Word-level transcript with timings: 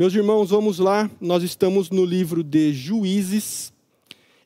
Meus 0.00 0.14
irmãos, 0.14 0.48
vamos 0.48 0.78
lá. 0.78 1.10
Nós 1.20 1.42
estamos 1.42 1.90
no 1.90 2.06
livro 2.06 2.42
de 2.42 2.72
Juízes 2.72 3.70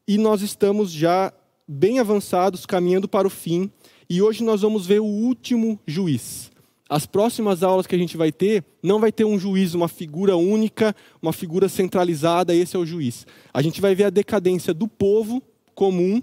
e 0.05 0.19
nós 0.19 0.43
estamos 0.43 0.91
já 0.91 1.33
bem 1.69 2.01
avançados, 2.01 2.67
caminhando 2.67 3.07
para 3.07 3.29
o 3.29 3.31
fim. 3.31 3.71
E 4.11 4.21
hoje 4.21 4.43
nós 4.43 4.63
vamos 4.63 4.85
ver 4.85 5.01
o 5.01 5.05
último 5.05 5.79
juiz. 5.87 6.51
As 6.91 7.07
próximas 7.07 7.63
aulas 7.63 7.87
que 7.87 7.95
a 7.95 7.99
gente 7.99 8.17
vai 8.17 8.33
ter, 8.33 8.65
não 8.83 8.99
vai 8.99 9.13
ter 9.13 9.25
um 9.25 9.39
juiz, 9.39 9.75
uma 9.75 9.87
figura 9.87 10.37
única, 10.37 10.93
uma 11.23 11.33
figura 11.33 11.69
centralizada, 11.69 12.53
esse 12.53 12.75
é 12.75 12.79
o 12.81 12.85
juiz. 12.85 13.25
A 13.53 13.63
gente 13.63 13.81
vai 13.81 13.95
ver 13.95 14.07
a 14.07 14.11
decadência 14.11 14.75
do 14.75 14.89
povo 14.89 15.41
comum 15.73 16.21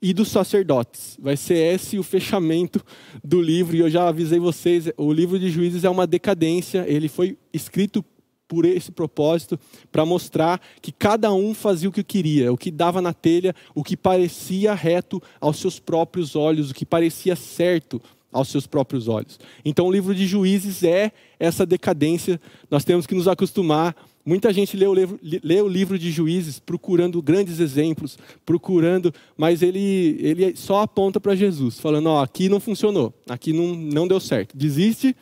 e 0.00 0.14
dos 0.14 0.28
sacerdotes. 0.28 1.18
Vai 1.20 1.36
ser 1.36 1.74
esse 1.74 1.98
o 1.98 2.04
fechamento 2.04 2.80
do 3.24 3.42
livro, 3.42 3.74
e 3.74 3.80
eu 3.80 3.90
já 3.90 4.06
avisei 4.06 4.38
vocês, 4.38 4.88
o 4.96 5.12
livro 5.12 5.36
de 5.36 5.50
Juízes 5.50 5.82
é 5.82 5.90
uma 5.90 6.06
decadência, 6.06 6.84
ele 6.86 7.08
foi 7.08 7.36
escrito 7.52 8.04
por 8.48 8.64
esse 8.64 8.90
propósito, 8.90 9.60
para 9.92 10.06
mostrar 10.06 10.60
que 10.80 10.90
cada 10.90 11.32
um 11.32 11.52
fazia 11.52 11.88
o 11.88 11.92
que 11.92 12.02
queria, 12.02 12.52
o 12.52 12.56
que 12.56 12.70
dava 12.70 13.02
na 13.02 13.12
telha, 13.12 13.54
o 13.74 13.84
que 13.84 13.96
parecia 13.96 14.74
reto 14.74 15.22
aos 15.40 15.58
seus 15.58 15.78
próprios 15.78 16.34
olhos, 16.34 16.70
o 16.70 16.74
que 16.74 16.86
parecia 16.86 17.36
certo 17.36 18.00
aos 18.32 18.48
seus 18.48 18.66
próprios 18.66 19.06
olhos. 19.06 19.38
Então 19.64 19.86
o 19.86 19.92
livro 19.92 20.14
de 20.14 20.26
Juízes 20.26 20.82
é 20.82 21.12
essa 21.38 21.66
decadência, 21.66 22.40
nós 22.70 22.84
temos 22.84 23.06
que 23.06 23.14
nos 23.14 23.28
acostumar 23.28 23.94
Muita 24.28 24.52
gente 24.52 24.76
lê 24.76 24.86
o, 24.86 24.92
livro, 24.92 25.18
lê 25.22 25.58
o 25.62 25.66
livro 25.66 25.98
de 25.98 26.10
juízes 26.10 26.58
procurando 26.58 27.22
grandes 27.22 27.60
exemplos, 27.60 28.18
procurando, 28.44 29.10
mas 29.38 29.62
ele, 29.62 30.18
ele 30.20 30.54
só 30.54 30.82
aponta 30.82 31.18
para 31.18 31.34
Jesus, 31.34 31.80
falando: 31.80 32.10
ó, 32.10 32.22
aqui 32.22 32.46
não 32.46 32.60
funcionou, 32.60 33.10
aqui 33.26 33.54
não, 33.54 33.74
não 33.74 34.06
deu 34.06 34.20
certo. 34.20 34.54
Desiste 34.54 35.16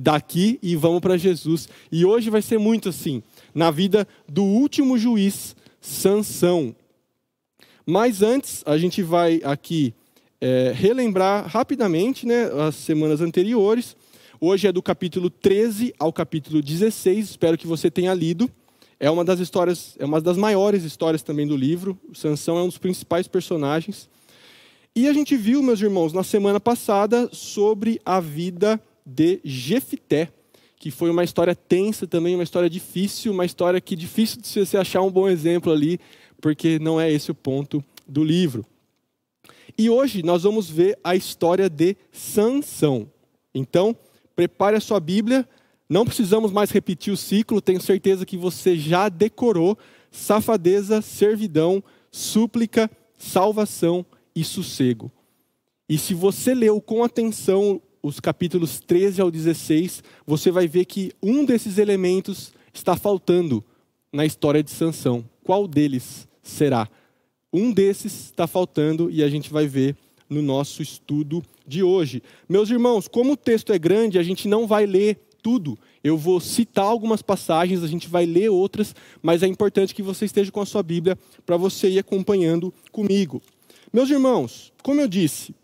daqui 0.00 0.58
e 0.62 0.74
vamos 0.76 1.00
para 1.00 1.18
Jesus. 1.18 1.68
E 1.92 2.06
hoje 2.06 2.30
vai 2.30 2.40
ser 2.40 2.58
muito 2.58 2.88
assim, 2.88 3.22
na 3.54 3.70
vida 3.70 4.08
do 4.26 4.42
último 4.42 4.96
juiz, 4.96 5.54
Sansão. 5.80 6.74
Mas 7.84 8.22
antes, 8.22 8.62
a 8.66 8.78
gente 8.78 9.02
vai 9.02 9.40
aqui 9.44 9.94
é, 10.40 10.72
relembrar 10.74 11.46
rapidamente 11.46 12.26
né, 12.26 12.44
as 12.66 12.76
semanas 12.76 13.20
anteriores. 13.20 13.94
Hoje 14.40 14.66
é 14.66 14.72
do 14.72 14.82
capítulo 14.82 15.28
13 15.28 15.94
ao 15.98 16.12
capítulo 16.12 16.62
16, 16.62 17.30
espero 17.30 17.58
que 17.58 17.66
você 17.66 17.90
tenha 17.90 18.14
lido. 18.14 18.50
É 18.98 19.10
uma 19.10 19.24
das 19.24 19.38
histórias, 19.38 19.96
é 19.98 20.04
uma 20.04 20.20
das 20.20 20.36
maiores 20.36 20.82
histórias 20.82 21.22
também 21.22 21.46
do 21.46 21.56
livro. 21.56 21.98
O 22.08 22.14
Sansão 22.14 22.56
é 22.56 22.62
um 22.62 22.68
dos 22.68 22.78
principais 22.78 23.28
personagens. 23.28 24.08
E 24.96 25.06
a 25.06 25.12
gente 25.12 25.36
viu, 25.36 25.62
meus 25.62 25.80
irmãos, 25.80 26.12
na 26.12 26.22
semana 26.22 26.58
passada 26.58 27.28
sobre 27.32 28.00
a 28.04 28.18
vida 28.18 28.80
de 29.04 29.40
Jefité, 29.44 30.28
que 30.76 30.90
foi 30.90 31.10
uma 31.10 31.24
história 31.24 31.54
tensa 31.54 32.06
também, 32.06 32.34
uma 32.34 32.42
história 32.42 32.70
difícil, 32.70 33.32
uma 33.32 33.44
história 33.44 33.80
que 33.80 33.94
difícil 33.94 34.40
de 34.40 34.48
você 34.48 34.76
achar 34.76 35.02
um 35.02 35.10
bom 35.10 35.28
exemplo 35.28 35.72
ali, 35.72 36.00
porque 36.40 36.78
não 36.78 37.00
é 37.00 37.12
esse 37.12 37.30
o 37.30 37.34
ponto 37.34 37.84
do 38.06 38.24
livro. 38.24 38.64
E 39.76 39.90
hoje 39.90 40.22
nós 40.22 40.42
vamos 40.42 40.68
ver 40.68 40.98
a 41.04 41.14
história 41.14 41.68
de 41.68 41.96
Sansão. 42.12 43.10
Então, 43.54 43.96
prepare 44.34 44.76
a 44.76 44.80
sua 44.80 45.00
Bíblia. 45.00 45.48
Não 45.88 46.04
precisamos 46.04 46.52
mais 46.52 46.70
repetir 46.70 47.12
o 47.12 47.16
ciclo, 47.16 47.60
tenho 47.60 47.80
certeza 47.80 48.24
que 48.24 48.36
você 48.36 48.76
já 48.76 49.08
decorou 49.08 49.76
safadeza, 50.10 51.02
servidão, 51.02 51.82
súplica, 52.10 52.90
salvação 53.16 54.04
e 54.34 54.42
sossego. 54.42 55.10
E 55.88 55.98
se 55.98 56.14
você 56.14 56.54
leu 56.54 56.80
com 56.80 57.02
atenção 57.02 57.82
os 58.02 58.20
capítulos 58.20 58.80
13 58.80 59.20
ao 59.20 59.30
16, 59.30 60.02
você 60.26 60.50
vai 60.50 60.66
ver 60.66 60.84
que 60.84 61.12
um 61.22 61.44
desses 61.44 61.78
elementos 61.78 62.52
está 62.72 62.96
faltando 62.96 63.64
na 64.12 64.24
história 64.24 64.62
de 64.62 64.70
Sansão. 64.70 65.24
Qual 65.44 65.68
deles 65.68 66.26
será? 66.42 66.88
Um 67.52 67.72
desses 67.72 68.26
está 68.26 68.46
faltando 68.46 69.10
e 69.10 69.22
a 69.22 69.28
gente 69.28 69.50
vai 69.50 69.66
ver 69.66 69.96
no 70.28 70.40
nosso 70.40 70.82
estudo 70.82 71.42
de 71.66 71.82
hoje. 71.82 72.22
Meus 72.48 72.70
irmãos, 72.70 73.08
como 73.08 73.32
o 73.32 73.36
texto 73.36 73.72
é 73.72 73.78
grande, 73.78 74.18
a 74.18 74.22
gente 74.22 74.46
não 74.46 74.66
vai 74.66 74.86
ler 74.86 75.18
tudo. 75.42 75.78
Eu 76.02 76.16
vou 76.16 76.40
citar 76.40 76.84
algumas 76.84 77.20
passagens, 77.20 77.82
a 77.82 77.88
gente 77.88 78.08
vai 78.08 78.24
ler 78.24 78.48
outras, 78.48 78.94
mas 79.20 79.42
é 79.42 79.46
importante 79.46 79.94
que 79.94 80.02
você 80.02 80.24
esteja 80.24 80.50
com 80.52 80.60
a 80.60 80.66
sua 80.66 80.82
Bíblia 80.82 81.18
para 81.44 81.56
você 81.56 81.90
ir 81.90 81.98
acompanhando 81.98 82.72
comigo. 82.92 83.42
Meus 83.92 84.08
irmãos, 84.08 84.72
como 84.82 85.00
eu 85.00 85.08
disse, 85.08 85.54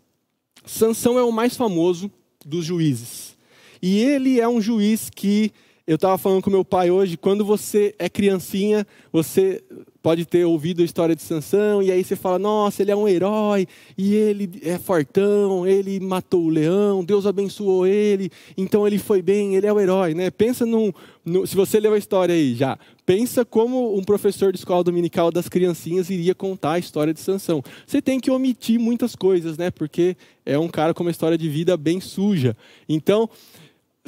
Sansão 0.65 1.17
é 1.17 1.23
o 1.23 1.31
mais 1.31 1.55
famoso 1.55 2.11
dos 2.47 2.65
juízes. 2.65 3.37
E 3.81 3.99
ele 3.99 4.39
é 4.39 4.47
um 4.47 4.61
juiz 4.61 5.09
que 5.09 5.51
eu 5.85 5.95
estava 5.95 6.17
falando 6.17 6.41
com 6.41 6.49
meu 6.49 6.65
pai 6.65 6.89
hoje, 6.89 7.15
quando 7.15 7.45
você 7.45 7.93
é 7.99 8.09
criancinha, 8.09 8.85
você 9.11 9.63
pode 10.07 10.25
ter 10.25 10.45
ouvido 10.45 10.81
a 10.81 10.85
história 10.85 11.13
de 11.13 11.21
Sansão 11.21 11.83
e 11.83 11.91
aí 11.91 12.01
você 12.01 12.15
fala: 12.15 12.39
"Nossa, 12.39 12.81
ele 12.81 12.91
é 12.91 12.95
um 12.95 13.09
herói 13.09 13.67
e 13.97 14.15
ele 14.15 14.49
é 14.63 14.77
fortão, 14.77 15.67
ele 15.67 15.99
matou 15.99 16.45
o 16.45 16.49
leão, 16.49 17.03
Deus 17.03 17.25
abençoou 17.25 17.85
ele, 17.85 18.31
então 18.57 18.87
ele 18.87 18.97
foi 18.99 19.21
bem, 19.21 19.55
ele 19.55 19.67
é 19.67 19.73
o 19.73 19.77
herói", 19.77 20.13
né? 20.13 20.31
Pensa 20.31 20.65
num, 20.65 20.93
no, 21.25 21.45
se 21.45 21.53
você 21.57 21.77
leu 21.77 21.93
a 21.93 21.97
história 21.97 22.33
aí 22.33 22.55
já, 22.55 22.79
pensa 23.05 23.43
como 23.43 23.97
um 23.97 24.01
professor 24.01 24.53
de 24.53 24.59
escola 24.59 24.81
dominical 24.81 25.29
das 25.29 25.49
criancinhas 25.49 26.09
iria 26.09 26.33
contar 26.33 26.73
a 26.73 26.79
história 26.79 27.13
de 27.13 27.19
Sansão. 27.19 27.61
Você 27.85 28.01
tem 28.01 28.17
que 28.17 28.31
omitir 28.31 28.79
muitas 28.79 29.13
coisas, 29.13 29.57
né? 29.57 29.69
Porque 29.69 30.15
é 30.45 30.57
um 30.57 30.69
cara 30.69 30.93
com 30.93 31.03
uma 31.03 31.11
história 31.11 31.37
de 31.37 31.49
vida 31.49 31.75
bem 31.75 31.99
suja. 31.99 32.55
Então, 32.87 33.29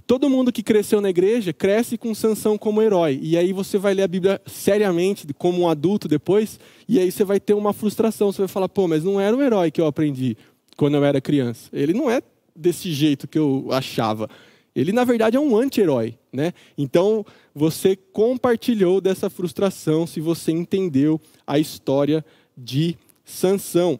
todo 0.09 0.28
mundo 0.28 0.52
que 0.52 0.64
cresceu 0.64 1.00
na 1.00 1.12
igreja 1.12 1.53
cresce 1.53 1.96
com 1.96 2.16
Sansão 2.16 2.58
como 2.58 2.81
herói. 2.81 3.20
E 3.22 3.38
aí 3.38 3.53
você 3.53 3.78
vai 3.78 3.94
ler 3.94 4.02
a 4.02 4.08
Bíblia 4.08 4.42
seriamente, 4.47 5.28
como 5.38 5.62
um 5.62 5.70
adulto 5.70 6.08
depois, 6.08 6.59
e 6.88 6.97
aí 6.97 7.12
você 7.12 7.24
vai 7.24 7.40
ter 7.40 7.53
uma 7.53 7.74
frustração. 7.74 8.31
Você 8.31 8.40
vai 8.40 8.47
falar, 8.47 8.68
pô, 8.68 8.88
mas 8.88 9.03
não 9.03 9.22
era 9.22 9.38
o 9.38 9.40
herói 9.44 9.70
que 9.70 9.80
eu 9.80 9.86
aprendi 9.86 10.36
quando 10.75 10.97
eu 10.97 11.06
era 11.06 11.22
criança. 11.22 11.70
Ele 11.72 11.94
não 11.94 12.09
é 12.09 12.24
desse 12.56 12.92
jeito 12.92 13.28
que 13.28 13.38
eu 13.38 13.68
achava. 13.70 14.28
Ele, 14.75 14.92
na 14.92 15.03
verdade, 15.03 15.38
é 15.38 15.40
um 15.40 15.56
anti-herói. 15.56 16.18
Né? 16.34 16.53
Então, 16.76 17.24
você 17.53 17.96
compartilhou 17.96 19.00
dessa 19.00 19.30
frustração 19.30 20.08
se 20.08 20.20
você 20.20 20.52
entendeu 20.52 21.22
a 21.46 21.59
história 21.59 22.26
de 22.58 22.97
Sansão. 23.24 24.00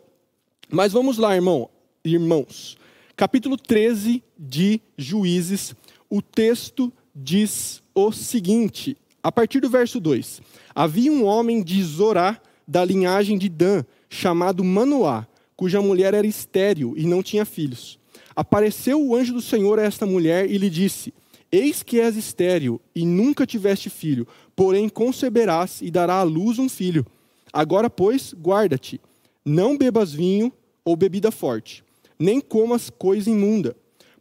Mas 0.72 0.92
vamos 0.92 1.20
lá, 1.20 1.36
irmão, 1.36 1.70
irmãos. 2.04 2.80
Capítulo 3.16 3.58
13 3.58 4.24
de 4.40 4.82
Juízes, 4.98 5.76
o 6.10 6.22
texto 6.22 6.92
diz 7.14 7.84
o 7.94 8.12
seguinte, 8.12 8.98
a 9.22 9.32
partir 9.32 9.60
do 9.60 9.70
verso 9.70 10.00
2: 10.00 10.42
Havia 10.74 11.12
um 11.12 11.24
homem 11.26 11.62
de 11.62 11.82
Zorá, 11.84 12.42
da 12.68 12.84
linhagem 12.84 13.38
de 13.38 13.50
Dan, 13.50 13.84
chamado 14.10 14.64
Manoá, 14.64 15.28
cuja 15.56 15.82
mulher 15.82 16.14
era 16.14 16.26
estéril 16.26 16.94
e 16.98 17.06
não 17.06 17.22
tinha 17.22 17.46
filhos. 17.46 18.00
Apareceu 18.36 19.02
o 19.02 19.16
anjo 19.16 19.34
do 19.34 19.42
Senhor 19.42 19.80
a 19.80 19.84
esta 19.84 20.06
mulher 20.06 20.50
e 20.50 20.58
lhe 20.58 20.70
disse: 20.70 21.14
Eis 21.52 21.84
que 21.84 22.00
és 22.00 22.16
estéril 22.16 22.82
e 22.96 23.06
nunca 23.06 23.46
tiveste 23.46 23.90
filho, 23.90 24.28
porém 24.56 24.90
conceberás 24.90 25.82
e 25.82 25.92
dará 25.92 26.16
à 26.16 26.24
luz 26.24 26.58
um 26.58 26.70
filho. 26.70 27.06
Agora, 27.52 27.90
pois, 27.90 28.34
guarda-te, 28.34 29.02
não 29.44 29.78
bebas 29.78 30.14
vinho 30.14 30.54
ou 30.86 30.96
bebida 30.96 31.32
forte, 31.32 31.84
nem 32.18 32.40
comas 32.40 32.90
coisa 32.90 33.30
imunda 33.30 33.76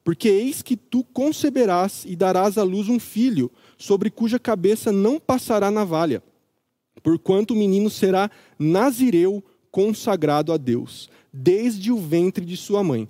porque 0.09 0.27
eis 0.27 0.63
que 0.63 0.75
tu 0.75 1.05
conceberás 1.05 2.07
e 2.07 2.17
darás 2.17 2.57
à 2.57 2.63
luz 2.63 2.89
um 2.89 2.99
filho, 2.99 3.51
sobre 3.77 4.09
cuja 4.09 4.39
cabeça 4.39 4.91
não 4.91 5.21
passará 5.21 5.71
navalha, 5.71 6.23
porquanto 7.03 7.53
o 7.53 7.57
menino 7.59 7.91
será 7.91 8.31
nazireu 8.59 9.45
consagrado 9.71 10.51
a 10.51 10.57
Deus, 10.57 11.11
desde 11.31 11.93
o 11.93 11.99
ventre 11.99 12.47
de 12.47 12.57
sua 12.57 12.83
mãe. 12.83 13.07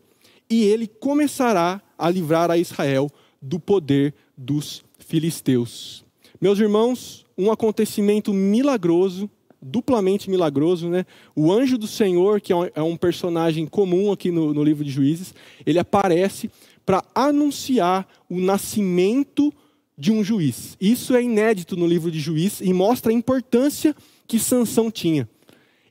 E 0.51 0.65
ele 0.65 0.89
começará 0.89 1.81
a 1.97 2.11
livrar 2.11 2.51
a 2.51 2.59
Israel 2.59 3.09
do 3.41 3.61
poder 3.61 4.13
dos 4.37 4.83
filisteus. 4.99 6.05
Meus 6.41 6.59
irmãos, 6.59 7.25
um 7.39 7.53
acontecimento 7.53 8.35
milagroso, 8.35 9.31
duplamente 9.63 10.29
milagroso, 10.29 10.89
né? 10.89 11.07
O 11.35 11.53
anjo 11.53 11.79
do 11.79 11.87
Senhor, 11.87 12.41
que 12.41 12.53
é 12.53 12.57
um 12.83 12.95
é 12.95 12.99
personagem 12.99 13.67
comum 13.67 14.11
aqui 14.11 14.33
no, 14.33 14.53
no 14.53 14.65
livro 14.65 14.85
de 14.85 14.91
Juízes, 14.91 15.33
ele 15.65 15.79
aparece 15.79 16.51
para 16.89 17.05
anunciar 17.15 18.09
o 18.31 18.41
nascimento 18.41 19.53
de 19.95 20.11
um 20.11 20.25
juiz. 20.25 20.75
Isso 20.81 21.15
é 21.15 21.23
inédito 21.23 21.77
no 21.77 21.87
livro 21.87 22.11
de 22.11 22.19
Juiz 22.19 22.63
e 22.63 22.73
mostra 22.73 23.13
a 23.13 23.15
importância 23.15 23.95
que 24.27 24.39
Sansão 24.39 24.91
tinha. 24.91 25.29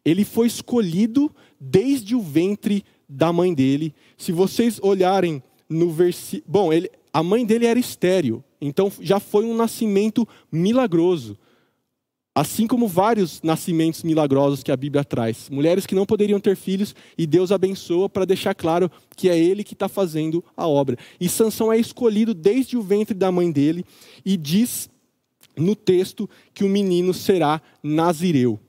Ele 0.04 0.26
foi 0.26 0.48
escolhido 0.48 1.32
desde 1.62 2.16
o 2.16 2.20
ventre 2.20 2.84
da 3.08 3.32
mãe 3.32 3.54
dele. 3.54 3.94
Se 4.18 4.32
vocês 4.32 4.80
olharem 4.82 5.44
no 5.70 5.92
versículo, 5.92 6.52
bom, 6.52 6.74
ele, 6.74 6.90
a 7.14 7.22
mãe 7.22 7.46
dele 7.46 7.68
era 7.68 7.78
estéril, 7.78 8.44
então 8.60 8.92
já 9.00 9.20
foi 9.20 9.46
um 9.46 9.56
nascimento 9.56 10.28
milagroso. 10.52 11.38
Assim 12.38 12.68
como 12.68 12.88
vários 12.88 13.42
nascimentos 13.42 14.04
milagrosos 14.04 14.62
que 14.62 14.72
a 14.72 14.78
Bíblia 14.78 15.04
traz. 15.04 15.50
Mulheres 15.50 15.88
que 15.88 15.96
não 15.96 16.06
poderiam 16.06 16.40
ter 16.40 16.56
filhos 16.56 16.94
e 17.18 17.26
Deus 17.26 17.52
abençoa 17.52 18.08
para 18.08 18.26
deixar 18.26 18.54
claro 18.54 18.92
que 19.16 19.28
é 19.28 19.36
Ele 19.36 19.64
que 19.64 19.74
está 19.74 19.90
fazendo 19.90 20.46
a 20.56 20.68
obra. 20.68 21.00
E 21.20 21.28
Sansão 21.28 21.74
é 21.74 21.80
escolhido 21.80 22.36
desde 22.36 22.78
o 22.78 22.82
ventre 22.84 23.16
da 23.16 23.32
mãe 23.32 23.52
dele 23.52 23.84
e 24.24 24.38
diz 24.38 24.88
no 25.58 25.76
texto 25.76 26.30
que 26.54 26.64
o 26.64 26.70
menino 26.70 27.12
será 27.12 27.60
nazireu. 27.82 28.60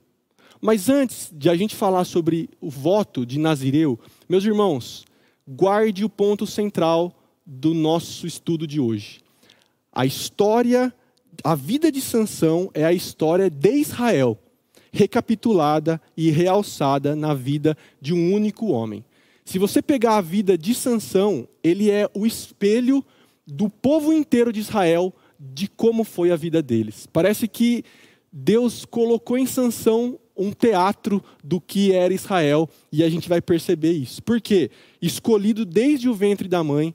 Mas 0.59 0.89
antes 0.89 1.31
de 1.31 1.47
a 1.47 1.55
gente 1.55 1.75
falar 1.75 2.05
sobre 2.05 2.49
o 2.59 2.71
voto 2.71 3.23
de 3.23 3.37
nazireu, 3.37 3.99
meus 4.27 4.43
irmãos, 4.45 5.05
guarde 5.47 6.03
o 6.03 6.09
ponto 6.09 6.47
central 6.47 7.13
do 7.45 7.75
nosso 7.75 8.25
estudo 8.25 8.65
de 8.65 8.79
hoje. 8.79 9.19
A 9.93 10.07
história, 10.07 10.91
a 11.43 11.55
vida 11.55 11.91
de 11.91 12.01
Sansão 12.01 12.69
é 12.73 12.85
a 12.85 12.93
história 12.93 13.49
de 13.49 13.71
Israel, 13.71 14.37
recapitulada 14.91 16.01
e 16.15 16.29
realçada 16.29 17.15
na 17.15 17.33
vida 17.33 17.77
de 18.01 18.13
um 18.13 18.33
único 18.33 18.67
homem. 18.67 19.03
Se 19.45 19.57
você 19.57 19.81
pegar 19.81 20.17
a 20.17 20.21
vida 20.21 20.57
de 20.57 20.73
Sansão, 20.75 21.47
ele 21.63 21.89
é 21.89 22.09
o 22.13 22.25
espelho 22.25 23.03
do 23.47 23.69
povo 23.69 24.13
inteiro 24.13 24.53
de 24.53 24.59
Israel 24.59 25.13
de 25.39 25.67
como 25.67 26.03
foi 26.03 26.31
a 26.31 26.35
vida 26.35 26.61
deles. 26.61 27.07
Parece 27.11 27.47
que 27.47 27.83
Deus 28.31 28.85
colocou 28.85 29.37
em 29.37 29.45
Sansão 29.45 30.19
um 30.37 30.51
teatro 30.51 31.23
do 31.43 31.59
que 31.59 31.91
era 31.91 32.13
Israel 32.13 32.69
e 32.91 33.03
a 33.03 33.09
gente 33.09 33.27
vai 33.27 33.41
perceber 33.41 33.91
isso. 33.91 34.21
Por 34.21 34.39
quê? 34.39 34.69
Escolhido 35.01 35.65
desde 35.65 36.07
o 36.07 36.13
ventre 36.13 36.47
da 36.47 36.63
mãe, 36.63 36.93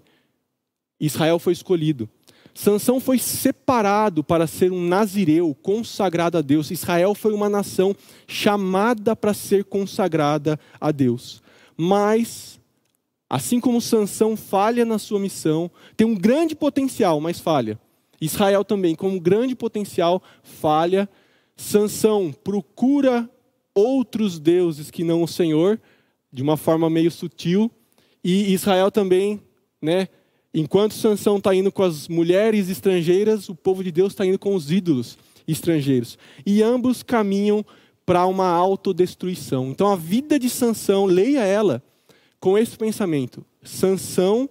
Israel 1.00 1.38
foi 1.38 1.52
escolhido. 1.52 2.08
Sansão 2.55 3.01
foi 3.01 3.19
separado 3.19 4.23
para 4.23 4.47
ser 4.47 4.71
um 4.71 4.87
nazireu 4.87 5.55
consagrado 5.61 6.39
a 6.39 6.41
Deus. 6.41 6.71
Israel 6.71 7.15
foi 7.15 7.33
uma 7.33 7.49
nação 7.49 7.95
chamada 8.29 9.17
para 9.17 9.35
ser 9.35 9.65
consagrada 9.65 10.59
a 10.81 10.93
Deus. 10.93 11.43
Mas 11.77 12.61
assim 13.29 13.59
como 13.59 13.81
Sansão 13.81 14.37
falha 14.37 14.85
na 14.85 14.99
sua 14.99 15.19
missão, 15.19 15.69
tem 15.97 16.06
um 16.06 16.15
grande 16.15 16.55
potencial, 16.55 17.21
mas 17.21 17.41
falha. 17.41 17.79
Israel 18.21 18.65
também, 18.65 18.95
com 18.95 19.09
um 19.09 19.19
grande 19.19 19.56
potencial, 19.56 20.23
falha. 20.43 21.09
Sansão 21.56 22.33
procura 22.33 23.29
outros 23.75 24.39
deuses 24.39 24.91
que 24.91 25.03
não 25.03 25.25
o 25.25 25.29
Senhor, 25.29 25.81
de 26.33 26.43
uma 26.43 26.56
forma 26.56 26.89
meio 26.89 27.11
sutil, 27.11 27.69
e 28.23 28.53
Israel 28.53 28.91
também, 28.91 29.43
né, 29.83 30.09
Enquanto 30.55 30.95
Sansão 30.95 31.39
está 31.39 31.53
indo 31.53 31.73
com 31.73 31.83
as 31.83 32.06
mulheres 32.06 32.69
estrangeiras, 32.69 33.49
o 33.49 33.56
povo 33.56 33.83
de 33.83 33.91
Deus 33.91 34.12
está 34.12 34.25
indo 34.25 34.39
com 34.39 34.55
os 34.55 34.71
ídolos 34.71 35.19
estrangeiros. 35.49 36.17
E 36.47 36.62
ambos 36.62 37.03
caminham 37.03 37.67
para 38.06 38.25
uma 38.27 38.49
autodestruição. 38.49 39.71
Então 39.71 39.91
a 39.91 39.97
vida 39.97 40.39
de 40.39 40.49
Sansão, 40.49 41.06
leia 41.06 41.45
ela 41.45 41.83
com 42.39 42.56
esse 42.56 42.77
pensamento. 42.77 43.45
Sansão 43.65 44.49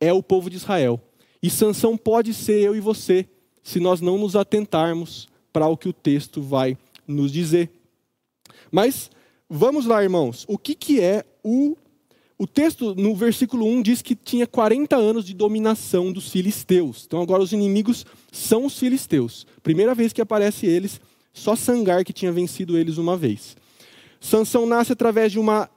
é 0.00 0.12
o 0.12 0.22
povo 0.22 0.48
de 0.48 0.56
Israel. 0.56 1.00
E 1.42 1.50
Sansão 1.50 1.96
pode 1.96 2.32
ser 2.32 2.60
eu 2.60 2.76
e 2.76 2.80
você, 2.80 3.26
se 3.62 3.80
nós 3.80 4.00
não 4.00 4.18
nos 4.18 4.36
atentarmos 4.36 5.28
para 5.52 5.66
o 5.66 5.76
que 5.76 5.88
o 5.88 5.92
texto 5.92 6.40
vai 6.40 6.78
nos 7.08 7.32
dizer. 7.32 7.70
Mas 8.70 9.10
vamos 9.48 9.84
lá, 9.84 10.02
irmãos. 10.02 10.44
O 10.48 10.56
que, 10.56 10.76
que 10.76 11.00
é 11.00 11.24
o 11.42 11.76
o 12.40 12.46
texto, 12.46 12.94
no 12.94 13.14
versículo 13.14 13.66
1, 13.66 13.82
diz 13.82 14.00
que 14.00 14.14
tinha 14.14 14.46
40 14.46 14.96
anos 14.96 15.26
de 15.26 15.34
dominação 15.34 16.10
dos 16.10 16.30
filisteus. 16.30 17.04
Então 17.06 17.20
agora 17.20 17.42
os 17.42 17.52
inimigos 17.52 18.06
são 18.32 18.64
os 18.64 18.78
filisteus. 18.78 19.46
Primeira 19.62 19.94
vez 19.94 20.10
que 20.10 20.22
aparece 20.22 20.64
eles, 20.64 21.02
só 21.34 21.54
Sangar 21.54 22.02
que 22.02 22.14
tinha 22.14 22.32
vencido 22.32 22.78
eles 22.78 22.96
uma 22.96 23.14
vez. 23.14 23.58
Sansão 24.18 24.64
nasce 24.64 24.90
através 24.90 25.30
de 25.30 25.38
uma 25.38 25.68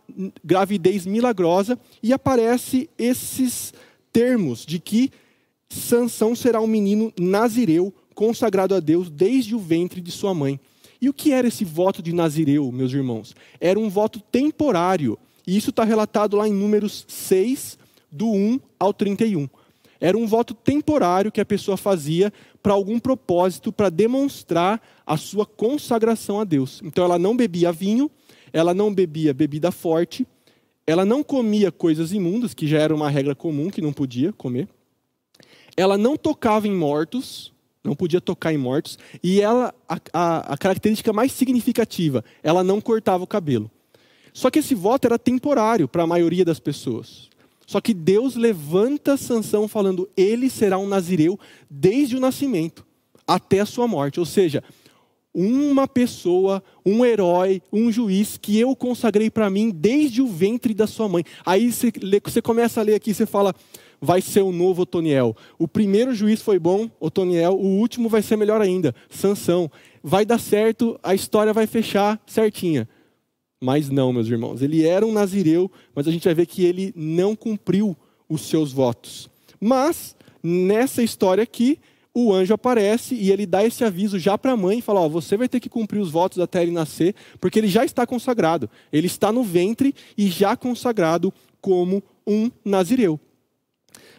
gravidez 0.41 1.05
milagrosa 1.05 1.77
e 2.01 2.13
aparece 2.13 2.89
esses 2.97 3.73
termos 4.13 4.65
de 4.65 4.79
que 4.79 5.11
Sansão 5.67 6.33
será 6.33 6.61
um 6.61 6.67
menino 6.67 7.11
nazireu 7.19 7.93
consagrado 8.15 8.73
a 8.73 8.79
Deus 8.79 9.09
desde 9.09 9.53
o 9.53 9.59
ventre 9.59 9.99
de 9.99 10.11
sua 10.11 10.33
mãe. 10.33 10.57
E 11.01 11.09
o 11.09 11.13
que 11.13 11.33
era 11.33 11.49
esse 11.49 11.65
voto 11.65 12.01
de 12.01 12.13
nazireu, 12.13 12.71
meus 12.71 12.93
irmãos? 12.93 13.35
Era 13.59 13.77
um 13.77 13.89
voto 13.89 14.21
temporário 14.21 15.19
e 15.45 15.57
isso 15.57 15.69
está 15.69 15.83
relatado 15.83 16.37
lá 16.37 16.47
em 16.47 16.53
Números 16.53 17.05
6, 17.07 17.77
do 18.11 18.31
1 18.31 18.59
ao 18.79 18.93
31. 18.93 19.49
Era 19.99 20.17
um 20.17 20.27
voto 20.27 20.53
temporário 20.53 21.31
que 21.31 21.41
a 21.41 21.45
pessoa 21.45 21.77
fazia 21.77 22.31
para 22.61 22.73
algum 22.73 22.99
propósito, 22.99 23.71
para 23.71 23.89
demonstrar 23.89 24.81
a 25.05 25.17
sua 25.17 25.45
consagração 25.45 26.39
a 26.39 26.43
Deus. 26.43 26.81
Então 26.83 27.03
ela 27.03 27.17
não 27.17 27.35
bebia 27.35 27.71
vinho, 27.71 28.11
ela 28.51 28.73
não 28.73 28.93
bebia 28.93 29.33
bebida 29.33 29.71
forte, 29.71 30.27
ela 30.85 31.05
não 31.05 31.23
comia 31.23 31.71
coisas 31.71 32.11
imundas, 32.11 32.53
que 32.53 32.67
já 32.67 32.79
era 32.79 32.93
uma 32.93 33.09
regra 33.09 33.33
comum 33.33 33.69
que 33.69 33.81
não 33.81 33.93
podia 33.93 34.33
comer. 34.33 34.67
Ela 35.75 35.97
não 35.97 36.15
tocava 36.17 36.67
em 36.67 36.75
mortos, 36.75 37.53
não 37.83 37.95
podia 37.95 38.21
tocar 38.21 38.53
em 38.53 38.57
mortos. 38.57 38.99
E 39.23 39.41
ela, 39.41 39.73
a, 39.87 39.97
a, 40.13 40.53
a 40.53 40.57
característica 40.57 41.11
mais 41.11 41.31
significativa, 41.31 42.23
ela 42.43 42.63
não 42.63 42.79
cortava 42.79 43.23
o 43.23 43.27
cabelo. 43.27 43.71
Só 44.33 44.49
que 44.49 44.59
esse 44.59 44.73
voto 44.73 45.05
era 45.05 45.19
temporário 45.19 45.87
para 45.87 46.03
a 46.03 46.07
maioria 46.07 46.43
das 46.43 46.59
pessoas. 46.59 47.29
Só 47.65 47.79
que 47.79 47.93
Deus 47.93 48.35
levanta 48.35 49.15
Sansão 49.15 49.67
falando: 49.67 50.09
ele 50.17 50.49
será 50.49 50.77
um 50.77 50.87
nazireu 50.87 51.39
desde 51.69 52.17
o 52.17 52.19
nascimento 52.19 52.85
até 53.27 53.59
a 53.59 53.65
sua 53.65 53.87
morte. 53.87 54.19
Ou 54.19 54.25
seja, 54.25 54.63
uma 55.33 55.87
pessoa, 55.87 56.63
um 56.85 57.03
herói, 57.03 57.61
um 57.71 57.91
juiz 57.91 58.37
que 58.37 58.59
eu 58.59 58.75
consagrei 58.75 59.29
para 59.29 59.49
mim 59.49 59.71
desde 59.71 60.21
o 60.21 60.27
ventre 60.27 60.73
da 60.73 60.85
sua 60.85 61.07
mãe. 61.07 61.23
Aí 61.45 61.71
você, 61.71 62.41
começa 62.41 62.79
a 62.79 62.83
ler 62.83 62.95
aqui, 62.95 63.13
você 63.13 63.25
fala, 63.25 63.55
vai 63.99 64.21
ser 64.21 64.41
o 64.41 64.51
novo 64.51 64.83
Otoniel. 64.83 65.35
O 65.57 65.67
primeiro 65.67 66.13
juiz 66.13 66.41
foi 66.41 66.59
bom, 66.59 66.89
Otoniel, 66.99 67.53
o 67.53 67.79
último 67.79 68.09
vai 68.09 68.21
ser 68.21 68.35
melhor 68.35 68.61
ainda, 68.61 68.93
Sansão. 69.09 69.71
Vai 70.03 70.25
dar 70.25 70.39
certo, 70.39 70.99
a 71.01 71.15
história 71.15 71.53
vai 71.53 71.65
fechar 71.65 72.21
certinha. 72.27 72.87
Mas 73.63 73.89
não, 73.89 74.11
meus 74.11 74.27
irmãos. 74.27 74.61
Ele 74.61 74.85
era 74.85 75.05
um 75.05 75.13
nazireu, 75.13 75.71
mas 75.95 76.05
a 76.05 76.11
gente 76.11 76.25
vai 76.25 76.33
ver 76.33 76.45
que 76.45 76.65
ele 76.65 76.91
não 76.97 77.33
cumpriu 77.33 77.95
os 78.27 78.41
seus 78.41 78.73
votos. 78.73 79.29
Mas, 79.57 80.17
nessa 80.43 81.01
história 81.01 81.41
aqui, 81.41 81.79
o 82.13 82.33
anjo 82.33 82.53
aparece 82.53 83.15
e 83.15 83.31
ele 83.31 83.45
dá 83.45 83.63
esse 83.63 83.85
aviso 83.85 84.19
já 84.19 84.37
para 84.37 84.51
a 84.51 84.57
mãe 84.57 84.79
e 84.79 84.81
fala: 84.81 84.99
Ó, 84.99 85.07
você 85.07 85.37
vai 85.37 85.47
ter 85.47 85.61
que 85.61 85.69
cumprir 85.69 85.99
os 85.99 86.11
votos 86.11 86.39
até 86.39 86.61
ele 86.61 86.71
nascer, 86.71 87.15
porque 87.39 87.57
ele 87.57 87.69
já 87.69 87.85
está 87.85 88.05
consagrado. 88.05 88.69
Ele 88.91 89.07
está 89.07 89.31
no 89.31 89.43
ventre 89.43 89.95
e 90.17 90.27
já 90.27 90.57
consagrado 90.57 91.33
como 91.61 92.03
um 92.27 92.51
nazireu. 92.65 93.17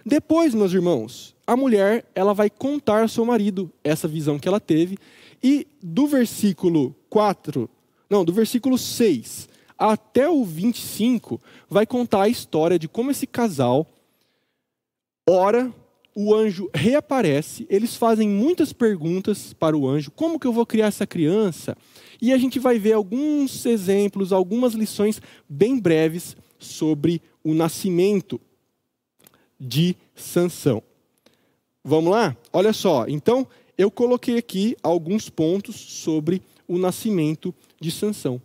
Depois, 0.06 0.55
meus 0.55 0.73
irmãos, 0.73 1.37
a 1.46 1.55
mulher 1.55 2.06
ela 2.14 2.32
vai 2.32 2.49
contar 2.49 3.02
ao 3.02 3.08
seu 3.08 3.26
marido 3.26 3.70
essa 3.85 4.08
visão 4.08 4.38
que 4.38 4.49
ela 4.49 4.58
teve. 4.58 4.96
E 5.43 5.67
do 5.82 6.06
versículo 6.06 6.96
4 7.10 7.69
não, 8.08 8.25
do 8.25 8.32
versículo 8.32 8.79
6 8.79 9.49
até 9.77 10.29
o 10.29 10.44
25, 10.44 11.41
vai 11.69 11.84
contar 11.84 12.23
a 12.23 12.29
história 12.29 12.79
de 12.79 12.89
como 12.89 13.11
esse 13.11 13.27
casal 13.27 13.87
ora, 15.29 15.73
o 16.15 16.34
anjo 16.34 16.70
reaparece, 16.73 17.67
eles 17.69 17.96
fazem 17.96 18.29
muitas 18.29 18.73
perguntas 18.73 19.53
para 19.53 19.77
o 19.77 19.89
anjo: 19.89 20.11
como 20.11 20.39
que 20.39 20.46
eu 20.46 20.53
vou 20.53 20.65
criar 20.65 20.87
essa 20.87 21.06
criança? 21.06 21.77
E 22.20 22.32
a 22.32 22.39
gente 22.39 22.58
vai 22.58 22.79
ver 22.79 22.93
alguns 22.93 23.67
exemplos, 23.67 24.32
algumas 24.32 24.75
lições 24.75 25.20
bem 25.49 25.79
breves 25.79 26.37
sobre 26.58 27.20
o 27.43 27.53
nascimento 27.53 28.41
de 29.58 29.96
Sansão. 30.15 30.82
Vamos 31.82 32.13
lá? 32.13 32.37
Olha 32.53 32.73
só, 32.73 33.06
então 33.08 33.46
eu 33.77 33.91
coloquei 33.91 34.39
aqui 34.39 34.77
alguns 34.82 35.29
pontos 35.29 35.77
sobre 35.77 36.41
o 36.67 36.79
nascimento 36.79 37.55
de 37.73 37.73
Sansão. 37.91 38.41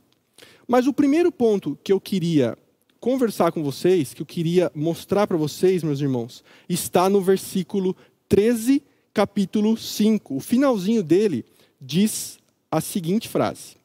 Mas 0.67 0.87
o 0.87 0.93
primeiro 0.93 1.31
ponto 1.31 1.77
que 1.83 1.91
eu 1.91 1.99
queria 1.99 2.57
conversar 2.99 3.51
com 3.51 3.63
vocês, 3.63 4.13
que 4.13 4.21
eu 4.21 4.25
queria 4.25 4.71
mostrar 4.75 5.25
para 5.25 5.37
vocês, 5.37 5.83
meus 5.83 6.01
irmãos, 6.01 6.43
está 6.67 7.09
no 7.09 7.21
versículo 7.21 7.95
13, 8.27 8.83
capítulo 9.13 9.77
5. 9.77 10.35
O 10.35 10.39
finalzinho 10.39 11.01
dele 11.01 11.45
diz 11.81 12.37
a 12.69 12.81
seguinte 12.81 13.27
frase: 13.27 13.77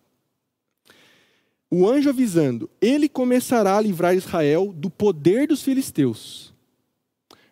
O 1.71 1.89
anjo 1.89 2.11
avisando, 2.11 2.69
ele 2.81 3.09
começará 3.09 3.79
a 3.79 3.81
livrar 3.81 4.15
Israel 4.15 4.73
do 4.77 4.91
poder 4.91 5.49
dos 5.49 5.63
filisteus. 5.63 6.53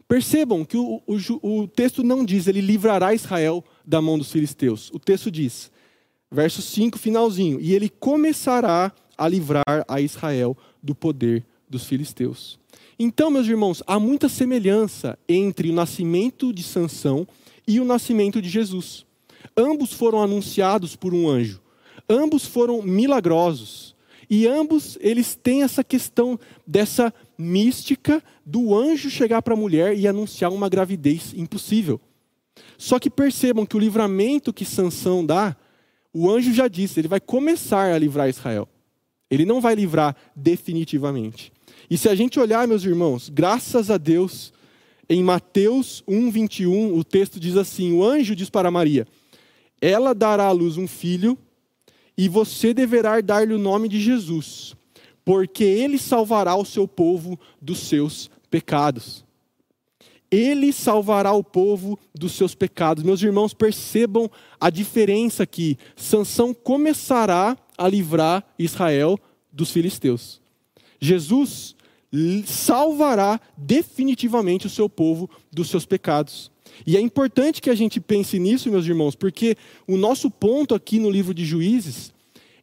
Percebam 0.07 0.63
que 0.63 0.77
o, 0.77 1.03
o, 1.07 1.61
o 1.63 1.67
texto 1.67 2.03
não 2.03 2.23
diz 2.23 2.47
ele 2.47 2.61
livrará 2.61 3.15
Israel 3.15 3.65
da 3.83 4.03
mão 4.03 4.19
dos 4.19 4.31
filisteus. 4.31 4.91
O 4.93 4.99
texto 4.99 5.31
diz: 5.31 5.72
verso 6.33 6.63
5, 6.63 6.99
finalzinho. 6.99 7.61
E 7.61 7.75
ele 7.75 7.89
começará 7.89 8.91
a 9.17 9.29
livrar 9.29 9.85
a 9.87 10.01
Israel 10.01 10.57
do 10.83 10.95
poder 10.95 11.45
dos 11.69 11.85
filisteus. 11.85 12.59
Então, 12.99 13.31
meus 13.31 13.47
irmãos, 13.47 13.83
há 13.87 13.99
muita 13.99 14.29
semelhança 14.29 15.19
entre 15.29 15.71
o 15.71 15.75
nascimento 15.75 16.53
de 16.53 16.63
Sansão 16.63 17.27
e 17.67 17.79
o 17.79 17.85
nascimento 17.85 18.41
de 18.41 18.49
Jesus. 18.49 19.05
Ambos 19.57 19.93
foram 19.93 20.23
anunciados 20.23 20.97
por 20.97 21.13
um 21.13 21.29
anjo. 21.29 21.61
Ambos 22.09 22.47
foram 22.47 22.81
milagrosos. 22.83 23.95
E 24.31 24.47
ambos 24.47 24.97
eles 25.01 25.35
têm 25.35 25.63
essa 25.63 25.85
questão 25.85 26.39
dessa 26.67 27.13
mística 27.37 28.23
do 28.47 28.75
anjo 28.75 29.11
chegar 29.11 29.43
para 29.43 29.55
a 29.55 29.57
mulher 29.57 29.99
e 29.99 30.09
anunciar 30.09 30.51
uma 30.53 30.69
gravidez 30.69 31.35
impossível. 31.37 32.01
Só 32.79 32.99
que 32.99 33.11
percebam 33.11 33.67
que 33.67 33.77
o 33.77 33.81
livramento 33.81 34.53
que 34.53 34.65
Sansão 34.65 35.25
dá, 35.25 35.57
o 36.13 36.31
anjo 36.31 36.53
já 36.53 36.69
disse, 36.69 37.01
ele 37.01 37.09
vai 37.09 37.21
começar 37.21 37.93
a 37.93 37.99
livrar 37.99 38.29
Israel. 38.29 38.69
Ele 39.31 39.47
não 39.47 39.61
vai 39.61 39.75
livrar 39.75 40.15
definitivamente. 40.37 41.53
E 41.89 41.97
se 41.97 42.09
a 42.09 42.15
gente 42.15 42.39
olhar, 42.39 42.69
meus 42.69 42.85
irmãos, 42.85 43.31
graças 43.31 43.91
a 43.91 43.97
Deus, 43.97 44.53
em 45.09 45.23
Mateus 45.23 46.03
1, 46.07 46.31
21, 46.31 46.97
o 46.97 47.03
texto 47.03 47.41
diz 47.41 47.57
assim: 47.57 47.93
o 47.93 48.05
anjo 48.05 48.37
diz 48.37 48.51
para 48.51 48.71
Maria: 48.71 49.07
Ela 49.81 50.15
dará 50.15 50.45
à 50.45 50.53
luz 50.53 50.77
um 50.77 50.87
filho, 50.87 51.37
e 52.17 52.29
você 52.29 52.75
deverá 52.75 53.21
dar-lhe 53.21 53.55
o 53.55 53.59
nome 53.59 53.89
de 53.89 54.01
Jesus, 54.01 54.75
porque 55.25 55.65
ele 55.65 55.99
salvará 55.99 56.55
o 56.55 56.65
seu 56.65 56.87
povo 56.87 57.39
dos 57.61 57.79
seus 57.79 58.31
pecados. 58.51 59.25
Ele 60.33 60.73
salvará 60.73 61.33
o 61.33 61.45
povo 61.45 61.99
dos 62.15 62.33
seus 62.33 62.55
pecados. 62.55 63.05
Meus 63.05 63.23
irmãos, 63.23 63.53
percebam 63.53 64.31
a 64.59 64.71
diferença 64.71 65.43
aqui. 65.43 65.77
Sansão 65.95 66.55
começará 66.55 67.55
a 67.77 67.87
livrar 67.87 68.43
Israel 68.59 69.19
dos 69.53 69.71
filisteus. 69.71 70.41
Jesus 70.99 71.77
salvará 72.47 73.39
definitivamente 73.57 74.67
o 74.67 74.71
seu 74.71 74.89
povo 74.89 75.29
dos 75.53 75.69
seus 75.69 75.85
pecados. 75.85 76.51
E 76.87 76.97
é 76.97 77.01
importante 77.01 77.61
que 77.61 77.71
a 77.71 77.75
gente 77.75 78.01
pense 78.01 78.39
nisso, 78.39 78.71
meus 78.71 78.87
irmãos, 78.87 79.15
porque 79.15 79.57
o 79.87 79.97
nosso 79.99 80.31
ponto 80.31 80.75
aqui 80.75 80.99
no 80.99 81.11
livro 81.11 81.35
de 81.35 81.45
Juízes 81.45 82.13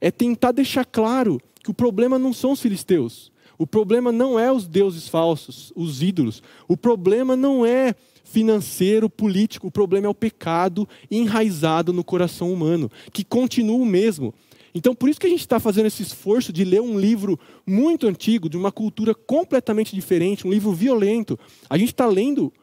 é 0.02 0.10
tentar 0.10 0.52
deixar 0.52 0.86
claro 0.86 1.40
que 1.64 1.70
o 1.70 1.74
problema 1.74 2.18
não 2.18 2.34
são 2.34 2.52
os 2.54 2.62
filisteus. 2.62 3.32
O 3.60 3.68
problema 3.68 4.10
não 4.10 4.40
é 4.40 4.50
os 4.50 4.66
deuses 4.66 5.10
falsos, 5.10 5.74
os 5.76 6.02
ídolos. 6.02 6.42
O 6.66 6.78
problema 6.78 7.36
não 7.36 7.66
é 7.66 7.94
financeiro, 8.24 9.10
político. 9.10 9.68
O 9.68 9.72
problema 9.72 10.08
é 10.08 10.10
o 10.10 10.16
pecado 10.16 10.88
enraizado 11.12 11.92
no 11.92 12.02
coração 12.02 12.54
humano, 12.54 12.90
que 13.12 13.22
continua 13.22 13.76
o 13.78 13.86
mesmo. 13.86 14.34
Então, 14.74 14.96
por 14.96 15.10
isso 15.10 15.20
que 15.20 15.28
a 15.28 15.30
gente 15.30 15.42
está 15.42 15.60
fazendo 15.60 15.88
esse 15.88 16.02
esforço 16.02 16.54
de 16.54 16.64
ler 16.64 16.80
um 16.80 16.98
livro 16.98 17.38
muito 17.68 18.08
antigo, 18.08 18.48
de 18.48 18.56
uma 18.56 18.72
cultura 18.72 19.14
completamente 19.14 19.94
diferente, 19.94 20.48
um 20.48 20.52
livro 20.52 20.72
violento. 20.72 21.38
A 21.70 21.78
gente 21.78 21.90
está 21.90 22.06
lendo 22.06 22.54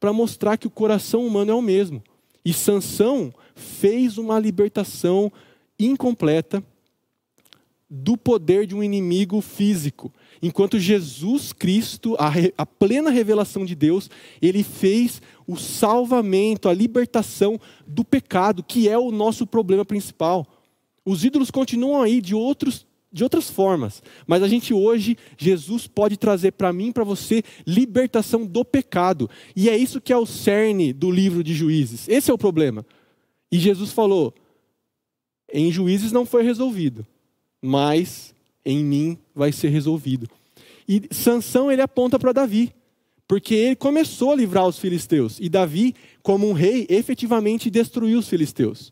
para 0.00 0.12
mostrar 0.12 0.56
que 0.56 0.66
o 0.66 0.70
coração 0.70 1.24
humano 1.24 1.52
é 1.52 1.54
o 1.54 1.62
mesmo. 1.62 2.02
E 2.44 2.52
Sansão 2.52 3.32
fez 3.54 4.18
uma 4.18 4.40
libertação 4.40 5.30
incompleta 5.78 6.60
do 7.88 8.16
poder 8.16 8.66
de 8.66 8.74
um 8.74 8.82
inimigo 8.82 9.40
físico. 9.40 10.12
Enquanto 10.42 10.78
Jesus 10.78 11.52
Cristo, 11.52 12.16
a, 12.18 12.28
re, 12.28 12.52
a, 12.56 12.64
plena 12.64 13.10
revelação 13.10 13.64
de 13.64 13.74
Deus, 13.74 14.08
ele 14.40 14.62
fez 14.62 15.20
o 15.46 15.56
salvamento, 15.56 16.68
a 16.68 16.72
libertação 16.72 17.60
do 17.86 18.04
pecado, 18.04 18.62
que 18.62 18.88
é 18.88 18.98
o 18.98 19.10
nosso 19.10 19.46
problema 19.46 19.84
principal. 19.84 20.46
Os 21.04 21.24
ídolos 21.24 21.50
continuam 21.50 22.02
aí 22.02 22.20
de, 22.20 22.34
outros, 22.34 22.86
de 23.12 23.22
outras 23.22 23.50
formas, 23.50 24.02
mas 24.26 24.42
a 24.42 24.48
gente 24.48 24.72
hoje, 24.72 25.16
Jesus 25.36 25.86
pode 25.86 26.16
trazer 26.16 26.52
para 26.52 26.72
mim 26.72 26.90
para 26.90 27.04
você 27.04 27.42
libertação 27.66 28.46
do 28.46 28.64
pecado. 28.64 29.28
E 29.54 29.68
é 29.68 29.76
isso 29.76 30.00
que 30.00 30.12
é 30.12 30.16
o 30.16 30.26
cerne 30.26 30.92
do 30.92 31.10
livro 31.10 31.44
de 31.44 31.52
Juízes. 31.52 32.08
Esse 32.08 32.30
é 32.30 32.34
o 32.34 32.38
problema. 32.38 32.86
E 33.52 33.58
Jesus 33.58 33.92
falou: 33.92 34.34
em 35.52 35.70
Juízes 35.70 36.12
não 36.12 36.24
foi 36.24 36.42
resolvido 36.42 37.06
mas 37.60 38.34
em 38.64 38.84
mim 38.84 39.18
vai 39.34 39.52
ser 39.52 39.68
resolvido. 39.68 40.28
E 40.88 41.02
Sansão 41.10 41.70
ele 41.70 41.82
aponta 41.82 42.18
para 42.18 42.32
Davi, 42.32 42.72
porque 43.28 43.54
ele 43.54 43.76
começou 43.76 44.32
a 44.32 44.36
livrar 44.36 44.66
os 44.66 44.78
filisteus 44.78 45.38
e 45.40 45.48
Davi, 45.48 45.94
como 46.22 46.48
um 46.48 46.52
rei, 46.52 46.86
efetivamente 46.88 47.70
destruiu 47.70 48.18
os 48.18 48.28
filisteus. 48.28 48.90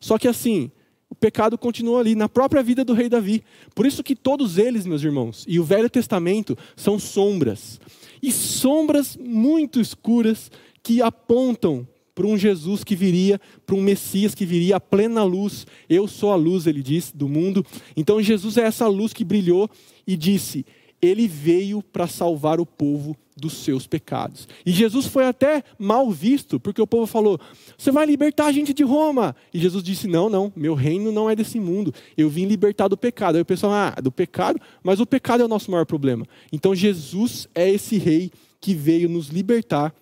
Só 0.00 0.18
que 0.18 0.26
assim, 0.26 0.70
o 1.08 1.14
pecado 1.14 1.56
continuou 1.56 1.98
ali 1.98 2.14
na 2.14 2.28
própria 2.28 2.62
vida 2.62 2.84
do 2.84 2.92
rei 2.92 3.08
Davi. 3.08 3.44
Por 3.74 3.86
isso 3.86 4.02
que 4.02 4.16
todos 4.16 4.58
eles, 4.58 4.86
meus 4.86 5.02
irmãos, 5.02 5.44
e 5.46 5.60
o 5.60 5.64
Velho 5.64 5.88
Testamento 5.88 6.58
são 6.74 6.98
sombras. 6.98 7.80
E 8.22 8.32
sombras 8.32 9.16
muito 9.16 9.80
escuras 9.80 10.50
que 10.82 11.00
apontam 11.00 11.86
para 12.16 12.26
um 12.26 12.38
Jesus 12.38 12.82
que 12.82 12.96
viria, 12.96 13.38
para 13.66 13.76
um 13.76 13.82
Messias 13.82 14.34
que 14.34 14.46
viria 14.46 14.76
a 14.76 14.80
plena 14.80 15.22
luz. 15.22 15.66
Eu 15.86 16.08
sou 16.08 16.32
a 16.32 16.34
luz, 16.34 16.66
ele 16.66 16.82
disse, 16.82 17.14
do 17.14 17.28
mundo. 17.28 17.64
Então 17.94 18.22
Jesus 18.22 18.56
é 18.56 18.62
essa 18.62 18.88
luz 18.88 19.12
que 19.12 19.22
brilhou 19.22 19.68
e 20.06 20.16
disse: 20.16 20.64
Ele 21.00 21.28
veio 21.28 21.82
para 21.82 22.06
salvar 22.06 22.58
o 22.58 22.64
povo 22.64 23.14
dos 23.36 23.52
seus 23.52 23.86
pecados. 23.86 24.48
E 24.64 24.72
Jesus 24.72 25.04
foi 25.04 25.26
até 25.26 25.62
mal 25.78 26.10
visto, 26.10 26.58
porque 26.58 26.80
o 26.80 26.86
povo 26.86 27.06
falou: 27.06 27.38
Você 27.76 27.90
vai 27.90 28.06
libertar 28.06 28.46
a 28.46 28.52
gente 28.52 28.72
de 28.72 28.82
Roma. 28.82 29.36
E 29.52 29.58
Jesus 29.58 29.84
disse: 29.84 30.08
Não, 30.08 30.30
não, 30.30 30.50
meu 30.56 30.72
reino 30.72 31.12
não 31.12 31.28
é 31.28 31.36
desse 31.36 31.60
mundo. 31.60 31.92
Eu 32.16 32.30
vim 32.30 32.46
libertar 32.46 32.88
do 32.88 32.96
pecado. 32.96 33.34
Aí 33.34 33.42
o 33.42 33.46
pessoal, 33.46 33.72
ah, 33.72 34.00
do 34.02 34.10
pecado? 34.10 34.58
Mas 34.82 35.00
o 35.00 35.06
pecado 35.06 35.42
é 35.42 35.44
o 35.44 35.48
nosso 35.48 35.70
maior 35.70 35.84
problema. 35.84 36.24
Então 36.50 36.74
Jesus 36.74 37.46
é 37.54 37.70
esse 37.70 37.98
rei 37.98 38.32
que 38.58 38.72
veio 38.72 39.06
nos 39.06 39.26
libertar 39.28 39.94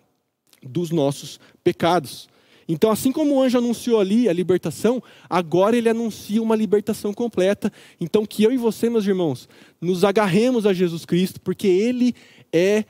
dos 0.66 0.90
nossos 0.90 1.38
pecados. 1.62 2.28
Então, 2.68 2.90
assim 2.90 3.12
como 3.12 3.35
o 3.35 3.42
anjo 3.42 3.59
anunciou 3.59 4.00
ali 4.00 4.28
a 4.28 4.33
libertação, 4.33 5.02
agora 5.28 5.76
ele 5.76 5.88
anuncia 5.88 6.42
uma 6.42 6.56
libertação 6.56 7.12
completa. 7.12 7.71
Então, 8.00 8.25
que 8.25 8.42
eu 8.42 8.52
e 8.52 8.56
você, 8.56 8.88
meus 8.88 9.06
irmãos, 9.06 9.49
nos 9.80 10.04
agarremos 10.04 10.66
a 10.66 10.73
Jesus 10.73 11.04
Cristo, 11.04 11.40
porque 11.40 11.66
ele 11.66 12.14
é 12.52 12.85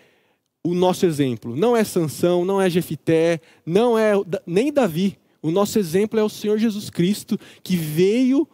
o 0.63 0.75
nosso 0.75 1.05
exemplo. 1.05 1.55
Não 1.57 1.77
é 1.77 1.85
Sansão, 1.85 2.45
não 2.45 2.61
é 2.61 2.71
Jefité, 2.71 3.41
não 3.67 3.99
é 3.99 4.13
nem 4.47 4.73
Davi. 4.73 5.19
O 5.43 5.51
nosso 5.51 5.79
exemplo 5.79 6.19
é 6.19 6.23
o 6.23 6.29
Senhor 6.29 6.57
Jesus 6.57 6.89
Cristo, 6.89 7.39
que 7.63 7.77
veio 7.77 8.49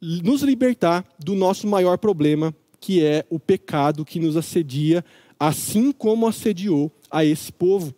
nos 0.00 0.42
libertar 0.42 1.04
do 1.18 1.34
nosso 1.34 1.66
maior 1.66 1.98
problema, 1.98 2.54
que 2.78 3.02
é 3.02 3.24
o 3.28 3.40
pecado 3.40 4.04
que 4.04 4.20
nos 4.20 4.36
assedia, 4.36 5.04
assim 5.40 5.90
como 5.90 6.26
assediou 6.26 6.92
a 7.10 7.24
esse 7.24 7.52
povo. 7.52 7.92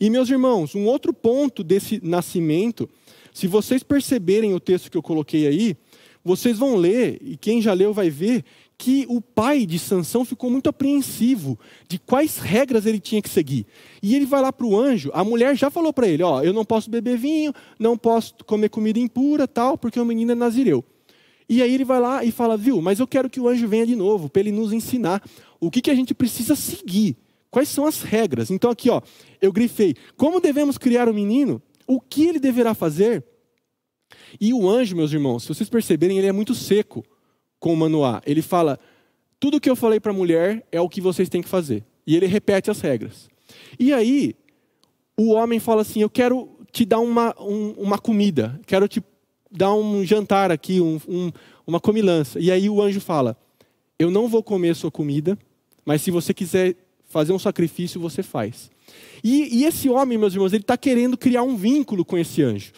E, 0.00 0.10
meus 0.10 0.28
irmãos, 0.28 0.74
um 0.74 0.86
outro 0.86 1.12
ponto 1.12 1.62
desse 1.62 2.00
nascimento, 2.02 2.88
se 3.32 3.46
vocês 3.46 3.82
perceberem 3.82 4.54
o 4.54 4.60
texto 4.60 4.90
que 4.90 4.96
eu 4.96 5.02
coloquei 5.02 5.46
aí, 5.46 5.76
vocês 6.24 6.58
vão 6.58 6.76
ler, 6.76 7.18
e 7.20 7.36
quem 7.36 7.60
já 7.60 7.72
leu 7.72 7.92
vai 7.92 8.08
ver, 8.08 8.44
que 8.78 9.04
o 9.08 9.20
pai 9.20 9.66
de 9.66 9.78
Sansão 9.78 10.24
ficou 10.24 10.50
muito 10.50 10.68
apreensivo 10.68 11.58
de 11.88 11.98
quais 11.98 12.38
regras 12.38 12.86
ele 12.86 12.98
tinha 12.98 13.22
que 13.22 13.28
seguir. 13.28 13.66
E 14.02 14.16
ele 14.16 14.24
vai 14.24 14.40
lá 14.40 14.52
para 14.52 14.66
o 14.66 14.76
anjo, 14.76 15.10
a 15.12 15.22
mulher 15.22 15.54
já 15.56 15.70
falou 15.70 15.92
para 15.92 16.08
ele, 16.08 16.22
ó, 16.22 16.42
eu 16.42 16.52
não 16.52 16.64
posso 16.64 16.90
beber 16.90 17.16
vinho, 17.16 17.52
não 17.78 17.96
posso 17.96 18.34
comer 18.46 18.70
comida 18.70 18.98
impura, 18.98 19.46
tal, 19.46 19.76
porque 19.76 20.00
o 20.00 20.04
menino 20.04 20.32
é 20.32 20.34
nazireu. 20.34 20.84
E 21.48 21.60
aí 21.62 21.74
ele 21.74 21.84
vai 21.84 22.00
lá 22.00 22.24
e 22.24 22.32
fala, 22.32 22.56
viu, 22.56 22.80
mas 22.80 22.98
eu 22.98 23.06
quero 23.06 23.28
que 23.28 23.38
o 23.38 23.46
anjo 23.46 23.68
venha 23.68 23.86
de 23.86 23.94
novo, 23.94 24.30
para 24.30 24.40
ele 24.40 24.52
nos 24.52 24.72
ensinar 24.72 25.22
o 25.60 25.70
que, 25.70 25.82
que 25.82 25.90
a 25.90 25.94
gente 25.94 26.14
precisa 26.14 26.56
seguir 26.56 27.16
Quais 27.54 27.68
são 27.68 27.86
as 27.86 28.02
regras? 28.02 28.50
Então 28.50 28.68
aqui, 28.68 28.90
ó, 28.90 29.00
eu 29.40 29.52
grifei. 29.52 29.94
Como 30.16 30.40
devemos 30.40 30.76
criar 30.76 31.06
o 31.06 31.12
um 31.12 31.14
menino? 31.14 31.62
O 31.86 32.00
que 32.00 32.26
ele 32.26 32.40
deverá 32.40 32.74
fazer? 32.74 33.22
E 34.40 34.52
o 34.52 34.68
anjo, 34.68 34.96
meus 34.96 35.12
irmãos, 35.12 35.44
se 35.44 35.48
vocês 35.50 35.68
perceberem, 35.68 36.18
ele 36.18 36.26
é 36.26 36.32
muito 36.32 36.52
seco 36.52 37.04
com 37.60 37.72
o 37.72 37.76
Manoá. 37.76 38.20
Ele 38.26 38.42
fala: 38.42 38.76
tudo 39.38 39.60
que 39.60 39.70
eu 39.70 39.76
falei 39.76 40.00
para 40.00 40.10
a 40.10 40.14
mulher 40.14 40.66
é 40.72 40.80
o 40.80 40.88
que 40.88 41.00
vocês 41.00 41.28
têm 41.28 41.42
que 41.42 41.48
fazer. 41.48 41.84
E 42.04 42.16
ele 42.16 42.26
repete 42.26 42.72
as 42.72 42.80
regras. 42.80 43.28
E 43.78 43.92
aí, 43.92 44.34
o 45.16 45.30
homem 45.30 45.60
fala 45.60 45.82
assim: 45.82 46.02
Eu 46.02 46.10
quero 46.10 46.58
te 46.72 46.84
dar 46.84 46.98
uma, 46.98 47.40
um, 47.40 47.70
uma 47.78 48.00
comida, 48.00 48.60
quero 48.66 48.88
te 48.88 49.00
dar 49.48 49.72
um 49.74 50.04
jantar 50.04 50.50
aqui, 50.50 50.80
um, 50.80 51.00
um, 51.06 51.30
uma 51.64 51.78
comilança. 51.78 52.40
E 52.40 52.50
aí 52.50 52.68
o 52.68 52.82
anjo 52.82 53.00
fala: 53.00 53.36
Eu 53.96 54.10
não 54.10 54.26
vou 54.26 54.42
comer 54.42 54.70
a 54.70 54.74
sua 54.74 54.90
comida, 54.90 55.38
mas 55.84 56.02
se 56.02 56.10
você 56.10 56.34
quiser 56.34 56.83
fazer 57.14 57.32
um 57.32 57.38
sacrifício, 57.38 58.00
você 58.00 58.24
faz. 58.24 58.72
E, 59.22 59.60
e 59.60 59.64
esse 59.64 59.88
homem, 59.88 60.18
meus 60.18 60.34
irmãos, 60.34 60.52
ele 60.52 60.64
está 60.64 60.76
querendo 60.76 61.16
criar 61.16 61.44
um 61.44 61.56
vínculo 61.56 62.04
com 62.04 62.18
esse 62.18 62.42
anjo. 62.42 62.72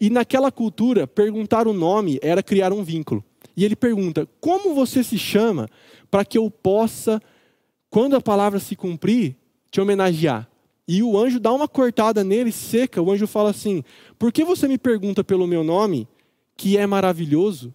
E 0.00 0.10
naquela 0.10 0.50
cultura, 0.50 1.06
perguntar 1.06 1.68
o 1.68 1.72
nome 1.72 2.18
era 2.20 2.42
criar 2.42 2.72
um 2.72 2.82
vínculo. 2.82 3.24
E 3.56 3.64
ele 3.64 3.76
pergunta: 3.76 4.28
Como 4.40 4.74
você 4.74 5.04
se 5.04 5.16
chama 5.16 5.68
para 6.10 6.24
que 6.24 6.36
eu 6.36 6.50
possa, 6.50 7.22
quando 7.88 8.16
a 8.16 8.20
palavra 8.20 8.58
se 8.58 8.74
cumprir, 8.74 9.36
te 9.70 9.80
homenagear? 9.80 10.48
E 10.88 11.00
o 11.00 11.16
anjo 11.16 11.38
dá 11.38 11.52
uma 11.52 11.68
cortada 11.68 12.24
nele 12.24 12.50
seca. 12.50 13.00
O 13.00 13.12
anjo 13.12 13.28
fala 13.28 13.50
assim: 13.50 13.84
Por 14.18 14.32
que 14.32 14.42
você 14.42 14.66
me 14.66 14.76
pergunta 14.76 15.22
pelo 15.22 15.46
meu 15.46 15.62
nome, 15.62 16.08
que 16.56 16.76
é 16.76 16.84
maravilhoso? 16.84 17.72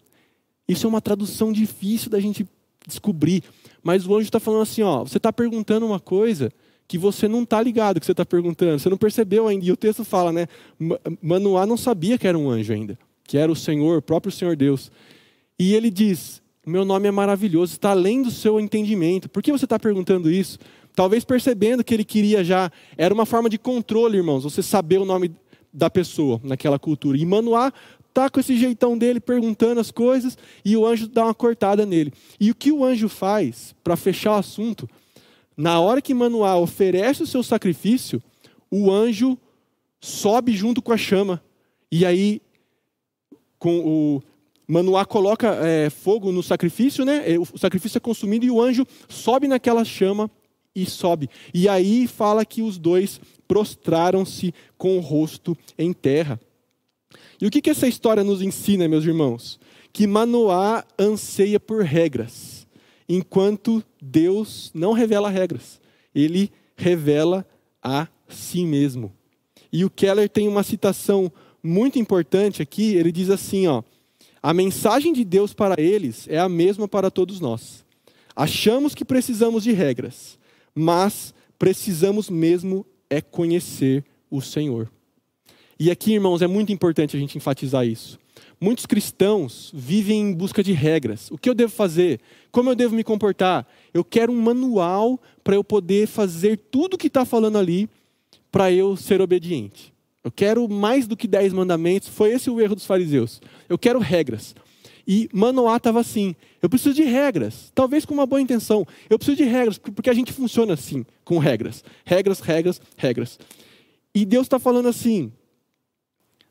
Isso 0.68 0.86
é 0.86 0.90
uma 0.90 1.02
tradução 1.02 1.54
difícil 1.54 2.10
da 2.10 2.20
gente 2.20 2.46
descobrir. 2.88 3.44
Mas 3.82 4.08
o 4.08 4.16
anjo 4.16 4.26
está 4.26 4.40
falando 4.40 4.62
assim: 4.62 4.82
ó, 4.82 5.04
você 5.04 5.18
está 5.18 5.32
perguntando 5.32 5.86
uma 5.86 6.00
coisa 6.00 6.52
que 6.88 6.98
você 6.98 7.28
não 7.28 7.44
está 7.44 7.62
ligado 7.62 8.00
que 8.00 8.06
você 8.06 8.12
está 8.12 8.26
perguntando, 8.26 8.80
você 8.80 8.90
não 8.90 8.98
percebeu 8.98 9.48
ainda. 9.48 9.66
E 9.66 9.72
o 9.72 9.78
texto 9.78 10.04
fala, 10.04 10.32
né? 10.32 10.48
Manoá 11.22 11.66
não 11.66 11.78
sabia 11.78 12.18
que 12.18 12.28
era 12.28 12.38
um 12.38 12.50
anjo 12.50 12.74
ainda, 12.74 12.98
que 13.24 13.38
era 13.38 13.52
o 13.52 13.56
Senhor, 13.56 13.98
o 13.98 14.02
próprio 14.02 14.32
Senhor 14.32 14.56
Deus. 14.56 14.92
E 15.58 15.74
ele 15.74 15.90
diz: 15.90 16.42
Meu 16.66 16.86
nome 16.86 17.08
é 17.08 17.12
maravilhoso, 17.12 17.74
está 17.74 17.92
além 17.92 18.22
do 18.22 18.32
seu 18.32 18.60
entendimento. 18.60 19.30
Por 19.30 19.42
que 19.42 19.52
você 19.52 19.66
está 19.66 19.80
perguntando 19.80 20.30
isso? 20.30 20.60
Talvez 20.96 21.24
percebendo 21.24 21.84
que 21.84 21.94
ele 21.94 22.04
queria 22.04 22.44
já. 22.44 22.72
Era 22.98 23.14
uma 23.14 23.26
forma 23.26 23.50
de 23.50 23.58
controle, 23.58 24.18
irmãos, 24.18 24.44
você 24.44 24.62
saber 24.62 25.00
o 25.00 25.06
nome 25.06 25.32
da 25.74 25.90
pessoa 25.90 26.40
naquela 26.44 26.78
cultura. 26.78 27.18
E 27.18 27.26
Manoá 27.26 27.74
tá 28.14 28.30
com 28.30 28.40
esse 28.40 28.56
jeitão 28.56 28.98
dele 28.98 29.20
perguntando 29.20 29.82
as 29.82 29.90
coisas 29.90 30.38
e 30.64 30.78
o 30.78 30.86
anjo 30.86 31.08
dá 31.08 31.26
uma 31.26 31.34
cortada 31.34 31.86
nele. 31.86 32.14
E 32.40 32.52
o 32.52 32.56
que 32.56 32.72
o 32.72 32.86
anjo 32.86 33.10
faz 33.10 33.74
para 33.84 33.96
fechar 33.96 34.34
o 34.34 34.40
assunto? 34.40 34.88
Na 35.58 35.80
hora 35.80 36.02
que 36.02 36.14
Manoá 36.14 36.56
oferece 36.58 37.24
o 37.24 37.28
seu 37.28 37.44
sacrifício, 37.44 38.22
o 38.70 38.92
anjo 38.92 39.38
sobe 40.00 40.54
junto 40.54 40.82
com 40.82 40.92
a 40.92 40.98
chama. 40.98 41.44
E 41.92 42.06
aí, 42.06 42.42
com 43.58 43.80
o 43.80 44.24
Manoá 44.68 45.06
coloca 45.06 45.56
é, 45.66 45.90
fogo 45.90 46.32
no 46.32 46.42
sacrifício, 46.42 47.06
né? 47.06 47.24
O 47.38 47.58
sacrifício 47.58 47.98
é 47.98 48.02
consumido 48.02 48.46
e 48.46 48.52
o 48.52 48.62
anjo 48.62 48.86
sobe 49.08 49.48
naquela 49.48 49.84
chama 49.84 50.30
e 50.76 50.86
sobe. 50.86 51.30
E 51.54 51.70
aí 51.70 52.08
fala 52.08 52.46
que 52.46 52.62
os 52.62 52.78
dois 52.78 53.20
prostraram-se 53.48 54.54
com 54.78 54.98
o 54.98 55.02
rosto 55.02 55.56
em 55.78 55.94
terra. 55.94 56.40
E 57.40 57.46
o 57.46 57.52
que, 57.52 57.62
que 57.62 57.70
essa 57.70 57.88
história 57.88 58.24
nos 58.24 58.42
ensina, 58.42 58.88
meus 58.88 59.06
irmãos? 59.06 59.60
Que 59.92 60.08
Manoá 60.08 60.84
anseia 60.98 61.60
por 61.60 61.84
regras, 61.84 62.68
enquanto 63.08 63.84
Deus 64.02 64.72
não 64.74 64.94
revela 64.94 65.30
regras. 65.30 65.80
Ele 66.14 66.52
revela 66.76 67.46
a 67.82 68.08
si 68.28 68.66
mesmo. 68.66 69.12
E 69.72 69.84
o 69.84 69.90
Keller 69.90 70.30
tem 70.30 70.48
uma 70.48 70.64
citação 70.64 71.32
muito 71.62 71.98
importante 71.98 72.62
aqui, 72.62 72.96
ele 72.96 73.12
diz 73.12 73.30
assim, 73.30 73.68
ó: 73.68 73.82
A 74.42 74.54
mensagem 74.54 75.14
de 75.14 75.24
Deus 75.24 75.54
para 75.54 75.82
eles 75.82 76.28
é 76.28 76.40
a 76.40 76.50
mesma 76.50 76.88
para 76.88 77.10
todos 77.10 77.40
nós. 77.40 77.84
Achamos 78.36 78.94
que 78.96 79.06
precisamos 79.06 79.64
de 79.64 79.72
regras, 79.72 80.38
mas 80.74 81.34
precisamos 81.58 82.30
mesmo 82.30 82.86
é 83.10 83.22
conhecer 83.22 84.04
o 84.30 84.42
Senhor. 84.42 84.92
E 85.84 85.92
aqui, 85.92 86.14
irmãos, 86.14 86.42
é 86.42 86.48
muito 86.48 86.72
importante 86.72 87.18
a 87.18 87.20
gente 87.20 87.38
enfatizar 87.38 87.86
isso. 87.86 88.18
Muitos 88.58 88.86
cristãos 88.86 89.70
vivem 89.76 90.22
em 90.22 90.34
busca 90.34 90.64
de 90.64 90.72
regras. 90.72 91.30
O 91.30 91.38
que 91.38 91.50
eu 91.50 91.54
devo 91.54 91.74
fazer? 91.74 92.22
Como 92.54 92.70
eu 92.70 92.76
devo 92.76 92.96
me 92.96 93.04
comportar? 93.04 93.68
Eu 93.94 94.02
quero 94.02 94.32
um 94.32 94.42
manual 94.42 95.20
para 95.44 95.56
eu 95.56 95.62
poder 95.62 96.08
fazer 96.08 96.56
tudo 96.72 96.94
o 96.94 96.98
que 96.98 97.08
está 97.08 97.26
falando 97.26 97.58
ali 97.58 97.90
para 98.50 98.72
eu 98.72 98.96
ser 98.96 99.20
obediente. 99.20 99.94
Eu 100.24 100.32
quero 100.32 100.70
mais 100.70 101.06
do 101.06 101.18
que 101.18 101.28
dez 101.28 101.52
mandamentos. 101.52 102.08
Foi 102.08 102.32
esse 102.32 102.50
o 102.50 102.62
erro 102.62 102.76
dos 102.76 102.86
fariseus. 102.86 103.42
Eu 103.68 103.78
quero 103.78 104.00
regras. 104.00 104.56
E 105.06 105.28
Manoá 105.34 105.76
estava 105.76 106.00
assim: 106.00 106.34
eu 106.62 106.70
preciso 106.70 106.96
de 106.96 107.04
regras, 107.04 107.74
talvez 107.76 108.06
com 108.06 108.14
uma 108.14 108.26
boa 108.26 108.40
intenção. 108.40 108.88
Eu 109.10 109.20
preciso 109.20 109.36
de 109.36 109.44
regras, 109.44 109.78
porque 109.78 110.10
a 110.10 110.14
gente 110.14 110.32
funciona 110.32 110.76
assim, 110.76 111.06
com 111.26 111.40
regras. 111.40 111.84
Regras, 112.06 112.40
regras, 112.40 112.82
regras. 112.96 113.38
E 114.16 114.24
Deus 114.24 114.46
está 114.46 114.58
falando 114.58 114.88
assim: 114.88 115.30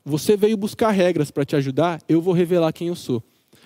você 0.05 0.35
veio 0.35 0.57
buscar 0.57 0.91
regras 0.91 1.31
para 1.31 1.45
te 1.45 1.55
ajudar, 1.55 2.01
eu 2.07 2.21
vou 2.21 2.33
revelar 2.33 2.73
quem 2.73 2.89
eu 2.89 2.95
sou. 2.95 3.23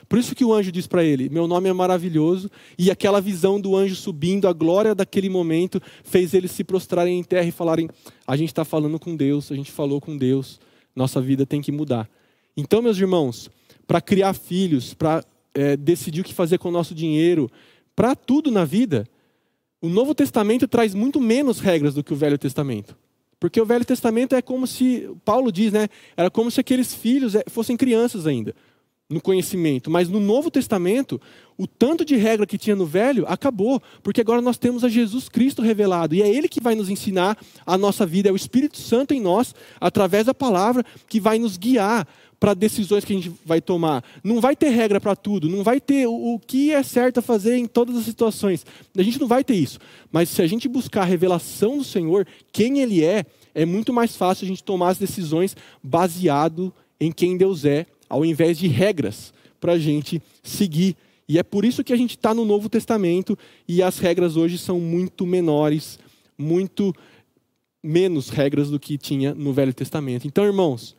Por 0.08 0.20
isso 0.20 0.36
que 0.36 0.46
o 0.46 0.54
anjo 0.54 0.72
diz 0.72 0.88
para 0.88 1.04
ele: 1.04 1.30
Meu 1.30 1.48
nome 1.48 1.68
é 1.68 1.74
maravilhoso. 1.74 2.50
E 2.78 2.90
aquela 2.90 3.20
visão 3.20 3.60
do 3.60 3.76
anjo 3.76 3.96
subindo, 3.96 4.48
a 4.48 4.54
glória 4.54 4.96
daquele 4.96 5.30
momento, 5.30 5.82
fez 6.04 6.34
eles 6.34 6.52
se 6.52 6.64
prostrarem 6.64 7.20
em 7.20 7.24
terra 7.24 7.48
e 7.48 7.52
falarem: 7.52 7.90
A 8.26 8.38
gente 8.38 8.50
está 8.50 8.64
falando 8.64 9.00
com 9.00 9.16
Deus, 9.16 9.52
a 9.52 9.56
gente 9.56 9.72
falou 9.72 10.00
com 10.00 10.18
Deus, 10.18 10.60
nossa 10.96 11.20
vida 11.20 11.46
tem 11.46 11.62
que 11.62 11.72
mudar. 11.72 12.10
Então, 12.56 12.82
meus 12.82 12.98
irmãos, 12.98 13.50
para 13.86 14.00
criar 14.00 14.34
filhos, 14.34 14.94
para 14.94 15.24
é, 15.54 15.76
decidir 15.76 16.22
o 16.22 16.24
que 16.24 16.34
fazer 16.34 16.58
com 16.58 16.70
o 16.70 16.72
nosso 16.72 16.96
dinheiro, 16.96 17.50
para 17.96 18.16
tudo 18.16 18.50
na 18.50 18.64
vida, 18.64 19.08
o 19.82 19.90
Novo 19.90 20.16
Testamento 20.16 20.68
traz 20.68 20.96
muito 20.96 21.20
menos 21.20 21.60
regras 21.60 21.94
do 21.94 22.04
que 22.04 22.14
o 22.14 22.16
Velho 22.16 22.38
Testamento. 22.38 22.98
Porque 23.40 23.62
o 23.62 23.66
Velho 23.66 23.86
Testamento 23.86 24.36
é 24.36 24.42
como 24.42 24.66
se, 24.66 25.10
Paulo 25.24 25.52
diz, 25.52 25.72
né? 25.72 25.88
Era 26.16 26.30
como 26.30 26.50
se 26.50 26.60
aqueles 26.60 26.94
filhos 26.94 27.36
é, 27.36 27.44
fossem 27.48 27.78
crianças 27.78 28.26
ainda, 28.26 28.56
no 29.08 29.22
conhecimento. 29.22 29.92
Mas 29.92 30.10
no 30.10 30.20
Novo 30.20 30.50
Testamento, 30.50 31.22
o 31.56 31.68
tanto 31.68 32.04
de 32.04 32.16
regra 32.16 32.48
que 32.48 32.58
tinha 32.58 32.76
no 32.76 32.86
Velho 32.86 33.26
acabou, 33.28 33.82
porque 34.02 34.22
agora 34.22 34.42
nós 34.42 34.58
temos 34.58 34.84
a 34.84 34.90
Jesus 34.90 35.30
Cristo 35.30 35.62
revelado. 35.62 36.16
E 36.16 36.24
é 36.24 36.28
Ele 36.28 36.48
que 36.48 36.60
vai 36.60 36.74
nos 36.74 36.90
ensinar 36.90 37.38
a 37.66 37.78
nossa 37.78 38.06
vida, 38.06 38.28
é 38.28 38.32
o 38.32 38.36
Espírito 38.36 38.78
Santo 38.78 39.14
em 39.14 39.22
nós, 39.22 39.54
através 39.80 40.26
da 40.26 40.34
palavra, 40.34 40.84
que 41.08 41.20
vai 41.20 41.38
nos 41.38 41.58
guiar 41.58 42.08
para 42.40 42.54
decisões 42.54 43.04
que 43.04 43.14
a 43.14 43.16
gente 43.16 43.32
vai 43.46 43.60
tomar. 43.60 44.04
Não 44.24 44.40
vai 44.40 44.56
ter 44.56 44.70
regra 44.70 45.02
para 45.02 45.16
tudo, 45.16 45.50
não 45.50 45.64
vai 45.64 45.80
ter 45.82 46.08
o, 46.08 46.40
que 46.40 46.72
é 46.72 46.84
certo 46.84 47.20
a 47.20 47.22
fazer 47.22 47.58
em 47.58 47.66
todas 47.66 47.96
as 47.96 48.06
situações. 48.06 48.66
A 48.96 49.02
gente 49.02 49.20
não 49.20 49.28
vai 49.28 49.44
ter 49.44 49.56
isso. 49.56 49.80
Mas 50.12 50.30
se 50.30 50.42
a 50.42 50.48
gente 50.48 50.68
buscar 50.68 51.02
a 51.02 51.06
revelação 51.06 51.78
do 51.78 51.84
Senhor, 51.84 52.28
quem 52.52 52.80
Ele 52.80 53.04
é, 53.04 53.26
é 53.56 53.66
muito 53.66 53.92
mais 53.92 54.16
fácil 54.16 54.46
a 54.46 54.48
gente 54.48 54.64
tomar 54.64 54.90
as 54.90 54.98
decisões 54.98 55.56
baseado 55.82 56.74
em 57.00 57.12
quem 57.12 57.38
Deus 57.38 57.66
é, 57.66 57.86
ao 58.10 58.24
invés 58.24 58.58
de 58.58 58.68
regras 58.68 59.34
para 59.60 59.74
a 59.74 59.80
gente 59.80 60.22
seguir. 60.44 60.96
E 61.28 61.38
é 61.38 61.44
por 61.44 61.66
isso 61.66 61.84
que 61.84 61.92
a 61.92 61.98
gente 61.98 62.12
está 62.12 62.34
no 62.34 62.46
Novo 62.46 62.70
Testamento 62.70 63.38
e 63.68 63.84
as 63.84 64.00
regras 64.00 64.38
hoje 64.38 64.58
são 64.58 64.80
muito 64.80 65.26
menores, 65.26 66.00
muito 66.38 66.94
menos 67.84 68.30
regras 68.30 68.70
do 68.70 68.80
que 68.80 68.98
tinha 68.98 69.34
no 69.34 69.52
Velho 69.52 69.74
Testamento. 69.74 70.26
Então, 70.26 70.46
irmãos, 70.46 70.96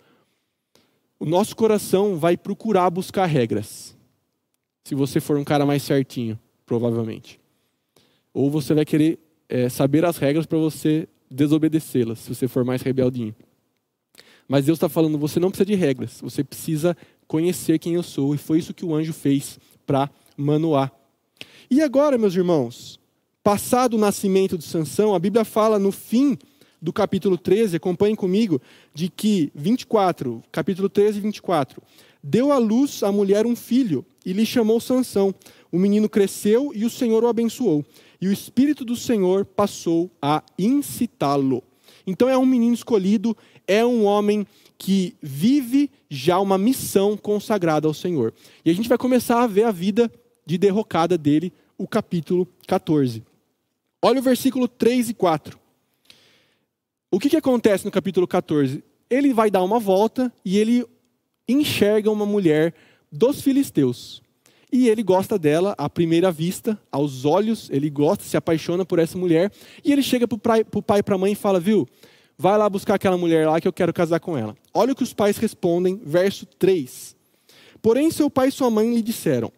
o 1.18 1.26
nosso 1.26 1.56
coração 1.56 2.16
vai 2.16 2.36
procurar 2.36 2.90
buscar 2.90 3.26
regras. 3.26 3.96
Se 4.84 4.94
você 4.94 5.20
for 5.20 5.36
um 5.36 5.44
cara 5.44 5.66
mais 5.66 5.82
certinho, 5.82 6.38
provavelmente. 6.64 7.40
Ou 8.32 8.50
você 8.50 8.72
vai 8.74 8.84
querer 8.84 9.18
é, 9.48 9.68
saber 9.68 10.04
as 10.04 10.16
regras 10.16 10.46
para 10.46 10.58
você 10.58 11.08
desobedecê-las, 11.30 12.20
se 12.20 12.34
você 12.34 12.46
for 12.48 12.64
mais 12.64 12.82
rebeldinho. 12.82 13.34
Mas 14.46 14.64
Deus 14.64 14.76
está 14.76 14.88
falando, 14.88 15.18
você 15.18 15.38
não 15.38 15.50
precisa 15.50 15.66
de 15.66 15.74
regras, 15.74 16.20
você 16.22 16.42
precisa 16.42 16.96
conhecer 17.26 17.78
quem 17.78 17.94
eu 17.94 18.02
sou. 18.02 18.34
E 18.34 18.38
foi 18.38 18.58
isso 18.58 18.72
que 18.72 18.84
o 18.84 18.94
anjo 18.94 19.12
fez 19.12 19.58
para 19.86 20.10
Manoá. 20.36 20.90
E 21.70 21.82
agora, 21.82 22.16
meus 22.16 22.34
irmãos, 22.34 22.98
passado 23.42 23.94
o 23.94 23.98
nascimento 23.98 24.56
de 24.56 24.64
Sansão, 24.64 25.14
a 25.14 25.18
Bíblia 25.18 25.44
fala 25.44 25.78
no 25.78 25.92
fim 25.92 26.38
do 26.80 26.92
capítulo 26.92 27.36
13, 27.36 27.76
acompanhem 27.76 28.14
comigo, 28.14 28.60
de 28.94 29.08
que 29.08 29.50
24, 29.54 30.42
capítulo 30.52 30.88
13, 30.88 31.20
24. 31.20 31.82
Deu 32.22 32.52
à 32.52 32.58
luz 32.58 33.02
a 33.02 33.12
mulher 33.12 33.46
um 33.46 33.56
filho 33.56 34.04
e 34.24 34.32
lhe 34.32 34.44
chamou 34.44 34.80
Sansão. 34.80 35.34
O 35.70 35.78
menino 35.78 36.08
cresceu 36.08 36.72
e 36.74 36.84
o 36.84 36.90
Senhor 36.90 37.24
o 37.24 37.28
abençoou. 37.28 37.84
E 38.20 38.28
o 38.28 38.32
espírito 38.32 38.84
do 38.84 38.96
Senhor 38.96 39.44
passou 39.44 40.10
a 40.20 40.42
incitá-lo. 40.58 41.62
Então 42.06 42.28
é 42.28 42.36
um 42.36 42.46
menino 42.46 42.74
escolhido, 42.74 43.36
é 43.66 43.84
um 43.84 44.04
homem 44.04 44.46
que 44.76 45.14
vive 45.20 45.90
já 46.08 46.38
uma 46.38 46.56
missão 46.56 47.16
consagrada 47.16 47.86
ao 47.86 47.94
Senhor. 47.94 48.32
E 48.64 48.70
a 48.70 48.74
gente 48.74 48.88
vai 48.88 48.96
começar 48.96 49.42
a 49.42 49.46
ver 49.46 49.64
a 49.64 49.72
vida 49.72 50.10
de 50.46 50.56
derrocada 50.56 51.18
dele, 51.18 51.52
o 51.76 51.86
capítulo 51.86 52.48
14. 52.66 53.22
Olha 54.00 54.20
o 54.20 54.22
versículo 54.22 54.68
3 54.68 55.10
e 55.10 55.14
4. 55.14 55.57
O 57.10 57.18
que, 57.18 57.30
que 57.30 57.36
acontece 57.36 57.86
no 57.86 57.90
capítulo 57.90 58.26
14? 58.26 58.84
Ele 59.08 59.32
vai 59.32 59.50
dar 59.50 59.62
uma 59.62 59.78
volta 59.78 60.30
e 60.44 60.58
ele 60.58 60.84
enxerga 61.48 62.10
uma 62.10 62.26
mulher 62.26 62.74
dos 63.10 63.40
filisteus. 63.40 64.22
E 64.70 64.90
ele 64.90 65.02
gosta 65.02 65.38
dela 65.38 65.74
à 65.78 65.88
primeira 65.88 66.30
vista, 66.30 66.78
aos 66.92 67.24
olhos, 67.24 67.70
ele 67.70 67.88
gosta, 67.88 68.24
se 68.24 68.36
apaixona 68.36 68.84
por 68.84 68.98
essa 68.98 69.16
mulher. 69.16 69.50
E 69.82 69.90
ele 69.90 70.02
chega 70.02 70.28
para 70.28 70.36
o 70.74 70.82
pai 70.82 70.98
e 70.98 71.02
para 71.02 71.14
a 71.14 71.18
mãe 71.18 71.32
e 71.32 71.34
fala: 71.34 71.58
Viu, 71.58 71.88
vai 72.36 72.58
lá 72.58 72.68
buscar 72.68 72.96
aquela 72.96 73.16
mulher 73.16 73.48
lá 73.48 73.58
que 73.58 73.66
eu 73.66 73.72
quero 73.72 73.94
casar 73.94 74.20
com 74.20 74.36
ela. 74.36 74.54
Olha 74.74 74.92
o 74.92 74.94
que 74.94 75.02
os 75.02 75.14
pais 75.14 75.38
respondem, 75.38 75.98
verso 76.04 76.44
3. 76.44 77.16
Porém, 77.80 78.10
seu 78.10 78.28
pai 78.28 78.48
e 78.48 78.52
sua 78.52 78.68
mãe 78.68 78.94
lhe 78.94 79.00
disseram: 79.00 79.50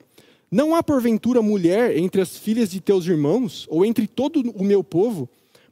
Não 0.49 0.77
há 0.77 0.85
porventura 0.85 1.43
mulher 1.43 1.97
entre 1.97 2.21
as 2.21 2.39
filhas 2.39 2.71
de 2.71 2.81
teus 2.81 3.05
irmãos, 3.07 3.67
ou 3.69 3.85
entre 3.85 4.07
todo 4.07 4.53
o 4.53 4.63
meu 4.63 4.85
povo, 4.85 5.29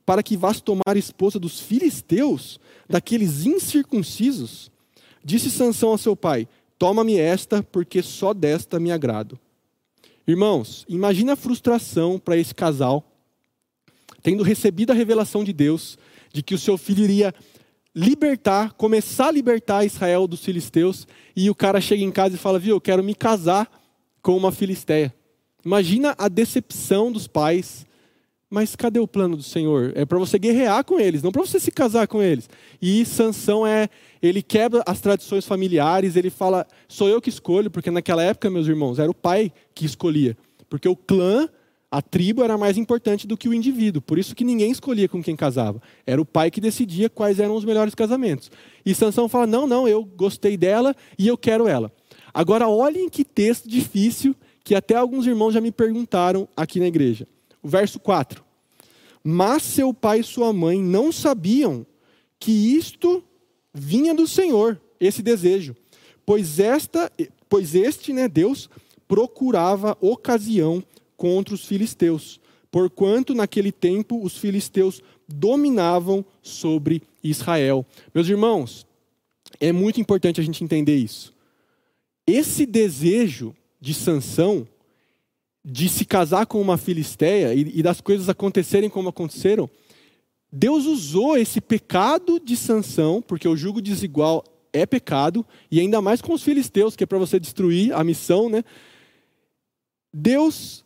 para 0.08 0.22
que 0.22 0.38
vás 0.38 0.58
tomar 0.58 0.96
esposa 0.96 1.38
dos 1.38 1.60
filisteus, 1.60 2.58
daqueles 2.88 3.44
incircuncisos? 3.44 4.72
Disse 5.22 5.50
Sansão 5.50 5.92
a 5.92 5.98
seu 5.98 6.16
pai: 6.16 6.48
Toma-me 6.78 7.18
esta, 7.18 7.62
porque 7.62 8.02
só 8.02 8.32
desta 8.32 8.80
me 8.80 8.90
agrado. 8.90 9.38
Irmãos, 10.26 10.86
imagina 10.88 11.34
a 11.34 11.36
frustração 11.36 12.18
para 12.18 12.38
esse 12.38 12.54
casal, 12.54 13.04
tendo 14.22 14.42
recebido 14.42 14.92
a 14.92 14.94
revelação 14.94 15.44
de 15.44 15.52
Deus 15.52 15.98
de 16.32 16.42
que 16.42 16.54
o 16.54 16.58
seu 16.58 16.78
filho 16.78 17.04
iria 17.04 17.34
libertar, 17.94 18.72
começar 18.72 19.28
a 19.28 19.32
libertar 19.32 19.84
Israel 19.84 20.26
dos 20.26 20.42
filisteus, 20.42 21.06
e 21.36 21.50
o 21.50 21.54
cara 21.54 21.82
chega 21.82 22.02
em 22.02 22.10
casa 22.10 22.34
e 22.34 22.38
fala: 22.38 22.58
Viu, 22.58 22.76
eu 22.76 22.80
quero 22.80 23.04
me 23.04 23.14
casar 23.14 23.70
com 24.22 24.34
uma 24.34 24.52
filisteia. 24.52 25.14
Imagina 25.62 26.14
a 26.16 26.28
decepção 26.28 27.12
dos 27.12 27.26
pais, 27.26 27.86
mas 28.50 28.74
cadê 28.74 28.98
o 28.98 29.06
plano 29.08 29.36
do 29.36 29.42
Senhor? 29.42 29.92
É 29.94 30.04
para 30.04 30.18
você 30.18 30.38
guerrear 30.38 30.84
com 30.84 30.98
eles, 30.98 31.22
não 31.22 31.30
para 31.32 31.42
você 31.42 31.60
se 31.60 31.70
casar 31.70 32.06
com 32.08 32.22
eles. 32.22 32.48
E 32.80 33.04
Sansão 33.04 33.66
é, 33.66 33.88
ele 34.22 34.42
quebra 34.42 34.82
as 34.86 35.00
tradições 35.00 35.44
familiares, 35.44 36.16
ele 36.16 36.30
fala, 36.30 36.66
sou 36.88 37.08
eu 37.08 37.20
que 37.20 37.28
escolho, 37.28 37.70
porque 37.70 37.90
naquela 37.90 38.22
época, 38.22 38.50
meus 38.50 38.66
irmãos, 38.66 38.98
era 38.98 39.10
o 39.10 39.14
pai 39.14 39.52
que 39.74 39.84
escolhia. 39.84 40.36
Porque 40.68 40.88
o 40.88 40.96
clã, 40.96 41.48
A 41.90 42.02
tribo 42.02 42.44
era 42.44 42.58
mais 42.58 42.76
importante 42.76 43.26
do 43.26 43.34
que 43.34 43.48
o 43.48 43.54
indivíduo, 43.54 44.02
por 44.02 44.18
isso 44.18 44.34
que 44.34 44.44
ninguém 44.44 44.70
escolhia 44.70 45.08
com 45.08 45.22
quem 45.22 45.34
casava. 45.34 45.80
Era 46.06 46.20
o 46.20 46.24
pai 46.24 46.50
que 46.50 46.60
decidia 46.60 47.08
quais 47.08 47.40
eram 47.40 47.56
os 47.56 47.64
melhores 47.64 47.94
casamentos. 47.94 48.50
E 48.84 48.94
Sansão 48.94 49.26
fala: 49.26 49.46
"Não, 49.46 49.66
não, 49.66 49.88
eu 49.88 50.04
gostei 50.04 50.54
dela 50.58 50.94
e 51.18 51.26
eu 51.26 51.38
quero 51.38 51.66
ela". 51.66 51.90
Agora 52.34 52.68
olhem 52.68 53.08
que 53.08 53.24
texto 53.24 53.66
difícil 53.66 54.36
que 54.62 54.74
até 54.74 54.96
alguns 54.96 55.26
irmãos 55.26 55.52
já 55.52 55.62
me 55.62 55.72
perguntaram 55.72 56.46
aqui 56.54 56.78
na 56.78 56.86
igreja. 56.86 57.26
O 57.62 57.68
verso 57.68 57.98
4. 57.98 58.44
Mas 59.22 59.62
seu 59.62 59.92
pai 59.92 60.20
e 60.20 60.24
sua 60.24 60.52
mãe 60.52 60.82
não 60.82 61.12
sabiam 61.12 61.86
que 62.38 62.52
isto 62.52 63.22
vinha 63.74 64.14
do 64.14 64.26
Senhor, 64.26 64.80
esse 64.98 65.22
desejo, 65.22 65.76
pois 66.24 66.58
esta, 66.58 67.10
pois 67.48 67.74
este, 67.74 68.12
né, 68.12 68.28
Deus 68.28 68.68
procurava 69.06 69.96
ocasião 70.00 70.82
contra 71.16 71.54
os 71.54 71.64
filisteus, 71.64 72.40
porquanto 72.70 73.34
naquele 73.34 73.72
tempo 73.72 74.22
os 74.22 74.36
filisteus 74.36 75.02
dominavam 75.26 76.24
sobre 76.42 77.02
Israel. 77.22 77.84
Meus 78.14 78.28
irmãos, 78.28 78.86
é 79.60 79.72
muito 79.72 80.00
importante 80.00 80.40
a 80.40 80.44
gente 80.44 80.62
entender 80.62 80.96
isso. 80.96 81.34
Esse 82.26 82.66
desejo 82.66 83.54
de 83.80 83.94
Sansão 83.94 84.66
de 85.64 85.88
se 85.88 86.04
casar 86.04 86.46
com 86.46 86.60
uma 86.60 86.78
filisteia 86.78 87.54
e, 87.54 87.78
e 87.78 87.82
das 87.82 88.00
coisas 88.00 88.28
acontecerem 88.28 88.88
como 88.88 89.08
aconteceram, 89.08 89.68
Deus 90.50 90.86
usou 90.86 91.36
esse 91.36 91.60
pecado 91.60 92.40
de 92.40 92.56
Sansão, 92.56 93.20
porque 93.20 93.46
o 93.46 93.56
jugo 93.56 93.82
desigual 93.82 94.42
é 94.72 94.86
pecado, 94.86 95.44
e 95.70 95.80
ainda 95.80 96.00
mais 96.00 96.22
com 96.22 96.32
os 96.32 96.42
filisteus, 96.42 96.96
que 96.96 97.04
é 97.04 97.06
para 97.06 97.18
você 97.18 97.38
destruir 97.38 97.92
a 97.92 98.02
missão, 98.02 98.48
né? 98.48 98.64
Deus 100.12 100.84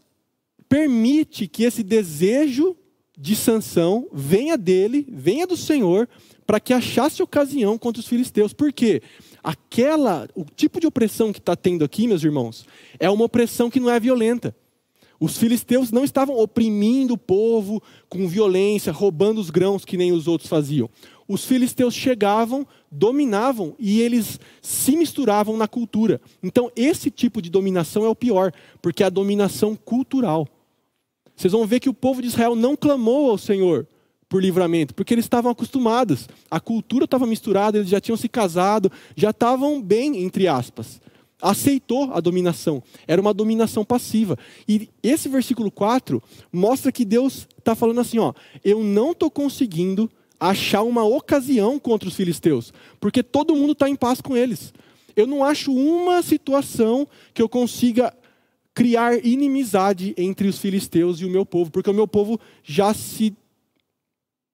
permite 0.68 1.46
que 1.46 1.64
esse 1.64 1.82
desejo 1.82 2.76
de 3.16 3.37
Sansão 3.37 4.08
venha 4.12 4.56
dele, 4.56 5.06
venha 5.08 5.46
do 5.46 5.56
Senhor, 5.56 6.08
para 6.46 6.58
que 6.58 6.72
achasse 6.72 7.22
ocasião 7.22 7.78
contra 7.78 8.00
os 8.00 8.08
filisteus. 8.08 8.52
Por 8.52 8.72
quê? 8.72 9.00
Aquela, 9.44 10.28
o 10.35 10.44
tipo 10.44 10.80
de 10.80 10.87
opressão 10.87 11.32
que 11.32 11.38
está 11.38 11.54
tendo 11.54 11.85
aqui, 11.85 12.08
meus 12.08 12.24
irmãos, 12.24 12.66
é 12.98 13.08
uma 13.08 13.24
opressão 13.24 13.70
que 13.70 13.78
não 13.78 13.90
é 13.90 14.00
violenta. 14.00 14.54
Os 15.22 15.38
filisteus 15.38 15.92
não 15.92 16.02
estavam 16.02 16.37
oprimindo 16.37 17.14
o 17.14 17.16
povo 17.16 17.80
com 18.08 18.26
violência, 18.26 18.92
roubando 18.92 19.40
os 19.40 19.50
grãos 19.50 19.85
que 19.85 19.96
nem 19.96 20.11
os 20.11 20.26
outros 20.26 20.50
faziam. 20.50 20.90
Os 21.28 21.44
filisteus 21.44 21.94
chegavam, 21.94 22.66
dominavam 22.90 23.76
e 23.78 24.00
eles 24.00 24.40
se 24.61 24.96
misturavam 24.96 25.56
na 25.56 25.68
cultura. 25.68 26.20
Então, 26.42 26.72
esse 26.74 27.08
tipo 27.08 27.40
de 27.40 27.50
dominação 27.50 28.04
é 28.04 28.08
o 28.08 28.16
pior, 28.16 28.52
porque 28.82 29.04
é 29.04 29.06
a 29.06 29.11
dominação 29.11 29.76
cultural. 29.76 30.48
Vocês 31.37 31.52
vão 31.52 31.68
ver 31.68 31.78
que 31.78 31.88
o 31.88 31.94
povo 31.94 32.20
de 32.20 32.26
Israel 32.26 32.56
não 32.56 32.74
clamou 32.74 33.30
ao 33.30 33.38
Senhor 33.38 33.87
por 34.28 34.42
livramento, 34.42 34.92
porque 34.92 35.14
eles 35.14 35.24
estavam 35.24 35.52
acostumados. 35.52 36.28
A 36.50 36.58
cultura 36.58 37.04
estava 37.04 37.28
misturada, 37.28 37.78
eles 37.78 37.90
já 37.90 38.00
tinham 38.00 38.16
se 38.16 38.28
casado, 38.28 38.90
já 39.14 39.30
estavam 39.30 39.80
bem, 39.80 40.24
entre 40.24 40.48
aspas. 40.48 41.00
Aceitou 41.42 42.12
a 42.14 42.20
dominação. 42.20 42.83
Era 43.07 43.20
uma 43.20 43.35
dominação 43.35 43.85
passiva. 43.85 44.38
E 44.66 44.88
esse 45.02 45.28
versículo 45.28 45.70
4 45.70 46.22
mostra 46.52 46.92
que 46.92 47.05
Deus 47.05 47.48
está 47.59 47.74
falando 47.74 48.00
assim: 48.00 48.18
ó, 48.18 48.33
eu 48.64 48.83
não 48.83 49.11
estou 49.11 49.31
conseguindo 49.31 50.09
achar 50.38 50.83
uma 50.83 51.05
ocasião 51.05 51.78
contra 51.78 52.09
os 52.09 52.14
filisteus, 52.14 52.72
porque 53.00 53.22
todo 53.22 53.55
mundo 53.55 53.72
está 53.72 53.88
em 53.88 53.96
paz 53.96 54.20
com 54.20 54.37
eles. 54.37 54.72
Eu 55.14 55.26
não 55.26 55.44
acho 55.44 55.72
uma 55.72 56.22
situação 56.22 57.07
que 57.35 57.42
eu 57.42 57.48
consiga 57.48 58.14
criar 58.74 59.24
inimizade 59.24 60.14
entre 60.16 60.48
os 60.48 60.59
filisteus 60.59 61.20
e 61.20 61.24
o 61.24 61.31
meu 61.31 61.44
povo, 61.44 61.70
porque 61.70 61.90
o 61.90 61.94
meu 61.94 62.09
povo 62.09 62.40
já 62.62 62.94
se 62.94 63.37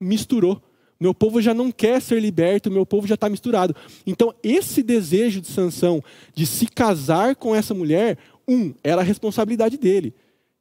misturou. 0.00 0.60
Meu 1.00 1.14
povo 1.14 1.40
já 1.40 1.54
não 1.54 1.70
quer 1.70 2.00
ser 2.02 2.20
liberto, 2.20 2.70
meu 2.70 2.84
povo 2.84 3.06
já 3.06 3.14
está 3.14 3.28
misturado. 3.28 3.74
Então, 4.06 4.34
esse 4.42 4.82
desejo 4.82 5.40
de 5.40 5.46
Sansão 5.46 6.02
de 6.34 6.44
se 6.44 6.66
casar 6.66 7.36
com 7.36 7.54
essa 7.54 7.72
mulher, 7.72 8.18
um, 8.48 8.74
era 8.82 9.00
a 9.00 9.04
responsabilidade 9.04 9.76
dele. 9.76 10.12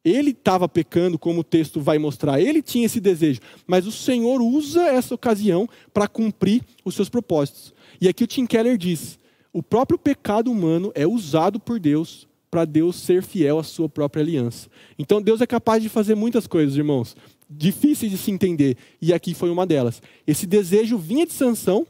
Ele 0.05 0.31
estava 0.31 0.69
pecando, 0.69 1.17
como 1.17 1.41
o 1.41 1.43
texto 1.43 1.81
vai 1.81 1.97
mostrar. 1.97 2.39
Ele 2.39 2.61
tinha 2.61 2.85
esse 2.85 2.99
desejo. 2.99 3.41
Mas 3.65 3.87
o 3.87 3.91
Senhor 3.91 4.41
usa 4.41 4.83
essa 4.83 5.15
ocasião 5.15 5.67
para 5.93 6.07
cumprir 6.07 6.61
os 6.85 6.95
seus 6.95 7.09
propósitos. 7.09 7.73
E 7.99 8.07
aqui 8.07 8.23
o 8.23 8.27
Tim 8.27 8.45
Keller 8.45 8.77
diz: 8.77 9.19
o 9.51 9.63
próprio 9.63 9.97
pecado 9.97 10.51
humano 10.51 10.91
é 10.93 11.07
usado 11.07 11.59
por 11.59 11.79
Deus 11.79 12.27
para 12.49 12.63
Deus 12.63 12.95
ser 12.95 13.21
fiel 13.21 13.59
à 13.59 13.63
sua 13.63 13.89
própria 13.89 14.23
aliança. 14.23 14.69
Então 14.97 15.21
Deus 15.21 15.41
é 15.41 15.47
capaz 15.47 15.83
de 15.83 15.89
fazer 15.89 16.15
muitas 16.15 16.47
coisas, 16.47 16.77
irmãos, 16.77 17.15
difíceis 17.49 18.11
de 18.11 18.17
se 18.17 18.31
entender, 18.31 18.77
e 19.01 19.13
aqui 19.13 19.33
foi 19.33 19.49
uma 19.49 19.65
delas. 19.65 20.01
Esse 20.25 20.45
desejo 20.45 20.97
vinha 20.97 21.25
de 21.25 21.33
Sansão, 21.33 21.87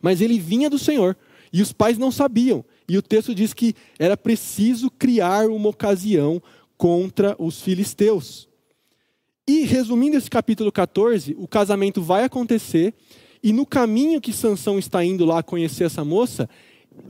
mas 0.00 0.20
ele 0.20 0.38
vinha 0.38 0.68
do 0.68 0.78
Senhor, 0.78 1.16
e 1.52 1.62
os 1.62 1.72
pais 1.72 1.96
não 1.96 2.10
sabiam. 2.10 2.64
E 2.88 2.98
o 2.98 3.02
texto 3.02 3.34
diz 3.34 3.54
que 3.54 3.74
era 3.98 4.16
preciso 4.16 4.90
criar 4.90 5.48
uma 5.48 5.70
ocasião 5.70 6.42
contra 6.76 7.34
os 7.38 7.62
filisteus. 7.62 8.48
E 9.46 9.64
resumindo 9.64 10.16
esse 10.16 10.28
capítulo 10.28 10.72
14, 10.72 11.34
o 11.38 11.46
casamento 11.46 12.02
vai 12.02 12.24
acontecer, 12.24 12.94
e 13.42 13.52
no 13.52 13.66
caminho 13.66 14.20
que 14.20 14.32
Sansão 14.32 14.78
está 14.78 15.04
indo 15.04 15.24
lá 15.24 15.42
conhecer 15.42 15.84
essa 15.84 16.04
moça, 16.04 16.48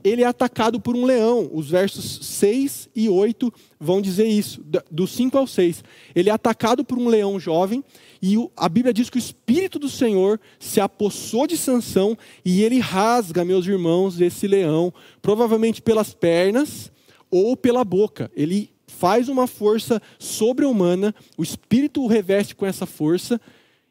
ele 0.05 0.23
é 0.23 0.27
atacado 0.27 0.79
por 0.79 0.95
um 0.95 1.05
leão. 1.05 1.51
Os 1.53 1.71
versos 1.71 2.27
6 2.27 2.91
e 2.95 3.09
8 3.09 3.53
vão 3.81 4.03
dizer 4.03 4.27
isso, 4.27 4.63
do 4.91 5.07
5 5.07 5.37
ao 5.39 5.47
6. 5.47 5.83
Ele 6.15 6.29
é 6.29 6.33
atacado 6.33 6.85
por 6.85 6.99
um 6.99 7.09
leão 7.09 7.41
jovem 7.41 7.83
e 8.23 8.37
a 8.57 8.69
Bíblia 8.69 8.93
diz 8.93 9.09
que 9.09 9.17
o 9.17 9.19
espírito 9.19 9.79
do 9.79 9.89
Senhor 9.89 10.39
se 10.59 10.81
apossou 10.81 11.47
de 11.47 11.57
Sansão 11.57 12.17
e 12.45 12.63
ele 12.63 12.79
rasga, 12.79 13.45
meus 13.45 13.67
irmãos, 13.67 14.21
esse 14.21 14.47
leão, 14.47 14.93
provavelmente 15.23 15.81
pelas 15.81 16.13
pernas 16.13 16.93
ou 17.31 17.57
pela 17.57 17.85
boca. 17.85 18.31
Ele 18.37 18.71
faz 18.87 19.29
uma 19.29 19.47
força 19.47 20.01
sobre-humana, 20.19 21.15
o 21.37 21.43
espírito 21.43 22.03
o 22.03 22.07
reveste 22.07 22.55
com 22.55 22.67
essa 22.67 22.87
força 22.87 23.41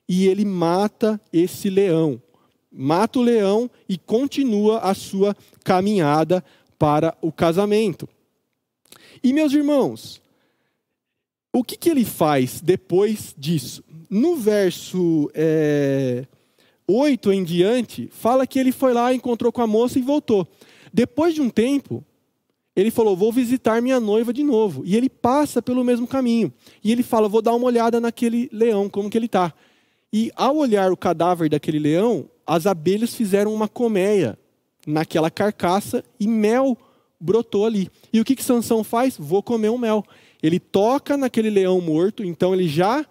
e 0.08 0.28
ele 0.28 0.46
mata 0.46 1.20
esse 1.32 1.70
leão 1.70 2.22
mata 2.74 3.20
o 3.20 3.22
leão 3.22 3.70
e 3.88 3.98
continua 3.98 4.80
a 4.80 4.94
sua 4.94 5.36
caminhada 5.64 6.44
para 6.78 7.16
o 7.22 7.32
casamento. 7.32 8.10
E 9.24 9.32
meus 9.32 9.54
irmãos, 9.54 10.22
o 11.54 11.64
que, 11.64 11.78
que 11.78 11.90
ele 11.90 12.04
faz 12.04 12.60
depois 12.60 13.34
disso? 13.38 13.84
No 14.10 14.36
verso 14.36 15.30
é, 15.34 16.26
8 16.88 17.32
em 17.32 17.44
diante, 17.44 18.10
fala 18.12 18.46
que 18.46 18.60
ele 18.60 18.72
foi 18.72 18.94
lá, 18.94 19.14
encontrou 19.14 19.52
com 19.52 19.62
a 19.62 19.68
moça 19.68 19.98
e 19.98 20.02
voltou. 20.02 20.48
Depois 20.92 21.34
de 21.34 21.42
um 21.42 21.50
tempo, 21.50 22.04
ele 22.76 22.92
falou: 22.92 23.16
Vou 23.16 23.32
visitar 23.32 23.82
minha 23.82 24.00
noiva 24.00 24.34
de 24.34 24.44
novo. 24.44 24.84
E 24.86 24.96
ele 24.96 25.10
passa 25.10 25.62
pelo 25.62 25.84
mesmo 25.84 26.08
caminho. 26.08 26.52
E 26.84 26.92
ele 26.92 27.04
fala: 27.04 27.30
Vou 27.30 27.42
dar 27.42 27.54
uma 27.54 27.66
olhada 27.66 28.00
naquele 28.00 28.50
leão, 28.52 28.90
como 28.90 29.10
que 29.10 29.18
ele 29.18 29.28
está. 29.28 29.54
E 30.14 30.32
ao 30.36 30.56
olhar 30.58 30.92
o 30.92 30.98
cadáver 30.98 31.50
daquele 31.50 31.80
leão, 31.80 32.30
as 32.46 32.68
abelhas 32.68 33.16
fizeram 33.16 33.52
uma 33.52 33.68
colmeia 33.68 34.38
naquela 34.86 35.32
carcaça 35.32 36.04
e 36.20 36.28
mel 36.28 36.78
brotou 37.20 37.66
ali. 37.66 37.90
E 38.12 38.20
o 38.20 38.26
que, 38.26 38.36
que 38.36 38.44
Sansão 38.44 38.84
faz? 38.84 39.18
Vou 39.18 39.42
comer 39.42 39.70
um 39.70 39.78
mel. 39.78 40.06
Ele 40.42 40.60
toca 40.60 41.18
naquele 41.18 41.50
leão 41.50 41.82
morto, 41.82 42.24
então 42.24 42.54
ele 42.54 42.68
já 42.68 43.04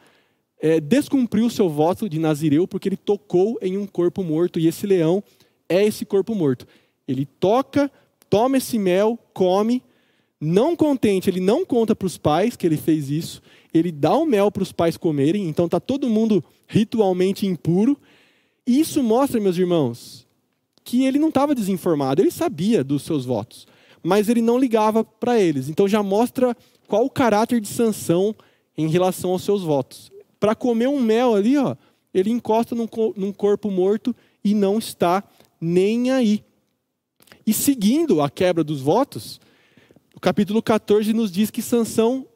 é, 0.61 0.79
descumpriu 0.79 1.47
o 1.47 1.51
seu 1.51 1.69
voto 1.69 2.09
de 2.09 2.21
Nazireu, 2.21 2.69
porque 2.69 2.89
ele 2.89 2.97
tocou 2.97 3.59
em 3.61 3.77
um 3.77 3.87
corpo 3.87 4.23
morto, 4.23 4.61
e 4.61 4.69
esse 4.69 4.87
leão 4.87 5.25
é 5.69 5.85
esse 5.85 6.05
corpo 6.05 6.37
morto. 6.37 6.69
Ele 7.09 7.27
toca, 7.27 7.91
toma 8.31 8.59
esse 8.59 8.79
mel, 8.79 9.19
come, 9.35 9.83
não 10.41 10.77
contente, 10.77 11.29
ele 11.29 11.41
não 11.41 11.65
conta 11.65 11.97
para 11.97 12.07
os 12.07 12.19
pais 12.19 12.55
que 12.55 12.67
ele 12.67 12.77
fez 12.77 13.11
isso, 13.11 13.43
ele 13.73 13.91
dá 13.91 14.15
o 14.15 14.27
mel 14.27 14.51
para 14.51 14.63
os 14.63 14.73
pais 14.73 14.97
comerem, 14.97 15.49
então 15.49 15.67
está 15.67 15.81
todo 15.81 16.09
mundo 16.09 16.45
ritualmente 16.67 17.47
impuro, 17.47 17.99
isso 18.67 19.03
mostra, 19.03 19.41
meus 19.41 19.57
irmãos, 19.57 20.27
que 20.85 21.05
ele 21.05 21.19
não 21.19 21.29
estava 21.29 21.55
desinformado, 21.55 22.21
ele 22.21 22.31
sabia 22.31 22.85
dos 22.85 23.03
seus 23.03 23.25
votos, 23.25 23.67
mas 24.03 24.29
ele 24.29 24.43
não 24.43 24.59
ligava 24.59 25.05
para 25.05 25.41
eles. 25.41 25.69
Então 25.69 25.89
já 25.89 26.03
mostra 26.03 26.57
qual 26.87 27.05
o 27.05 27.11
caráter 27.11 27.61
de 27.61 27.69
Sansão 27.69 28.35
em 28.77 28.89
relação 28.89 29.31
aos 29.31 29.43
seus 29.43 29.63
votos. 29.63 30.11
Para 30.39 30.55
comer 30.55 30.89
um 30.89 31.01
mel 31.01 31.35
ali, 31.35 31.57
ó, 31.57 31.77
ele 32.13 32.31
encosta 32.31 32.75
num, 32.75 32.89
num 33.17 33.33
corpo 33.33 33.71
morto 33.71 34.15
e 34.45 34.55
não 34.55 34.79
está 34.79 35.23
nem 35.61 36.11
aí. 36.11 36.45
E 37.47 37.53
seguindo 37.53 38.21
a 38.21 38.29
quebra 38.29 38.63
dos 38.63 38.81
votos, 38.81 39.41
o 40.15 40.21
capítulo 40.21 40.63
14 40.63 41.13
nos 41.13 41.31
diz 41.31 41.51
que 41.51 41.63
Sansão 41.63 42.27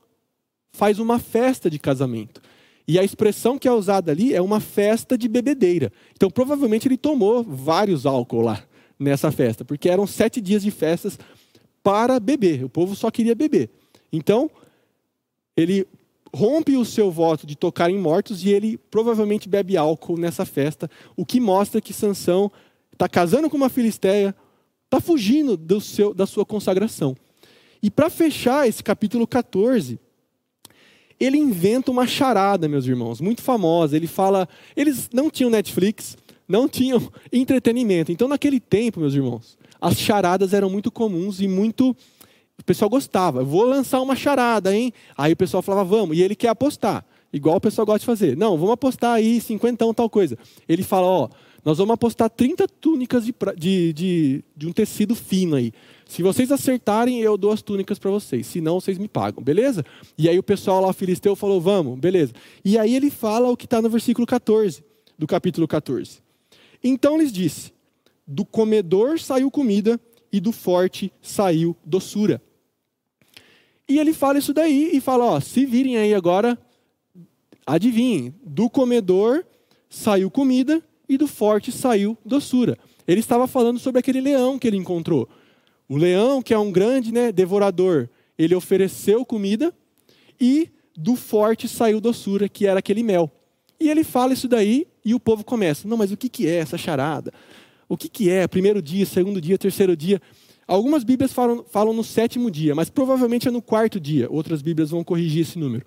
faz 0.76 0.98
uma 0.98 1.18
festa 1.18 1.70
de 1.70 1.78
casamento. 1.78 2.40
E 2.86 2.98
a 2.98 3.02
expressão 3.02 3.58
que 3.58 3.66
é 3.66 3.72
usada 3.72 4.12
ali 4.12 4.32
é 4.34 4.40
uma 4.40 4.60
festa 4.60 5.18
de 5.18 5.26
bebedeira. 5.26 5.92
Então, 6.14 6.30
provavelmente, 6.30 6.86
ele 6.86 6.96
tomou 6.96 7.42
vários 7.42 8.06
álcool 8.06 8.42
lá 8.42 8.62
nessa 8.98 9.32
festa, 9.32 9.64
porque 9.64 9.88
eram 9.88 10.06
sete 10.06 10.40
dias 10.40 10.62
de 10.62 10.70
festas 10.70 11.18
para 11.82 12.20
beber. 12.20 12.64
O 12.64 12.68
povo 12.68 12.94
só 12.94 13.10
queria 13.10 13.34
beber. 13.34 13.70
Então, 14.12 14.50
ele 15.56 15.86
rompe 16.34 16.76
o 16.76 16.84
seu 16.84 17.10
voto 17.10 17.46
de 17.46 17.56
tocar 17.56 17.90
em 17.90 17.98
mortos 17.98 18.44
e 18.44 18.50
ele 18.50 18.76
provavelmente 18.76 19.48
bebe 19.48 19.76
álcool 19.76 20.18
nessa 20.18 20.44
festa, 20.44 20.90
o 21.16 21.24
que 21.24 21.40
mostra 21.40 21.80
que 21.80 21.94
Sansão 21.94 22.52
está 22.92 23.08
casando 23.08 23.48
com 23.48 23.56
uma 23.56 23.70
filisteia, 23.70 24.34
está 24.84 25.00
fugindo 25.00 25.56
do 25.56 25.80
seu, 25.80 26.12
da 26.12 26.26
sua 26.26 26.44
consagração. 26.44 27.16
E 27.82 27.90
para 27.90 28.10
fechar 28.10 28.68
esse 28.68 28.82
capítulo 28.82 29.26
14, 29.26 29.98
ele 31.18 31.38
inventa 31.38 31.90
uma 31.90 32.06
charada, 32.06 32.68
meus 32.68 32.86
irmãos, 32.86 33.20
muito 33.20 33.42
famosa. 33.42 33.96
Ele 33.96 34.06
fala, 34.06 34.48
eles 34.76 35.08
não 35.12 35.30
tinham 35.30 35.50
Netflix, 35.50 36.16
não 36.46 36.68
tinham 36.68 37.10
entretenimento. 37.32 38.12
Então, 38.12 38.28
naquele 38.28 38.60
tempo, 38.60 39.00
meus 39.00 39.14
irmãos, 39.14 39.58
as 39.80 39.98
charadas 39.98 40.52
eram 40.52 40.70
muito 40.70 40.90
comuns 40.90 41.40
e 41.40 41.48
muito 41.48 41.96
o 42.58 42.64
pessoal 42.64 42.88
gostava. 42.88 43.44
Vou 43.44 43.64
lançar 43.64 44.00
uma 44.00 44.16
charada, 44.16 44.74
hein? 44.74 44.92
Aí 45.16 45.32
o 45.32 45.36
pessoal 45.36 45.62
falava, 45.62 45.84
vamos. 45.88 46.16
E 46.16 46.22
ele 46.22 46.34
quer 46.34 46.48
apostar, 46.48 47.04
igual 47.32 47.56
o 47.56 47.60
pessoal 47.60 47.86
gosta 47.86 48.00
de 48.00 48.06
fazer. 48.06 48.36
Não, 48.36 48.56
vamos 48.56 48.72
apostar 48.72 49.14
aí, 49.14 49.40
cinquentão, 49.40 49.92
tal 49.92 50.08
coisa. 50.08 50.38
Ele 50.68 50.82
fala, 50.82 51.06
ó, 51.06 51.28
nós 51.66 51.78
vamos 51.78 51.94
apostar 51.94 52.30
30 52.30 52.68
túnicas 52.68 53.24
de, 53.24 53.34
de, 53.56 53.92
de, 53.92 54.44
de 54.56 54.68
um 54.68 54.72
tecido 54.72 55.16
fino 55.16 55.56
aí. 55.56 55.72
Se 56.06 56.22
vocês 56.22 56.52
acertarem, 56.52 57.20
eu 57.20 57.36
dou 57.36 57.50
as 57.50 57.60
túnicas 57.60 57.98
para 57.98 58.08
vocês. 58.08 58.46
Se 58.46 58.60
não, 58.60 58.80
vocês 58.80 58.96
me 58.96 59.08
pagam, 59.08 59.42
beleza? 59.42 59.84
E 60.16 60.28
aí 60.28 60.38
o 60.38 60.44
pessoal 60.44 60.80
lá, 60.80 60.90
o 60.90 60.92
filisteu, 60.92 61.34
falou, 61.34 61.60
vamos, 61.60 61.98
beleza. 61.98 62.32
E 62.64 62.78
aí 62.78 62.94
ele 62.94 63.10
fala 63.10 63.50
o 63.50 63.56
que 63.56 63.64
está 63.64 63.82
no 63.82 63.90
versículo 63.90 64.24
14, 64.24 64.84
do 65.18 65.26
capítulo 65.26 65.66
14. 65.66 66.20
Então 66.84 67.18
lhes 67.18 67.32
disse, 67.32 67.72
do 68.24 68.44
comedor 68.44 69.18
saiu 69.18 69.50
comida 69.50 69.98
e 70.32 70.38
do 70.38 70.52
forte 70.52 71.12
saiu 71.20 71.76
doçura. 71.84 72.40
E 73.88 73.98
ele 73.98 74.12
fala 74.12 74.38
isso 74.38 74.54
daí 74.54 74.90
e 74.92 75.00
fala: 75.00 75.24
ó, 75.24 75.40
se 75.40 75.66
virem 75.66 75.96
aí 75.96 76.14
agora, 76.14 76.56
adivinhem, 77.66 78.32
do 78.44 78.70
comedor 78.70 79.44
saiu 79.90 80.30
comida 80.30 80.80
e 81.08 81.16
do 81.16 81.26
forte 81.26 81.70
saiu 81.70 82.16
doçura. 82.24 82.76
Ele 83.06 83.20
estava 83.20 83.46
falando 83.46 83.78
sobre 83.78 84.00
aquele 84.00 84.20
leão 84.20 84.58
que 84.58 84.66
ele 84.66 84.76
encontrou. 84.76 85.28
O 85.88 85.96
leão, 85.96 86.42
que 86.42 86.52
é 86.52 86.58
um 86.58 86.72
grande 86.72 87.12
né, 87.12 87.30
devorador, 87.30 88.08
ele 88.36 88.54
ofereceu 88.54 89.24
comida 89.24 89.72
e 90.40 90.68
do 90.96 91.14
forte 91.14 91.68
saiu 91.68 92.00
doçura, 92.00 92.48
que 92.48 92.66
era 92.66 92.80
aquele 92.80 93.02
mel. 93.02 93.30
E 93.78 93.88
ele 93.88 94.02
fala 94.02 94.32
isso 94.32 94.48
daí 94.48 94.86
e 95.04 95.14
o 95.14 95.20
povo 95.20 95.44
começa: 95.44 95.86
não, 95.86 95.96
mas 95.96 96.10
o 96.10 96.16
que, 96.16 96.28
que 96.28 96.46
é 96.46 96.56
essa 96.56 96.78
charada? 96.78 97.32
O 97.88 97.96
que, 97.96 98.08
que 98.08 98.30
é? 98.30 98.48
Primeiro 98.48 98.82
dia, 98.82 99.06
segundo 99.06 99.40
dia, 99.40 99.56
terceiro 99.56 99.96
dia. 99.96 100.20
Algumas 100.66 101.04
Bíblias 101.04 101.32
falam, 101.32 101.64
falam 101.70 101.94
no 101.94 102.02
sétimo 102.02 102.50
dia, 102.50 102.74
mas 102.74 102.90
provavelmente 102.90 103.46
é 103.46 103.50
no 103.52 103.62
quarto 103.62 104.00
dia. 104.00 104.26
Outras 104.28 104.62
Bíblias 104.62 104.90
vão 104.90 105.04
corrigir 105.04 105.42
esse 105.42 105.58
número. 105.58 105.86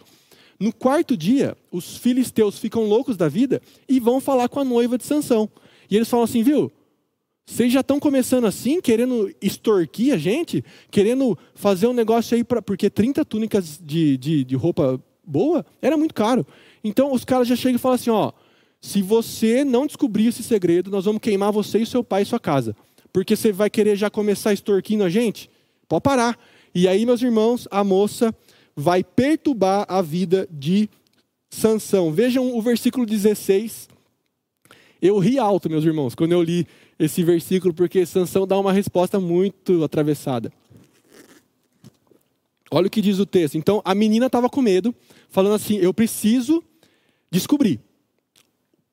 No 0.60 0.74
quarto 0.74 1.16
dia, 1.16 1.56
os 1.72 1.98
filisteus 1.98 2.60
ficam 2.60 2.84
loucos 2.84 3.16
da 3.16 3.30
vida 3.30 3.62
e 3.88 4.00
vão 4.00 4.20
falar 4.20 4.50
com 4.50 4.60
a 4.60 4.64
noiva 4.64 4.98
de 4.98 5.06
Sansão. 5.06 5.50
E 5.90 5.96
eles 5.96 6.10
falam 6.10 6.26
assim, 6.26 6.44
viu? 6.44 6.72
Vocês 7.46 7.72
já 7.72 7.80
estão 7.80 8.00
começando 8.00 8.46
assim, 8.46 8.82
querendo 8.82 9.34
extorquir 9.42 10.14
a 10.14 10.18
gente, 10.18 10.64
querendo 10.92 11.38
fazer 11.56 11.88
um 11.88 11.94
negócio 11.94 12.36
aí 12.36 12.44
para. 12.44 12.62
Porque 12.62 12.90
30 12.90 13.26
túnicas 13.26 13.80
de, 13.82 14.18
de, 14.18 14.44
de, 14.44 14.56
roupa 14.56 15.02
boa 15.26 15.66
era 15.82 15.98
muito 15.98 16.14
caro. 16.14 16.46
Então 16.84 17.12
os 17.12 17.26
caras 17.26 17.48
já 17.48 17.56
chegam 17.56 17.78
e 17.78 17.80
falam 17.80 17.96
assim: 17.96 18.12
ó, 18.12 18.32
se 18.80 19.02
você 19.02 19.64
não 19.64 19.88
descobrir 19.88 20.28
esse 20.28 20.44
segredo, 20.44 20.92
nós 20.92 21.06
vamos 21.06 21.22
queimar 21.22 21.52
você 21.52 21.80
e 21.80 21.86
seu 21.86 22.04
pai 22.04 22.22
e 22.22 22.26
sua 22.26 22.40
casa 22.40 22.76
porque 23.12 23.36
você 23.36 23.52
vai 23.52 23.70
querer 23.70 23.96
já 23.96 24.10
começar 24.10 24.54
extorquindo 24.54 25.04
a 25.04 25.10
gente? 25.10 25.50
Pode 25.88 26.04
parar. 26.04 26.38
E 26.74 26.88
aí, 26.88 27.06
meus 27.06 27.22
irmãos, 27.22 27.68
a 27.72 27.84
moça 27.84 28.34
vai 28.80 29.04
perturbar 29.04 29.86
a 29.90 30.02
vida 30.02 30.48
de 30.50 30.90
Sansão. 31.50 32.14
Vejam 32.14 32.56
o 32.56 32.62
versículo 32.62 33.06
16. 33.06 33.90
Eu 35.02 35.20
ri 35.20 35.38
alto, 35.38 35.70
meus 35.70 35.84
irmãos, 35.84 36.16
quando 36.16 36.32
eu 36.32 36.42
li 36.42 36.66
esse 36.98 37.22
versículo, 37.24 37.74
porque 37.74 38.06
Sansão 38.06 38.48
dá 38.48 38.58
uma 38.58 38.72
resposta 38.72 39.20
muito 39.20 39.84
atravessada. 39.84 40.52
Olha 42.72 42.88
o 42.88 42.90
que 42.90 43.02
diz 43.02 43.20
o 43.20 43.26
texto. 43.26 43.58
Então, 43.58 43.82
a 43.84 43.94
menina 43.94 44.28
estava 44.28 44.50
com 44.50 44.62
medo, 44.62 44.96
falando 45.30 45.56
assim: 45.56 45.78
Eu 45.78 45.94
preciso 45.94 46.64
descobrir 47.30 47.82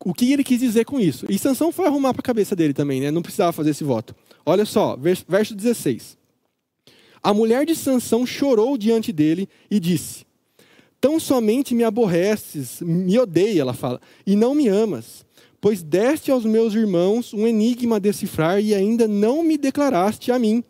o 0.05 0.13
que 0.13 0.33
ele 0.33 0.43
quis 0.43 0.59
dizer 0.59 0.85
com 0.85 0.99
isso. 0.99 1.27
E 1.29 1.39
Sansão 1.39 1.71
foi 1.71 1.87
arrumar 1.87 2.13
para 2.13 2.21
a 2.21 2.25
cabeça 2.25 2.57
dele 2.57 2.73
também, 2.73 3.01
né? 3.01 3.11
não 3.11 3.23
precisava 3.23 3.53
fazer 3.53 3.71
esse 3.71 3.85
voto. 3.85 4.17
Olha 4.45 4.65
só, 4.65 4.97
verso 4.97 5.55
16. 5.55 6.17
A 7.27 7.35
mulher 7.35 7.67
de 7.67 7.75
Sansão 7.75 8.25
chorou 8.25 8.79
diante 8.79 9.13
dele 9.13 9.49
e 9.69 9.81
disse: 9.81 10.25
Tão 11.01 11.19
somente 11.19 11.75
me 11.75 11.83
aborreces, 11.83 12.81
me 12.81 13.19
odeia, 13.19 13.63
ela 13.63 13.75
fala, 13.75 14.01
e 14.25 14.37
não 14.37 14.55
me 14.55 14.69
amas, 14.69 15.27
pois 15.61 15.83
deste 15.83 16.31
aos 16.31 16.45
meus 16.45 16.73
irmãos 16.73 17.35
um 17.35 17.45
enigma 17.45 17.97
a 17.97 17.99
decifrar 17.99 18.61
e 18.61 18.77
ainda 18.77 19.09
não 19.09 19.43
me 19.43 19.59
declaraste 19.59 20.31
a 20.31 20.39
mim. 20.39 20.63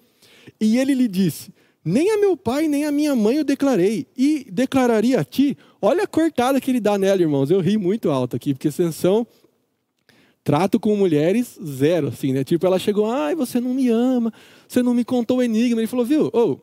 E 0.59 0.79
ele 0.79 0.95
lhe 0.95 1.09
disse: 1.09 1.53
Nem 1.85 2.12
a 2.12 2.16
meu 2.16 2.38
pai 2.38 2.69
nem 2.69 2.87
a 2.87 2.90
minha 2.90 3.14
mãe 3.14 3.37
eu 3.37 3.45
declarei, 3.45 4.07
e 4.16 4.47
declararia 4.51 5.21
a 5.21 5.25
ti 5.25 5.59
Olha 5.83 6.05
a 6.05 6.07
cortada 6.07 6.59
que 6.59 6.71
ele 6.71 6.81
dá 6.81 6.97
nela, 6.97 7.21
irmãos. 7.21 7.51
Eu 7.51 7.61
ri 7.61 7.77
muito 7.77 8.11
alto 8.11 8.35
aqui, 8.35 8.55
porque 8.55 8.71
Sansão 8.71 9.27
trato 10.46 10.78
com 10.78 10.94
mulheres 10.94 11.59
zero, 11.61 12.06
assim, 12.06 12.32
né? 12.32 12.44
Tipo, 12.44 12.64
ela 12.66 12.78
chegou, 12.78 13.11
ai, 13.11 13.35
você 13.35 13.59
não 13.59 13.74
me 13.74 13.88
ama, 13.88 14.32
você 14.68 14.80
não 14.80 14.94
me 14.94 15.04
contou 15.04 15.38
o 15.38 15.42
enigma. 15.42 15.80
Ele 15.80 15.88
falou, 15.88 16.06
viu, 16.06 16.30
oh, 16.32 16.59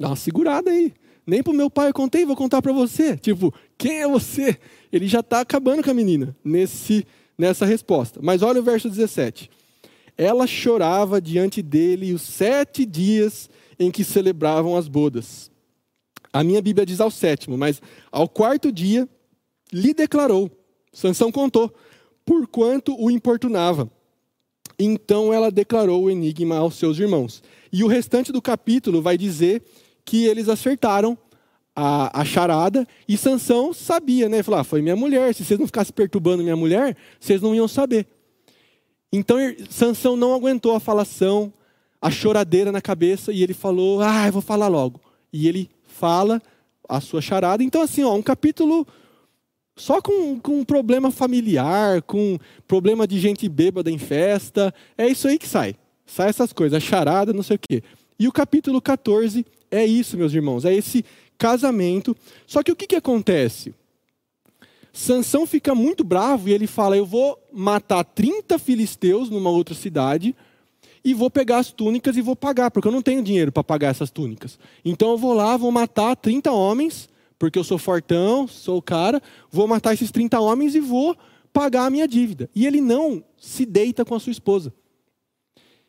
dá 0.00 0.06
uma 0.06 0.16
segurada 0.16 0.70
aí. 0.70 0.94
Nem 1.26 1.42
pro 1.42 1.52
meu 1.52 1.68
pai 1.68 1.90
eu 1.90 1.92
contei, 1.92 2.24
vou 2.24 2.34
contar 2.34 2.62
para 2.62 2.72
você. 2.72 3.14
Tipo, 3.18 3.52
quem 3.76 4.00
é 4.00 4.08
você? 4.08 4.58
Ele 4.90 5.06
já 5.06 5.20
está 5.20 5.42
acabando 5.42 5.84
com 5.84 5.90
a 5.90 5.94
menina 5.94 6.34
nesse, 6.42 7.06
nessa 7.36 7.66
resposta. 7.66 8.20
Mas 8.22 8.40
olha 8.40 8.58
o 8.58 8.64
verso 8.64 8.88
17. 8.88 9.50
Ela 10.16 10.46
chorava 10.46 11.20
diante 11.20 11.60
dele 11.60 12.14
os 12.14 12.22
sete 12.22 12.86
dias 12.86 13.50
em 13.78 13.90
que 13.90 14.02
celebravam 14.02 14.78
as 14.78 14.88
bodas. 14.88 15.50
A 16.32 16.42
minha 16.42 16.62
Bíblia 16.62 16.86
diz 16.86 17.02
ao 17.02 17.10
sétimo, 17.10 17.58
mas 17.58 17.82
ao 18.10 18.30
quarto 18.30 18.72
dia 18.72 19.06
lhe 19.70 19.92
declarou. 19.92 20.50
Sansão 20.90 21.30
contou, 21.30 21.70
porquanto 22.28 22.94
o 23.02 23.10
importunava. 23.10 23.90
Então 24.78 25.32
ela 25.32 25.50
declarou 25.50 26.04
o 26.04 26.10
enigma 26.10 26.58
aos 26.58 26.74
seus 26.74 26.98
irmãos. 26.98 27.42
E 27.72 27.82
o 27.82 27.86
restante 27.86 28.30
do 28.30 28.42
capítulo 28.42 29.00
vai 29.00 29.16
dizer 29.16 29.62
que 30.04 30.26
eles 30.26 30.46
acertaram 30.46 31.16
a, 31.74 32.20
a 32.20 32.24
charada 32.26 32.86
e 33.08 33.16
Sansão 33.16 33.72
sabia, 33.72 34.28
né? 34.28 34.42
Falou: 34.42 34.60
ah, 34.60 34.64
foi 34.64 34.82
minha 34.82 34.94
mulher. 34.94 35.34
Se 35.34 35.42
vocês 35.42 35.58
não 35.58 35.66
ficassem 35.66 35.94
perturbando 35.94 36.42
minha 36.42 36.54
mulher, 36.54 36.94
vocês 37.18 37.40
não 37.40 37.54
iam 37.54 37.66
saber. 37.66 38.06
Então 39.10 39.38
Sansão 39.70 40.14
não 40.14 40.34
aguentou 40.34 40.74
a 40.74 40.80
falação, 40.80 41.50
a 41.98 42.10
choradeira 42.10 42.70
na 42.70 42.82
cabeça 42.82 43.32
e 43.32 43.42
ele 43.42 43.54
falou: 43.54 44.02
ah, 44.02 44.26
eu 44.26 44.32
vou 44.34 44.42
falar 44.42 44.68
logo. 44.68 45.00
E 45.32 45.48
ele 45.48 45.70
fala 45.86 46.42
a 46.86 47.00
sua 47.00 47.22
charada. 47.22 47.64
Então, 47.64 47.80
assim, 47.80 48.04
ó, 48.04 48.14
um 48.14 48.22
capítulo 48.22 48.86
só 49.78 50.02
com, 50.02 50.38
com 50.38 50.64
problema 50.64 51.10
familiar, 51.10 52.02
com 52.02 52.38
problema 52.66 53.06
de 53.06 53.18
gente 53.18 53.48
bêbada 53.48 53.90
em 53.90 53.96
festa. 53.96 54.74
É 54.96 55.08
isso 55.08 55.26
aí 55.28 55.38
que 55.38 55.46
sai. 55.46 55.76
Sai 56.04 56.28
essas 56.28 56.52
coisas, 56.52 56.76
a 56.76 56.80
charada, 56.80 57.32
não 57.32 57.42
sei 57.42 57.56
o 57.56 57.60
quê. 57.60 57.82
E 58.18 58.26
o 58.26 58.32
capítulo 58.32 58.82
14 58.82 59.46
é 59.70 59.86
isso, 59.86 60.18
meus 60.18 60.34
irmãos, 60.34 60.64
é 60.64 60.74
esse 60.74 61.04
casamento. 61.38 62.16
Só 62.46 62.62
que 62.62 62.72
o 62.72 62.76
que, 62.76 62.86
que 62.86 62.96
acontece? 62.96 63.74
Sansão 64.92 65.46
fica 65.46 65.74
muito 65.74 66.02
bravo 66.02 66.48
e 66.48 66.52
ele 66.52 66.66
fala: 66.66 66.96
Eu 66.96 67.06
vou 67.06 67.38
matar 67.52 68.02
30 68.02 68.58
filisteus 68.58 69.30
numa 69.30 69.50
outra 69.50 69.74
cidade 69.74 70.34
e 71.04 71.14
vou 71.14 71.30
pegar 71.30 71.58
as 71.58 71.70
túnicas 71.70 72.16
e 72.16 72.20
vou 72.20 72.34
pagar, 72.34 72.70
porque 72.70 72.88
eu 72.88 72.92
não 72.92 73.02
tenho 73.02 73.22
dinheiro 73.22 73.52
para 73.52 73.62
pagar 73.62 73.88
essas 73.88 74.10
túnicas. 74.10 74.58
Então 74.84 75.10
eu 75.12 75.18
vou 75.18 75.34
lá, 75.34 75.56
vou 75.56 75.70
matar 75.70 76.16
30 76.16 76.50
homens, 76.50 77.08
porque 77.38 77.58
eu 77.58 77.64
sou 77.64 77.78
fortão, 77.78 78.48
sou 78.48 78.78
o 78.78 78.82
cara, 78.82 79.22
vou 79.50 79.66
matar 79.66 79.94
esses 79.94 80.10
30 80.10 80.40
homens 80.40 80.74
e 80.74 80.80
vou 80.80 81.16
pagar 81.52 81.86
a 81.86 81.90
minha 81.90 82.08
dívida. 82.08 82.50
E 82.54 82.66
ele 82.66 82.80
não 82.80 83.22
se 83.36 83.64
deita 83.64 84.04
com 84.04 84.14
a 84.14 84.20
sua 84.20 84.32
esposa. 84.32 84.72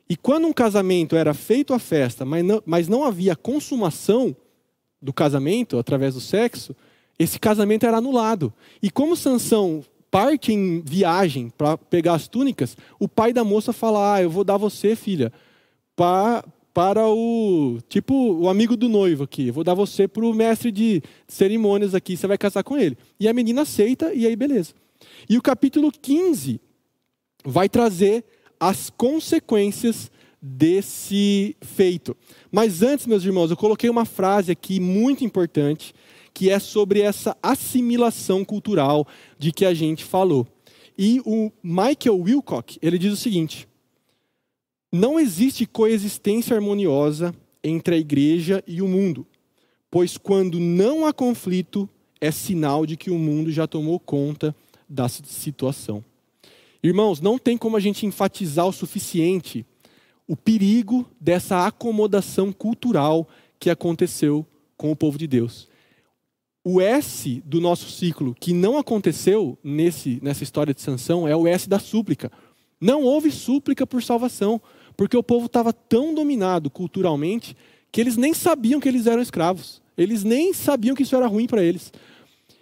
E 0.09 0.15
quando 0.15 0.47
um 0.47 0.53
casamento 0.53 1.15
era 1.15 1.33
feito 1.33 1.73
a 1.73 1.79
festa, 1.79 2.25
mas 2.25 2.43
não, 2.43 2.63
mas 2.65 2.87
não 2.87 3.03
havia 3.03 3.35
consumação 3.35 4.35
do 5.01 5.13
casamento 5.13 5.77
através 5.77 6.15
do 6.15 6.21
sexo, 6.21 6.75
esse 7.17 7.39
casamento 7.39 7.85
era 7.85 7.97
anulado. 7.97 8.53
E 8.81 8.89
como 8.89 9.15
Sansão 9.15 9.83
parte 10.09 10.51
em 10.51 10.81
viagem 10.81 11.49
para 11.55 11.77
pegar 11.77 12.13
as 12.15 12.27
túnicas, 12.27 12.75
o 12.99 13.07
pai 13.07 13.31
da 13.31 13.43
moça 13.43 13.71
fala: 13.71 14.15
Ah, 14.15 14.21
eu 14.21 14.29
vou 14.29 14.43
dar 14.43 14.57
você, 14.57 14.95
filha, 14.95 15.31
pra, 15.95 16.43
para 16.73 17.07
o 17.07 17.79
tipo 17.89 18.13
o 18.13 18.49
amigo 18.49 18.77
do 18.77 18.87
noivo 18.87 19.23
aqui. 19.23 19.51
Vou 19.51 19.63
dar 19.63 19.73
você 19.73 20.07
para 20.07 20.25
o 20.25 20.33
mestre 20.33 20.71
de 20.71 21.01
cerimônias 21.27 21.95
aqui. 21.95 22.15
Você 22.15 22.27
vai 22.27 22.37
casar 22.37 22.63
com 22.63 22.77
ele. 22.77 22.97
E 23.19 23.27
a 23.27 23.33
menina 23.33 23.63
aceita 23.63 24.13
e 24.13 24.25
aí 24.25 24.35
beleza. 24.35 24.73
E 25.29 25.37
o 25.37 25.41
capítulo 25.41 25.91
15 25.91 26.59
vai 27.43 27.69
trazer 27.69 28.23
as 28.59 28.89
consequências 28.89 30.11
desse 30.41 31.55
feito. 31.61 32.15
Mas 32.51 32.81
antes, 32.81 33.05
meus 33.05 33.23
irmãos, 33.23 33.51
eu 33.51 33.57
coloquei 33.57 33.89
uma 33.89 34.05
frase 34.05 34.51
aqui 34.51 34.79
muito 34.79 35.23
importante 35.23 35.93
que 36.33 36.49
é 36.49 36.59
sobre 36.59 37.01
essa 37.01 37.35
assimilação 37.41 38.45
cultural 38.45 39.05
de 39.37 39.51
que 39.51 39.65
a 39.65 39.73
gente 39.73 40.03
falou. 40.03 40.47
E 40.97 41.21
o 41.25 41.51
Michael 41.63 42.19
Wilcock, 42.19 42.77
ele 42.81 42.97
diz 42.97 43.13
o 43.13 43.17
seguinte: 43.17 43.67
Não 44.91 45.19
existe 45.19 45.65
coexistência 45.65 46.55
harmoniosa 46.55 47.33
entre 47.63 47.95
a 47.95 47.97
igreja 47.97 48.63
e 48.65 48.81
o 48.81 48.87
mundo, 48.87 49.25
pois 49.91 50.17
quando 50.17 50.59
não 50.59 51.05
há 51.05 51.13
conflito, 51.13 51.87
é 52.19 52.31
sinal 52.31 52.85
de 52.85 52.97
que 52.97 53.11
o 53.11 53.17
mundo 53.17 53.51
já 53.51 53.67
tomou 53.67 53.99
conta 53.99 54.55
da 54.87 55.07
situação. 55.07 56.03
Irmãos, 56.81 57.21
não 57.21 57.37
tem 57.37 57.57
como 57.57 57.77
a 57.77 57.79
gente 57.79 58.05
enfatizar 58.05 58.65
o 58.65 58.73
suficiente 58.73 59.65
o 60.29 60.35
perigo 60.35 61.09
dessa 61.19 61.65
acomodação 61.65 62.51
cultural 62.53 63.27
que 63.59 63.71
aconteceu 63.71 64.45
com 64.77 64.91
o 64.91 64.95
povo 64.95 65.17
de 65.17 65.25
Deus. 65.25 65.67
O 66.63 66.79
S 66.79 67.41
do 67.43 67.59
nosso 67.59 67.89
ciclo 67.89 68.35
que 68.39 68.53
não 68.53 68.77
aconteceu 68.77 69.57
nesse, 69.63 70.19
nessa 70.21 70.43
história 70.43 70.71
de 70.71 70.81
Sansão 70.81 71.27
é 71.27 71.35
o 71.35 71.47
S 71.47 71.67
da 71.67 71.79
súplica. 71.79 72.31
Não 72.79 73.01
houve 73.01 73.31
súplica 73.31 73.87
por 73.87 74.03
salvação, 74.03 74.61
porque 74.99 75.15
o 75.15 75.23
povo 75.23 75.45
estava 75.45 75.71
tão 75.71 76.13
dominado 76.13 76.69
culturalmente 76.69 77.55
que 77.89 78.01
eles 78.01 78.17
nem 78.17 78.33
sabiam 78.33 78.81
que 78.81 78.89
eles 78.89 79.07
eram 79.07 79.21
escravos. 79.21 79.81
Eles 79.97 80.25
nem 80.25 80.53
sabiam 80.53 80.93
que 80.93 81.03
isso 81.03 81.15
era 81.15 81.25
ruim 81.25 81.47
para 81.47 81.63
eles. 81.63 81.93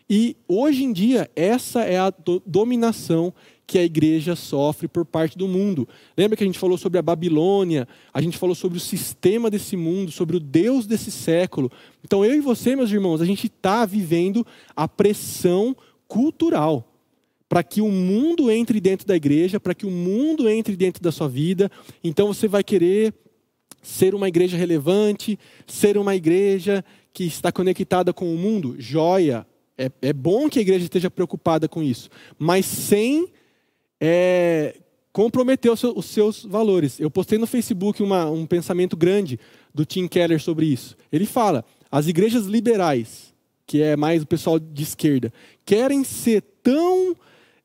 E 0.08 0.38
hoje 0.48 0.84
em 0.84 0.94
dia, 0.94 1.28
essa 1.36 1.82
é 1.82 1.98
a 1.98 2.12
do 2.12 2.40
dominação 2.46 3.34
que 3.66 3.80
a 3.80 3.84
igreja 3.84 4.36
sofre 4.36 4.88
por 4.88 5.04
parte 5.04 5.36
do 5.36 5.48
mundo. 5.48 5.90
Lembra 6.16 6.38
que 6.38 6.44
a 6.44 6.46
gente 6.46 6.60
falou 6.60 6.78
sobre 6.78 7.00
a 7.00 7.02
Babilônia, 7.02 7.88
a 8.14 8.22
gente 8.22 8.38
falou 8.38 8.54
sobre 8.54 8.78
o 8.78 8.82
sistema 8.82 9.50
desse 9.50 9.76
mundo, 9.76 10.12
sobre 10.12 10.38
o 10.38 10.40
Deus 10.40 10.86
desse 10.86 11.10
século. 11.10 11.72
Então 12.04 12.24
eu 12.24 12.36
e 12.36 12.40
você, 12.40 12.76
meus 12.76 12.92
irmãos, 12.92 13.20
a 13.20 13.26
gente 13.26 13.48
está 13.48 13.84
vivendo 13.84 14.46
a 14.76 14.88
pressão 14.88 15.76
cultural 16.08 16.88
para 17.50 17.64
que 17.64 17.82
o 17.82 17.90
mundo 17.90 18.52
entre 18.52 18.80
dentro 18.80 19.08
da 19.08 19.16
igreja, 19.16 19.60
para 19.60 19.74
que 19.74 19.86
o 19.86 19.92
mundo 19.92 20.50
entre 20.50 20.76
dentro 20.76 21.02
da 21.02 21.12
sua 21.12 21.28
vida. 21.28 21.72
Então 22.04 22.28
você 22.28 22.48
vai 22.48 22.64
querer 22.64 23.14
ser 23.82 24.14
uma 24.14 24.28
igreja 24.28 24.58
relevante, 24.58 25.40
ser 25.66 25.98
uma 25.98 26.16
igreja 26.16 26.84
que 27.14 27.24
está 27.24 27.52
conectada 27.52 28.14
com 28.14 28.34
o 28.34 28.38
mundo. 28.38 28.76
Joia, 28.78 29.48
é, 29.78 29.92
é 30.02 30.14
bom 30.14 30.50
que 30.50 30.60
a 30.60 30.62
igreja 30.62 30.84
esteja 30.84 31.10
preocupada 31.10 31.68
com 31.68 31.82
isso, 31.82 32.10
mas 32.38 32.66
sem 32.66 33.28
é, 34.00 34.76
comprometer 35.14 35.72
os, 35.72 35.84
os 35.84 36.06
seus 36.06 36.44
valores. 36.44 37.00
Eu 37.00 37.10
postei 37.10 37.38
no 37.38 37.48
Facebook 37.48 38.04
uma, 38.04 38.30
um 38.30 38.46
pensamento 38.46 38.98
grande 38.98 39.40
do 39.74 39.86
Tim 39.86 40.08
Keller 40.08 40.42
sobre 40.42 40.66
isso. 40.66 40.96
Ele 41.12 41.26
fala: 41.26 41.64
as 41.92 42.08
igrejas 42.08 42.46
liberais, 42.46 43.34
que 43.66 43.82
é 43.82 43.96
mais 43.96 44.22
o 44.22 44.28
pessoal 44.28 44.60
de 44.60 44.84
esquerda, 44.84 45.32
querem 45.66 46.04
ser 46.04 46.42
tão 46.62 47.16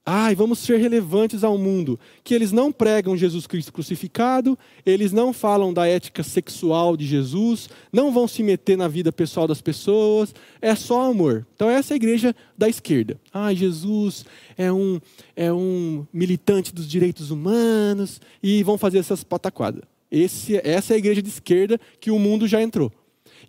ai, 0.04 0.34
vamos 0.34 0.58
ser 0.58 0.78
relevantes 0.78 1.44
ao 1.44 1.56
mundo, 1.56 1.98
que 2.24 2.34
eles 2.34 2.50
não 2.50 2.72
pregam 2.72 3.16
Jesus 3.16 3.46
Cristo 3.46 3.72
crucificado, 3.72 4.58
eles 4.84 5.12
não 5.12 5.32
falam 5.32 5.72
da 5.72 5.86
ética 5.86 6.22
sexual 6.22 6.96
de 6.96 7.06
Jesus, 7.06 7.68
não 7.92 8.12
vão 8.12 8.26
se 8.26 8.42
meter 8.42 8.76
na 8.76 8.88
vida 8.88 9.12
pessoal 9.12 9.46
das 9.46 9.60
pessoas, 9.60 10.34
é 10.60 10.74
só 10.74 11.10
amor. 11.10 11.46
Então 11.54 11.70
essa 11.70 11.92
é 11.92 11.94
a 11.94 11.96
igreja 11.96 12.34
da 12.58 12.68
esquerda. 12.68 13.20
Ai, 13.32 13.54
Jesus 13.54 14.24
é 14.56 14.72
um 14.72 15.00
é 15.36 15.52
um 15.52 16.06
militante 16.12 16.74
dos 16.74 16.88
direitos 16.88 17.30
humanos 17.30 18.20
e 18.42 18.62
vão 18.62 18.76
fazer 18.76 18.98
essas 18.98 19.22
pataquadas. 19.22 19.82
Esse, 20.10 20.60
essa 20.62 20.92
é 20.92 20.96
a 20.96 20.98
igreja 20.98 21.22
de 21.22 21.30
esquerda 21.30 21.80
que 21.98 22.10
o 22.10 22.18
mundo 22.18 22.46
já 22.46 22.60
entrou. 22.60 22.92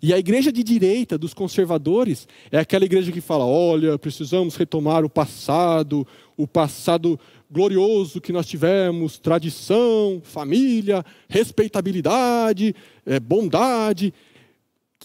E 0.06 0.12
a 0.12 0.18
igreja 0.18 0.52
de 0.52 0.62
direita, 0.62 1.16
dos 1.16 1.32
conservadores, 1.32 2.28
é 2.52 2.58
aquela 2.58 2.84
igreja 2.84 3.10
que 3.10 3.22
fala: 3.22 3.46
olha, 3.46 3.98
precisamos 3.98 4.54
retomar 4.54 5.02
o 5.02 5.08
passado, 5.08 6.06
o 6.36 6.46
passado 6.46 7.18
glorioso 7.50 8.20
que 8.20 8.30
nós 8.30 8.44
tivemos, 8.44 9.18
tradição, 9.18 10.20
família, 10.22 11.02
respeitabilidade, 11.26 12.76
é, 13.06 13.18
bondade. 13.18 14.12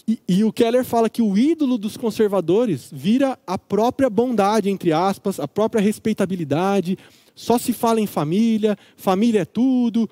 E, 0.06 0.18
e, 0.28 0.44
o 0.44 0.52
Keller 0.52 0.84
fala 0.84 1.08
que 1.08 1.22
o 1.22 1.38
ídolo 1.38 1.78
dos 1.78 1.96
conservadores 1.96 2.90
vira 2.92 3.38
a 3.46 3.56
própria 3.56 4.10
bondade, 4.10 4.68
entre 4.68 4.92
aspas, 4.92 5.40
a 5.40 5.48
própria 5.48 5.80
respeitabilidade. 5.80 6.98
Só 7.34 7.56
se 7.56 7.72
fala 7.72 8.02
em 8.02 8.06
família, 8.06 8.76
família 8.98 9.40
é 9.40 9.44
tudo, 9.46 10.10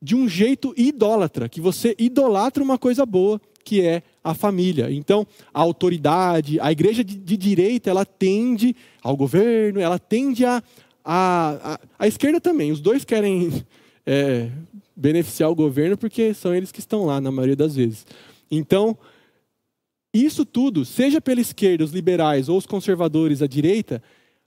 de 0.00 0.14
um 0.14 0.28
jeito 0.28 0.72
idólatra, 0.76 1.48
que 1.48 1.60
você 1.60 1.96
idolatra 1.98 2.62
uma 2.62 2.78
coisa 2.78 3.04
boa, 3.04 3.40
que 3.64 3.80
é 3.80 4.04
a 4.22 4.34
família. 4.34 4.90
Então, 4.90 5.26
a 5.52 5.60
autoridade, 5.60 6.60
a 6.60 6.70
igreja 6.70 7.02
de, 7.02 7.16
de 7.16 7.36
direita, 7.36 7.90
ela 7.90 8.04
tende 8.04 8.74
ao 9.02 9.16
governo, 9.16 9.80
ela 9.80 9.98
tende 9.98 10.44
a, 10.44 10.62
a, 11.04 11.74
a, 11.74 11.80
a 11.98 12.06
esquerda 12.06 12.40
também. 12.40 12.70
Os 12.70 12.80
dois 12.80 13.04
querem 13.04 13.64
é, 14.06 14.50
beneficiar 14.94 15.50
o 15.50 15.54
governo 15.54 15.96
porque 15.96 16.32
são 16.34 16.54
eles 16.54 16.70
que 16.70 16.80
estão 16.80 17.04
lá, 17.04 17.20
na 17.20 17.30
maioria 17.30 17.56
das 17.56 17.74
vezes. 17.74 18.06
Então, 18.50 18.96
isso 20.14 20.44
tudo, 20.44 20.84
seja 20.84 21.20
pela 21.20 21.40
esquerda, 21.40 21.84
os 21.84 21.92
liberais 21.92 22.48
ou 22.48 22.58
os 22.58 22.66
conservadores, 22.66 23.42
a 23.42 23.46
direita, 23.46 24.02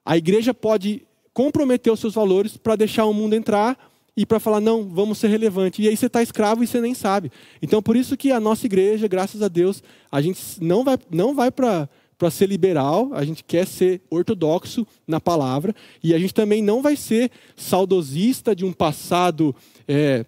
a 0.05 0.15
igreja 0.15 0.53
pode 0.53 1.05
comprometer 1.33 1.91
os 1.91 1.99
seus 1.99 2.13
valores 2.13 2.55
para 2.55 2.75
deixar 2.75 3.05
o 3.05 3.13
mundo 3.13 3.33
entrar 3.33 3.93
e 4.17 4.25
para 4.25 4.39
falar, 4.39 4.61
não, 4.61 4.87
vamos 4.87 5.17
ser 5.17 5.27
relevante. 5.27 5.81
E 5.81 5.89
aí 5.89 5.97
você 5.97 6.05
está 6.05 6.23
escravo 6.23 6.63
e 6.63 6.67
você 6.67 6.79
nem 6.79 6.93
sabe. 6.93 7.31
Então, 7.61 7.81
por 7.81 7.95
isso 7.97 8.15
que 8.15 8.31
a 8.31 8.39
nossa 8.39 8.65
igreja, 8.65 9.07
graças 9.07 9.41
a 9.41 9.47
Deus, 9.47 9.83
a 10.11 10.21
gente 10.21 10.41
não 10.61 10.83
vai, 10.83 10.97
não 11.11 11.35
vai 11.35 11.51
para 11.51 11.89
para 12.17 12.31
ser 12.31 12.47
liberal, 12.47 13.09
a 13.13 13.25
gente 13.25 13.43
quer 13.43 13.67
ser 13.67 14.01
ortodoxo 14.09 14.87
na 15.05 15.19
palavra, 15.19 15.75
e 16.01 16.13
a 16.13 16.17
gente 16.17 16.33
também 16.33 16.61
não 16.61 16.81
vai 16.81 16.95
ser 16.95 17.29
saudosista 17.57 18.55
de 18.55 18.63
um 18.63 18.71
passado, 18.71 19.53
é, 19.85 20.25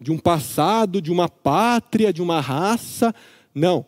de 0.00 0.12
um 0.12 0.18
passado, 0.18 1.02
de 1.02 1.10
uma 1.10 1.28
pátria, 1.28 2.12
de 2.12 2.22
uma 2.22 2.40
raça. 2.40 3.12
Não. 3.52 3.84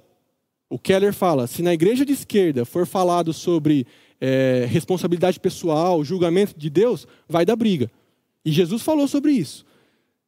O 0.68 0.80
Keller 0.80 1.12
fala: 1.12 1.46
se 1.46 1.62
na 1.62 1.72
igreja 1.72 2.04
de 2.04 2.12
esquerda 2.12 2.64
for 2.64 2.84
falado 2.86 3.32
sobre 3.32 3.86
é, 4.20 4.66
responsabilidade 4.68 5.38
pessoal, 5.38 6.04
julgamento 6.04 6.58
de 6.58 6.68
Deus, 6.68 7.06
vai 7.28 7.46
dar 7.46 7.54
briga. 7.54 7.88
E 8.48 8.50
Jesus 8.50 8.80
falou 8.80 9.06
sobre 9.06 9.32
isso. 9.32 9.62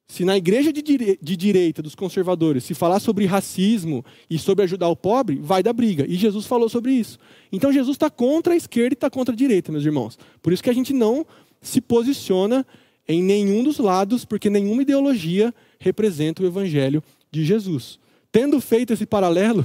Se 0.07 0.27
na 0.27 0.37
igreja 0.37 0.71
de, 0.71 0.83
dire... 0.83 1.19
de, 1.23 1.37
direita 1.39 1.81
dos 1.81 1.95
conservadores 1.95 2.65
se 2.65 2.75
falar 2.75 3.01
sobre 3.01 3.25
racismo 3.25 4.05
e 4.29 4.39
sobre 4.39 4.63
ajudar 4.65 4.89
o 4.89 4.97
pobre, 4.97 5.37
vai 5.37 5.63
dar 5.63 5.73
briga. 5.73 6.05
E 6.07 6.17
Jesus 6.17 6.45
falou 6.45 6.69
sobre 6.69 6.93
isso. 6.93 7.19
Então 7.51 7.73
Jesus 7.73 7.95
está 7.95 8.11
contra 8.11 8.53
a 8.53 8.57
esquerda 8.59 8.93
e 8.93 8.95
está 8.95 9.09
contra 9.09 9.33
a 9.33 9.37
direita, 9.37 9.73
meus 9.73 9.87
irmãos. 9.87 10.19
Por 10.43 10.53
isso 10.53 10.63
que 10.63 10.69
a 10.69 10.75
gente 10.75 10.93
não 10.93 11.27
se 11.63 11.81
posiciona 11.81 12.67
em 13.09 13.23
nenhum 13.23 13.65
dos 13.65 13.79
lados, 13.79 14.27
porque 14.27 14.51
nenhuma 14.51 14.83
ideologia 14.83 15.55
representa 15.79 16.43
o 16.43 16.47
evangelho 16.47 17.03
de 17.31 17.43
Jesus. 17.43 17.99
Tendo 18.31 18.61
feito 18.61 18.93
esse 18.93 19.07
paralelo, 19.07 19.65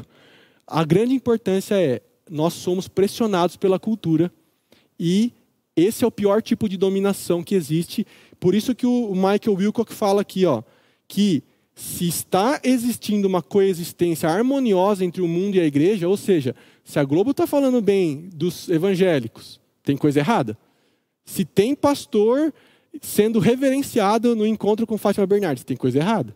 a 0.66 0.86
grande 0.86 1.14
importância 1.14 1.76
é 1.76 2.02
nós 2.32 2.54
somos 2.54 2.88
pressionados 2.88 3.58
pela 3.58 3.78
cultura 3.78 4.32
e 4.98 5.34
esse 5.76 6.06
é 6.06 6.08
o 6.08 6.12
pior 6.12 6.42
tipo 6.42 6.70
de 6.70 6.78
dominação 6.78 7.44
que 7.44 7.54
existe 7.54 8.08
por 8.46 8.54
isso 8.54 8.76
que 8.76 8.86
o 8.86 9.16
Michael 9.16 9.58
Wilcock 9.58 9.92
fala 9.92 10.22
aqui, 10.22 10.46
ó, 10.46 10.62
que 11.08 11.42
se 11.74 12.08
está 12.08 12.62
existindo 12.64 13.28
uma 13.28 13.42
coexistência 13.42 14.30
harmoniosa 14.30 15.04
entre 15.04 15.20
o 15.20 15.28
mundo 15.28 15.56
e 15.56 15.60
a 15.60 15.66
igreja, 15.66 16.08
ou 16.08 16.16
seja, 16.16 16.56
se 16.84 17.00
a 17.00 17.04
Globo 17.04 17.32
está 17.32 17.48
falando 17.48 17.82
bem 17.82 18.30
dos 18.32 18.70
evangélicos, 18.70 19.60
tem 19.82 19.98
coisa 19.98 20.20
errada. 20.20 20.56
Se 21.26 21.44
tem 21.44 21.74
pastor 21.74 22.54
sendo 23.02 23.40
reverenciado 23.40 24.36
no 24.36 24.46
encontro 24.46 24.86
com 24.86 24.96
Fátima 24.96 25.26
Bernardes, 25.26 25.64
tem 25.64 25.76
coisa 25.76 25.98
errada. 25.98 26.36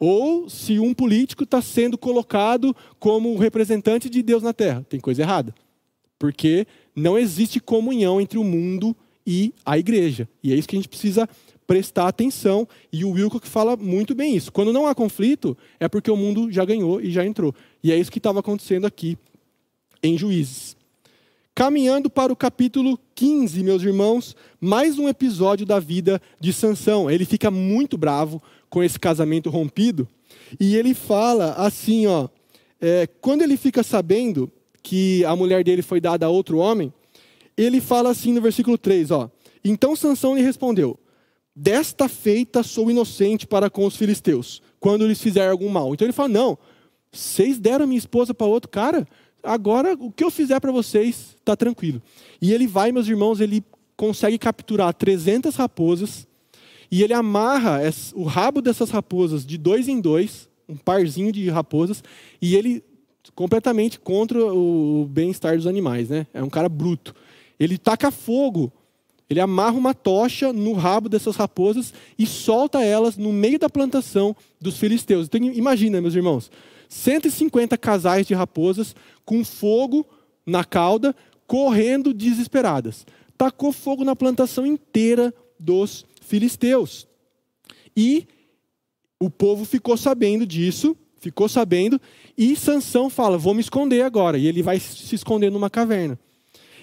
Ou 0.00 0.48
se 0.48 0.78
um 0.78 0.94
político 0.94 1.44
está 1.44 1.60
sendo 1.60 1.98
colocado 1.98 2.74
como 2.98 3.36
representante 3.36 4.08
de 4.08 4.22
Deus 4.22 4.42
na 4.42 4.54
terra, 4.54 4.82
tem 4.88 4.98
coisa 4.98 5.20
errada. 5.20 5.54
Porque 6.18 6.66
não 6.96 7.18
existe 7.18 7.60
comunhão 7.60 8.18
entre 8.18 8.38
o 8.38 8.44
mundo 8.44 8.96
e 8.96 9.07
e 9.30 9.52
a 9.62 9.78
igreja. 9.78 10.26
E 10.42 10.54
é 10.54 10.56
isso 10.56 10.66
que 10.66 10.74
a 10.74 10.78
gente 10.78 10.88
precisa 10.88 11.28
prestar 11.66 12.08
atenção. 12.08 12.66
E 12.90 13.04
o 13.04 13.10
Wilco 13.10 13.38
que 13.38 13.46
fala 13.46 13.76
muito 13.76 14.14
bem 14.14 14.34
isso. 14.34 14.50
Quando 14.50 14.72
não 14.72 14.86
há 14.86 14.94
conflito, 14.94 15.54
é 15.78 15.86
porque 15.86 16.10
o 16.10 16.16
mundo 16.16 16.50
já 16.50 16.64
ganhou 16.64 16.98
e 16.98 17.10
já 17.10 17.26
entrou. 17.26 17.54
E 17.84 17.92
é 17.92 17.96
isso 17.96 18.10
que 18.10 18.18
estava 18.18 18.40
acontecendo 18.40 18.86
aqui 18.86 19.18
em 20.02 20.16
Juízes. 20.16 20.74
Caminhando 21.54 22.08
para 22.08 22.32
o 22.32 22.36
capítulo 22.36 22.98
15, 23.14 23.62
meus 23.62 23.82
irmãos, 23.82 24.34
mais 24.58 24.98
um 24.98 25.06
episódio 25.10 25.66
da 25.66 25.78
vida 25.78 26.22
de 26.40 26.50
Sansão. 26.50 27.10
Ele 27.10 27.26
fica 27.26 27.50
muito 27.50 27.98
bravo 27.98 28.42
com 28.70 28.82
esse 28.82 28.98
casamento 28.98 29.50
rompido. 29.50 30.08
E 30.58 30.74
ele 30.74 30.94
fala 30.94 31.52
assim, 31.52 32.06
ó, 32.06 32.28
é, 32.80 33.06
quando 33.20 33.42
ele 33.42 33.58
fica 33.58 33.82
sabendo 33.82 34.50
que 34.82 35.22
a 35.26 35.36
mulher 35.36 35.62
dele 35.62 35.82
foi 35.82 36.00
dada 36.00 36.24
a 36.24 36.30
outro 36.30 36.56
homem, 36.56 36.90
ele 37.62 37.80
fala 37.80 38.10
assim 38.10 38.32
no 38.32 38.40
versículo 38.40 38.78
3, 38.78 39.10
ó. 39.10 39.30
Então 39.64 39.96
Sansão 39.96 40.36
lhe 40.36 40.42
respondeu: 40.42 40.98
Desta 41.54 42.08
feita 42.08 42.62
sou 42.62 42.90
inocente 42.90 43.46
para 43.46 43.68
com 43.68 43.84
os 43.84 43.96
filisteus, 43.96 44.62
quando 44.78 45.06
lhes 45.06 45.20
fizer 45.20 45.50
algum 45.50 45.68
mal. 45.68 45.92
Então 45.92 46.06
ele 46.06 46.12
fala: 46.12 46.28
Não, 46.28 46.58
vocês 47.10 47.58
deram 47.58 47.86
minha 47.86 47.98
esposa 47.98 48.32
para 48.32 48.46
outro 48.46 48.70
cara, 48.70 49.06
agora 49.42 49.94
o 49.98 50.12
que 50.12 50.22
eu 50.24 50.30
fizer 50.30 50.60
para 50.60 50.72
vocês 50.72 51.36
está 51.38 51.56
tranquilo. 51.56 52.00
E 52.40 52.52
ele 52.52 52.66
vai, 52.66 52.92
meus 52.92 53.08
irmãos, 53.08 53.40
ele 53.40 53.64
consegue 53.96 54.38
capturar 54.38 54.94
300 54.94 55.56
raposas 55.56 56.28
e 56.90 57.02
ele 57.02 57.12
amarra 57.12 57.80
o 58.14 58.24
rabo 58.24 58.62
dessas 58.62 58.90
raposas 58.90 59.44
de 59.44 59.58
dois 59.58 59.88
em 59.88 60.00
dois, 60.00 60.48
um 60.68 60.76
parzinho 60.76 61.30
de 61.30 61.48
raposas, 61.50 62.02
e 62.40 62.56
ele 62.56 62.82
completamente 63.34 64.00
contra 64.00 64.42
o 64.52 65.06
bem-estar 65.10 65.56
dos 65.56 65.66
animais, 65.66 66.08
né? 66.08 66.26
É 66.32 66.42
um 66.42 66.48
cara 66.48 66.68
bruto. 66.68 67.14
Ele 67.58 67.76
taca 67.76 68.10
fogo, 68.10 68.72
ele 69.28 69.40
amarra 69.40 69.76
uma 69.76 69.92
tocha 69.92 70.52
no 70.52 70.72
rabo 70.72 71.08
dessas 71.08 71.36
raposas 71.36 71.92
e 72.18 72.26
solta 72.26 72.82
elas 72.82 73.16
no 73.16 73.32
meio 73.32 73.58
da 73.58 73.68
plantação 73.68 74.34
dos 74.60 74.78
filisteus. 74.78 75.26
Então 75.26 75.40
imagina, 75.42 76.00
meus 76.00 76.14
irmãos, 76.14 76.50
150 76.88 77.76
casais 77.76 78.26
de 78.26 78.34
raposas 78.34 78.96
com 79.24 79.44
fogo 79.44 80.06
na 80.46 80.64
cauda, 80.64 81.14
correndo 81.46 82.14
desesperadas. 82.14 83.06
Tacou 83.36 83.70
fogo 83.70 84.02
na 84.04 84.16
plantação 84.16 84.64
inteira 84.64 85.34
dos 85.60 86.06
filisteus. 86.22 87.06
E 87.94 88.26
o 89.20 89.28
povo 89.28 89.64
ficou 89.64 89.96
sabendo 89.96 90.46
disso, 90.46 90.96
ficou 91.20 91.48
sabendo, 91.48 92.00
e 92.36 92.56
Sansão 92.56 93.10
fala: 93.10 93.36
"Vou 93.36 93.52
me 93.52 93.60
esconder 93.60 94.02
agora". 94.02 94.38
E 94.38 94.46
ele 94.46 94.62
vai 94.62 94.80
se 94.80 95.14
esconder 95.14 95.50
numa 95.50 95.68
caverna. 95.68 96.18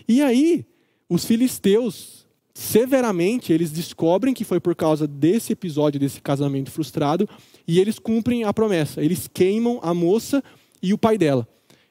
E 0.07 0.21
aí, 0.21 0.65
os 1.09 1.25
filisteus 1.25 2.25
severamente, 2.53 3.51
eles 3.51 3.69
descobrem 3.69 4.33
que 4.33 4.45
foi 4.45 4.61
por 4.61 4.73
causa 4.75 5.05
desse 5.05 5.51
episódio 5.51 5.99
desse 5.99 6.21
casamento 6.21 6.71
frustrado 6.71 7.27
e 7.67 7.79
eles 7.79 7.99
cumprem 7.99 8.45
a 8.45 8.53
promessa. 8.53 9.03
Eles 9.03 9.29
queimam 9.31 9.79
a 9.83 9.93
moça 9.93 10.41
e 10.81 10.93
o 10.93 10.97
pai 10.97 11.17
dela. 11.17 11.47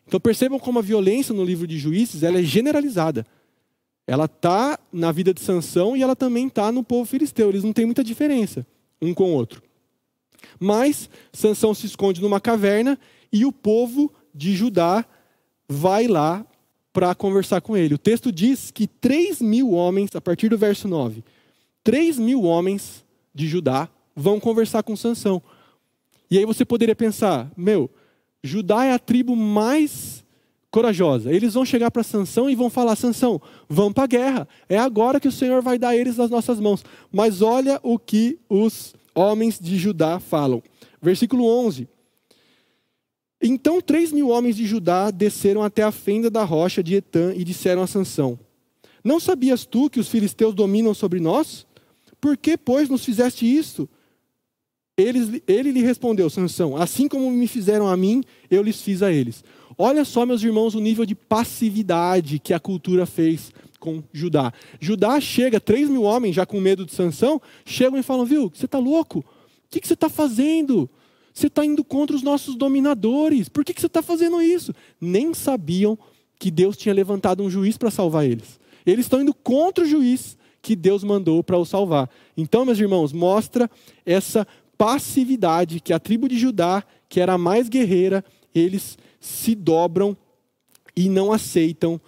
Então 0.07 0.19
percebam 0.19 0.59
como 0.59 0.79
a 0.79 0.83
violência 0.83 1.35
no 1.35 1.45
livro 1.45 1.67
de 1.67 1.79
Juízes 1.79 2.23
ela 2.23 2.39
é 2.39 2.43
generalizada. 2.43 3.27
Ela 4.07 4.25
está 4.25 4.79
na 4.93 5.13
vida 5.13 5.33
de 5.33 5.41
Sansão 5.41 5.97
e 5.97 6.03
ela 6.03 6.17
também 6.17 6.47
está 6.47 6.73
no 6.73 6.83
povo 6.83 7.05
filisteu. 7.05 7.49
Eles 7.51 7.65
não 7.65 7.73
têm 7.73 7.85
muita 7.85 8.05
diferença 8.05 8.67
um 9.01 9.13
com 9.13 9.33
o 9.33 9.35
outro. 9.35 9.63
Mas 10.59 11.11
Sansão 11.33 11.75
se 11.75 11.87
esconde 11.87 12.23
numa 12.23 12.41
caverna 12.41 12.99
e 13.33 13.45
o 13.45 13.53
povo 13.53 14.13
de 14.35 14.55
Judá 14.55 15.05
vai 15.69 16.07
lá 16.07 16.47
para 16.95 17.13
conversar 17.13 17.61
com 17.61 17.77
ele. 17.77 17.95
O 17.95 17.99
texto 17.99 18.31
diz 18.31 18.71
que 18.71 18.87
3 18.87 19.43
mil 19.43 19.73
homens, 19.73 20.15
a 20.15 20.21
partir 20.21 20.49
do 20.49 20.57
verso 20.57 20.87
9, 20.87 21.25
3 21.83 22.21
mil 22.21 22.45
homens 22.45 23.05
de 23.35 23.49
Judá 23.49 23.89
vão 24.15 24.39
conversar 24.39 24.85
com 24.85 24.95
Sansão. 24.95 25.43
E 26.31 26.39
aí 26.39 26.47
você 26.47 26.65
poderia 26.65 26.95
pensar, 26.95 27.51
meu, 27.57 27.91
Judá 28.45 28.85
é 28.85 28.93
a 28.93 28.99
tribo 28.99 29.35
mais 29.35 30.25
corajosa. 30.71 31.33
Eles 31.33 31.55
vão 31.55 31.65
chegar 31.65 31.91
para 31.91 32.05
Sansão 32.05 32.49
e 32.49 32.55
vão 32.55 32.71
falar: 32.71 32.95
Sansão, 32.95 33.43
vamos 33.69 33.95
para 33.95 34.05
a 34.05 34.09
guerra. 34.09 34.49
É 34.69 34.79
agora 34.79 35.19
que 35.19 35.29
o 35.29 35.33
Senhor 35.33 35.63
vai 35.63 35.79
dar 35.79 35.97
eles 35.97 36.17
nas 36.17 36.31
nossas 36.31 36.61
mãos. 36.61 36.85
Mas 37.11 37.43
olha 37.43 37.81
o 37.83 37.99
que 37.99 38.39
os 38.49 38.95
homens 39.13 39.59
de 39.59 39.77
Judá 39.77 40.21
falam. 40.21 40.63
Versículo 41.03 41.45
11. 41.45 41.89
Então 43.47 43.79
três 43.79 44.11
mil 44.11 44.31
homens 44.31 44.57
de 44.57 44.65
Judá 44.65 45.11
desceram 45.11 45.63
até 45.63 45.83
a 45.83 45.93
fenda 45.93 46.31
da 46.31 46.43
rocha 46.43 46.83
de 46.83 46.95
Etã 46.95 47.35
e 47.37 47.45
disseram 47.45 47.83
a 47.83 47.87
Sansão: 47.87 48.39
Não 49.05 49.21
sabias 49.21 49.67
tu 49.67 49.91
que 49.91 50.01
os 50.01 50.09
filisteus 50.09 50.55
dominam 50.55 50.95
sobre 50.95 51.21
nós? 51.21 51.67
Por 52.19 52.39
que, 52.39 52.57
pois, 52.57 52.89
nos 52.89 53.05
fizeste 53.05 53.45
isto? 53.45 53.87
Ele, 54.97 55.43
ele 55.47 55.73
lhe 55.73 55.83
respondeu, 55.83 56.31
Sansão, 56.31 56.75
assim 56.75 57.07
como 57.07 57.31
me 57.31 57.47
fizeram 57.47 57.87
a 57.87 57.97
mim, 57.99 58.25
eu 58.51 58.63
lhes 58.63 58.81
fiz 58.81 59.03
a 59.03 59.13
eles. 59.13 59.45
Olha 59.77 60.07
só, 60.07 60.25
meus 60.25 60.43
irmãos, 60.43 60.75
o 60.75 60.81
nível 60.81 61.05
de 61.05 61.15
passividade 61.15 62.39
que 62.39 62.55
a 62.55 62.61
cultura 62.61 63.05
fez 63.05 63.53
com 63.79 64.03
Judá. 64.11 64.55
Judá 64.81 65.21
chega, 65.21 65.61
três 65.61 65.91
mil 65.91 66.05
homens 66.05 66.35
já 66.35 66.47
com 66.47 66.59
medo 66.61 66.87
de 66.87 66.95
Sansão, 66.95 67.43
chegam 67.67 67.99
e 67.99 68.03
falam, 68.03 68.25
viu, 68.25 68.51
você 68.55 68.65
está 68.65 68.79
louco? 68.79 69.19
O 69.19 69.25
que, 69.69 69.81
que 69.81 69.87
você 69.87 69.93
está 69.93 70.09
fazendo? 70.09 70.89
Você 71.35 71.49
está 71.49 71.65
indo 71.65 71.83
contra 71.83 72.15
os 72.15 72.23
nossos 72.23 72.55
dominadores. 72.55 73.49
Por 73.49 73.65
que, 73.65 73.75
que 73.75 73.81
você 73.81 73.89
está 73.89 74.01
fazendo 74.01 74.41
isso? 74.41 74.73
Nem 75.01 75.35
sabiam 75.35 75.99
que 76.39 76.49
Deus 76.49 76.77
tinha 76.77 76.95
levantado 76.95 77.43
um 77.43 77.51
juiz 77.51 77.77
para 77.77 77.91
salvar 77.91 78.25
eles. 78.25 78.61
Eles 78.87 79.07
estão 79.07 79.21
indo 79.21 79.35
contra 79.35 79.83
o 79.83 79.87
juiz 79.87 80.39
que 80.63 80.77
Deus 80.77 81.03
mandou 81.03 81.43
para 81.43 81.59
o 81.59 81.65
salvar. 81.65 82.09
Então, 82.37 82.65
meus 82.65 82.79
irmãos, 82.79 83.13
mostra 83.13 83.69
essa 84.07 84.47
passividade 84.79 85.81
que 85.81 85.93
a 85.93 85.99
tribo 85.99 86.29
de 86.29 86.39
Judá, 86.39 86.85
que 87.09 87.21
era 87.21 87.35
a 87.35 87.39
mais 87.39 87.69
guerreira, 87.69 88.25
eles 88.55 88.97
se 89.21 89.55
dobram 89.55 90.17
e 90.97 91.09
não 91.09 91.33
aceitam 91.33 92.01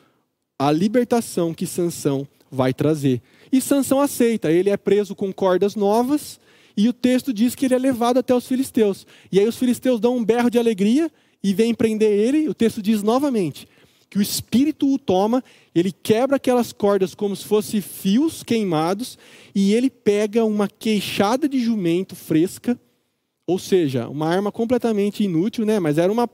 a 0.58 0.70
libertação 0.70 1.52
que 1.52 1.66
Sansão 1.66 2.26
vai 2.50 2.72
trazer. 2.72 3.20
E 3.50 3.60
Sansão 3.60 4.00
aceita, 4.00 4.50
ele 4.50 4.70
é 4.70 4.76
preso 4.76 5.14
com 5.14 5.32
cordas 5.32 5.74
novas, 5.74 6.38
e 6.76 6.88
o 6.88 6.92
texto 6.92 7.32
diz 7.32 7.54
que 7.54 7.64
ele 7.64 7.74
é 7.74 7.78
levado 7.78 8.18
até 8.18 8.34
os 8.34 8.46
filisteus. 8.46 9.06
E 9.32 9.40
aí 9.40 9.48
os 9.48 9.56
filisteus 9.56 9.98
dão 9.98 10.16
um 10.16 10.24
berro 10.24 10.50
de 10.50 10.58
alegria 10.58 11.10
e 11.42 11.54
vêm 11.54 11.74
prender 11.74 12.12
ele. 12.12 12.48
O 12.48 12.54
texto 12.54 12.82
diz 12.82 13.02
novamente 13.02 13.66
que 14.08 14.18
o 14.18 14.22
espírito 14.22 14.92
o 14.92 14.98
toma, 14.98 15.42
ele 15.74 15.90
quebra 15.90 16.36
aquelas 16.36 16.72
cordas 16.72 17.14
como 17.14 17.34
se 17.34 17.44
fossem 17.44 17.80
fios 17.80 18.42
queimados, 18.42 19.18
e 19.54 19.74
ele 19.74 19.90
pega 19.90 20.44
uma 20.44 20.68
queixada 20.68 21.48
de 21.48 21.58
jumento 21.58 22.14
fresca, 22.14 22.78
ou 23.46 23.58
seja, 23.58 24.08
uma 24.08 24.28
arma 24.28 24.52
completamente 24.52 25.24
inútil, 25.24 25.66
né? 25.66 25.80
mas 25.80 25.98
era 25.98 26.12
uma, 26.12 26.28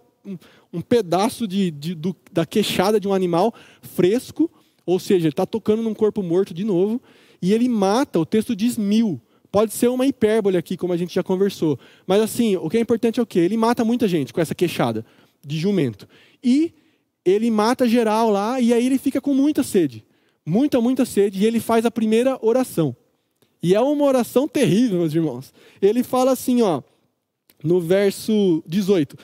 um, 0.72 0.80
pedaço 0.80 1.48
de, 1.48 1.70
de, 1.70 1.94
do, 1.94 2.14
da 2.30 2.44
queixada 2.44 3.00
de 3.00 3.08
um 3.08 3.14
animal 3.14 3.54
fresco, 3.80 4.50
ou 4.84 4.98
seja, 4.98 5.26
ele 5.26 5.32
está 5.32 5.46
tocando 5.46 5.82
num 5.82 5.94
corpo 5.94 6.22
morto 6.22 6.52
de 6.52 6.64
novo, 6.64 7.00
e 7.40 7.52
ele 7.52 7.68
mata, 7.68 8.18
o 8.18 8.26
texto 8.26 8.54
diz 8.54 8.76
mil. 8.76 9.20
Pode 9.52 9.74
ser 9.74 9.88
uma 9.88 10.06
hipérbole 10.06 10.56
aqui, 10.56 10.78
como 10.78 10.94
a 10.94 10.96
gente 10.96 11.14
já 11.14 11.22
conversou. 11.22 11.78
Mas 12.06 12.22
assim, 12.22 12.56
o 12.56 12.70
que 12.70 12.78
é 12.78 12.80
importante 12.80 13.20
é 13.20 13.22
o 13.22 13.26
quê? 13.26 13.40
Ele 13.40 13.58
mata 13.58 13.84
muita 13.84 14.08
gente 14.08 14.32
com 14.32 14.40
essa 14.40 14.54
queixada 14.54 15.04
de 15.46 15.58
jumento. 15.58 16.08
E 16.42 16.72
ele 17.22 17.50
mata 17.50 17.86
geral 17.86 18.30
lá, 18.30 18.58
e 18.58 18.72
aí 18.72 18.86
ele 18.86 18.96
fica 18.96 19.20
com 19.20 19.34
muita 19.34 19.62
sede. 19.62 20.04
Muita, 20.44 20.80
muita 20.80 21.04
sede, 21.04 21.38
e 21.38 21.46
ele 21.46 21.60
faz 21.60 21.84
a 21.84 21.90
primeira 21.90 22.38
oração. 22.40 22.96
E 23.62 23.74
é 23.74 23.80
uma 23.80 24.04
oração 24.06 24.48
terrível, 24.48 25.00
meus 25.00 25.14
irmãos. 25.14 25.52
Ele 25.82 26.02
fala 26.02 26.32
assim, 26.32 26.62
ó, 26.62 26.82
no 27.62 27.78
verso 27.78 28.64
18 28.66 29.16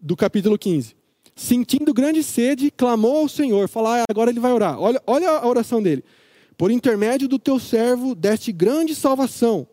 do 0.00 0.16
capítulo 0.16 0.58
15. 0.58 0.96
Sentindo 1.36 1.92
grande 1.92 2.22
sede, 2.22 2.70
clamou 2.70 3.18
ao 3.18 3.28
Senhor. 3.28 3.68
Fala, 3.68 4.00
ah, 4.00 4.04
agora 4.08 4.30
ele 4.30 4.40
vai 4.40 4.52
orar. 4.52 4.80
Olha, 4.80 5.02
olha 5.06 5.28
a 5.28 5.46
oração 5.46 5.82
dele. 5.82 6.02
Por 6.56 6.70
intermédio 6.70 7.28
do 7.28 7.38
teu 7.38 7.58
servo 7.58 8.14
deste 8.14 8.50
grande 8.50 8.94
salvação. 8.94 9.66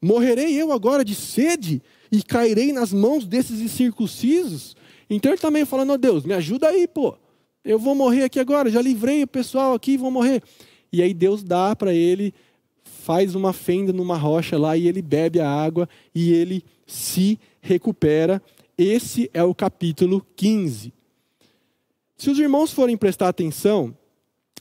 Morrerei 0.00 0.60
eu 0.60 0.72
agora 0.72 1.04
de 1.04 1.14
sede 1.14 1.82
e 2.10 2.22
cairei 2.22 2.72
nas 2.72 2.92
mãos 2.92 3.26
desses 3.26 3.60
incircuncisos? 3.60 4.76
Então 5.08 5.32
ele 5.32 5.40
também 5.40 5.64
falando, 5.64 5.92
oh, 5.92 5.98
Deus, 5.98 6.24
me 6.24 6.32
ajuda 6.32 6.68
aí, 6.68 6.86
pô. 6.86 7.16
Eu 7.64 7.78
vou 7.78 7.94
morrer 7.94 8.24
aqui 8.24 8.40
agora, 8.40 8.70
já 8.70 8.80
livrei 8.80 9.22
o 9.22 9.26
pessoal 9.26 9.74
aqui, 9.74 9.96
vou 9.96 10.10
morrer. 10.10 10.42
E 10.92 11.02
aí 11.02 11.12
Deus 11.12 11.42
dá 11.42 11.76
para 11.76 11.92
ele, 11.92 12.32
faz 12.82 13.34
uma 13.34 13.52
fenda 13.52 13.92
numa 13.92 14.16
rocha 14.16 14.56
lá 14.58 14.76
e 14.76 14.88
ele 14.88 15.02
bebe 15.02 15.40
a 15.40 15.48
água 15.48 15.88
e 16.14 16.32
ele 16.32 16.64
se 16.86 17.38
recupera. 17.60 18.42
Esse 18.78 19.30
é 19.34 19.42
o 19.42 19.54
capítulo 19.54 20.26
15. 20.36 20.92
Se 22.16 22.30
os 22.30 22.38
irmãos 22.38 22.72
forem 22.72 22.96
prestar 22.96 23.28
atenção, 23.28 23.94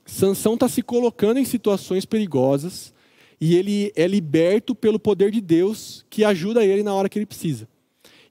Sansão 0.05 0.55
está 0.55 0.67
se 0.67 0.81
colocando 0.81 1.39
em 1.39 1.45
situações 1.45 2.03
perigosas 2.05 2.93
e 3.39 3.55
ele 3.55 3.91
é 3.95 4.05
liberto 4.07 4.75
pelo 4.75 4.99
poder 4.99 5.31
de 5.31 5.39
Deus 5.39 6.05
que 6.09 6.23
ajuda 6.23 6.65
ele 6.65 6.83
na 6.83 6.93
hora 6.93 7.07
que 7.07 7.17
ele 7.17 7.25
precisa. 7.25 7.67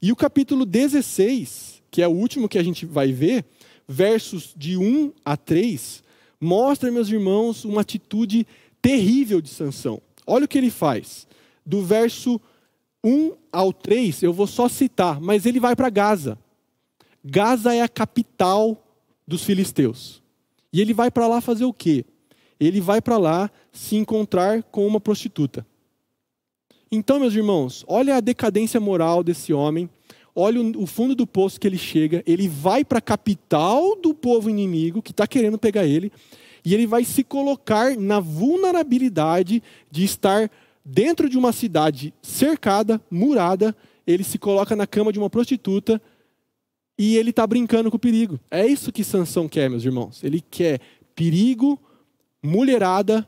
E 0.01 0.13
o 0.13 0.17
capítulo 0.17 0.67
16, 0.67 1.83
que 1.91 2.03
é 2.03 2.09
o 2.09 2.13
último 2.13 2.49
que 2.49 2.59
a 2.59 2.63
gente 2.63 2.85
vai 2.85 3.11
ver, 3.11 3.45
versos 3.87 4.53
de 4.57 4.77
1 4.77 5.13
a 5.25 5.37
3, 5.37 6.03
mostra, 6.41 6.93
meus 6.93 7.09
irmãos, 7.09 7.65
uma 7.65 7.81
atitude 7.81 8.47
terrível 8.83 9.41
de 9.41 9.49
Sansão. 9.49 10.01
Olha 10.27 10.45
o 10.45 10.49
que 10.49 10.59
ele 10.59 10.71
faz. 10.71 11.27
Do 11.65 11.83
verso 11.83 12.41
1 13.03 13.33
ao 13.51 13.73
3, 13.73 14.23
eu 14.23 14.33
vou 14.33 14.47
só 14.47 14.69
citar, 14.69 15.21
mas 15.21 15.47
ele 15.47 15.59
vai 15.59 15.75
para 15.75 15.91
Gaza. 15.91 16.39
Gaza 17.25 17.75
é 17.75 17.83
a 17.83 17.89
capital 17.89 18.85
dos 19.27 19.43
filisteus. 19.43 20.23
E 20.73 20.81
ele 20.81 20.95
vai 20.95 21.11
para 21.11 21.27
lá 21.27 21.41
fazer 21.41 21.65
o 21.65 21.73
quê? 21.73 22.05
Ele 22.59 22.81
vai 22.81 23.01
para 23.01 23.19
lá 23.19 23.51
se 23.73 23.97
encontrar 23.97 24.63
com 24.65 24.87
uma 24.87 25.01
prostituta. 25.01 25.67
Então, 26.91 27.21
meus 27.21 27.35
irmãos, 27.35 27.85
olha 27.87 28.17
a 28.17 28.21
decadência 28.21 28.81
moral 28.81 29.23
desse 29.23 29.53
homem, 29.53 29.89
olha 30.35 30.61
o 30.61 30.87
fundo 30.87 31.15
do 31.15 31.27
poço 31.27 31.61
que 31.61 31.67
ele 31.67 31.77
chega, 31.77 32.23
ele 32.27 32.49
vai 32.49 32.85
para 32.85 32.99
a 32.99 33.03
capital 33.03 33.95
do 33.97 34.15
povo 34.15 34.49
inimigo 34.49 35.03
que 35.03 35.11
está 35.11 35.27
querendo 35.27 35.59
pegar 35.59 35.85
ele, 35.85 36.11
e 36.65 36.75
ele 36.75 36.87
vai 36.87 37.05
se 37.05 37.23
colocar 37.23 37.97
na 37.97 38.21
vulnerabilidade 38.21 39.63
de 39.91 40.05
estar 40.05 40.51
dentro 40.85 41.29
de 41.29 41.37
uma 41.37 41.53
cidade 41.53 42.15
cercada, 42.23 43.01
murada, 43.11 43.77
ele 44.07 44.25
se 44.25 44.39
coloca 44.39 44.75
na 44.75 44.87
cama 44.87 45.13
de 45.13 45.19
uma 45.19 45.29
prostituta 45.29 46.01
e 46.99 47.17
ele 47.17 47.31
está 47.31 47.47
brincando 47.47 47.91
com 47.91 47.97
o 47.99 48.01
perigo. 48.01 48.41
É 48.51 48.67
isso 48.67 48.91
que 48.91 49.05
Sansão 49.05 49.47
quer, 49.47 49.69
meus 49.69 49.85
irmãos. 49.85 50.25
Ele 50.25 50.41
quer 50.41 50.81
perigo, 51.15 51.79
mulherada, 52.43 53.27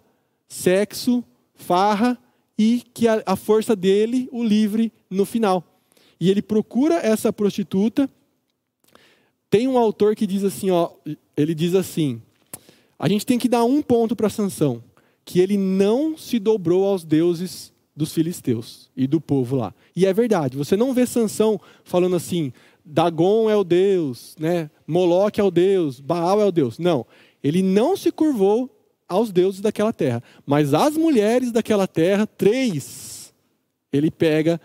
sexo, 0.48 1.24
farra 1.54 2.18
e 2.58 2.82
que 2.92 3.06
a, 3.08 3.36
força 3.36 3.74
dele 3.74 4.28
o 4.30 4.42
livre 4.42 4.92
no 5.08 5.24
final. 5.24 5.64
E 6.20 6.30
ele 6.30 6.42
procura 6.42 6.96
essa 6.96 7.32
prostituta. 7.32 8.08
Tem 9.48 9.66
um 9.66 9.78
autor 9.78 10.14
que 10.14 10.26
diz 10.26 10.44
assim, 10.44 10.70
ó, 10.70 10.90
ele 11.36 11.54
diz 11.54 11.74
assim: 11.74 12.20
a 12.98 13.08
gente 13.08 13.24
tem 13.24 13.38
que 13.38 13.48
dar 13.48 13.64
um 13.64 13.80
ponto 13.80 14.14
para 14.14 14.28
Sansão, 14.28 14.82
que 15.24 15.40
ele 15.40 15.56
não 15.56 16.18
se 16.18 16.38
dobrou 16.38 16.84
aos 16.84 17.02
deuses 17.02 17.72
dos 17.96 18.12
filisteus 18.12 18.90
e 18.94 19.06
do 19.06 19.20
povo 19.20 19.56
lá. 19.56 19.74
E 19.96 20.04
é 20.04 20.12
verdade. 20.12 20.56
Você 20.56 20.76
não 20.76 20.92
vê 20.92 21.06
Sansão 21.06 21.58
falando 21.82 22.14
assim: 22.14 22.52
Dagon 22.84 23.48
é 23.48 23.56
o 23.56 23.64
Deus, 23.64 24.36
né? 24.38 24.70
Moloque 24.86 25.40
é 25.40 25.44
o 25.44 25.50
Deus, 25.50 25.98
Baal 25.98 26.42
é 26.42 26.44
o 26.44 26.52
Deus. 26.52 26.78
Não. 26.78 27.06
Ele 27.42 27.62
não 27.62 27.96
se 27.96 28.12
curvou 28.12 28.70
aos 29.10 29.32
deuses 29.32 29.60
daquela 29.60 29.92
terra. 29.92 30.22
Mas 30.46 30.72
as 30.72 30.96
mulheres 30.96 31.50
daquela 31.50 31.86
terra, 31.88 32.26
três, 32.26 33.34
ele 33.92 34.10
pega 34.10 34.60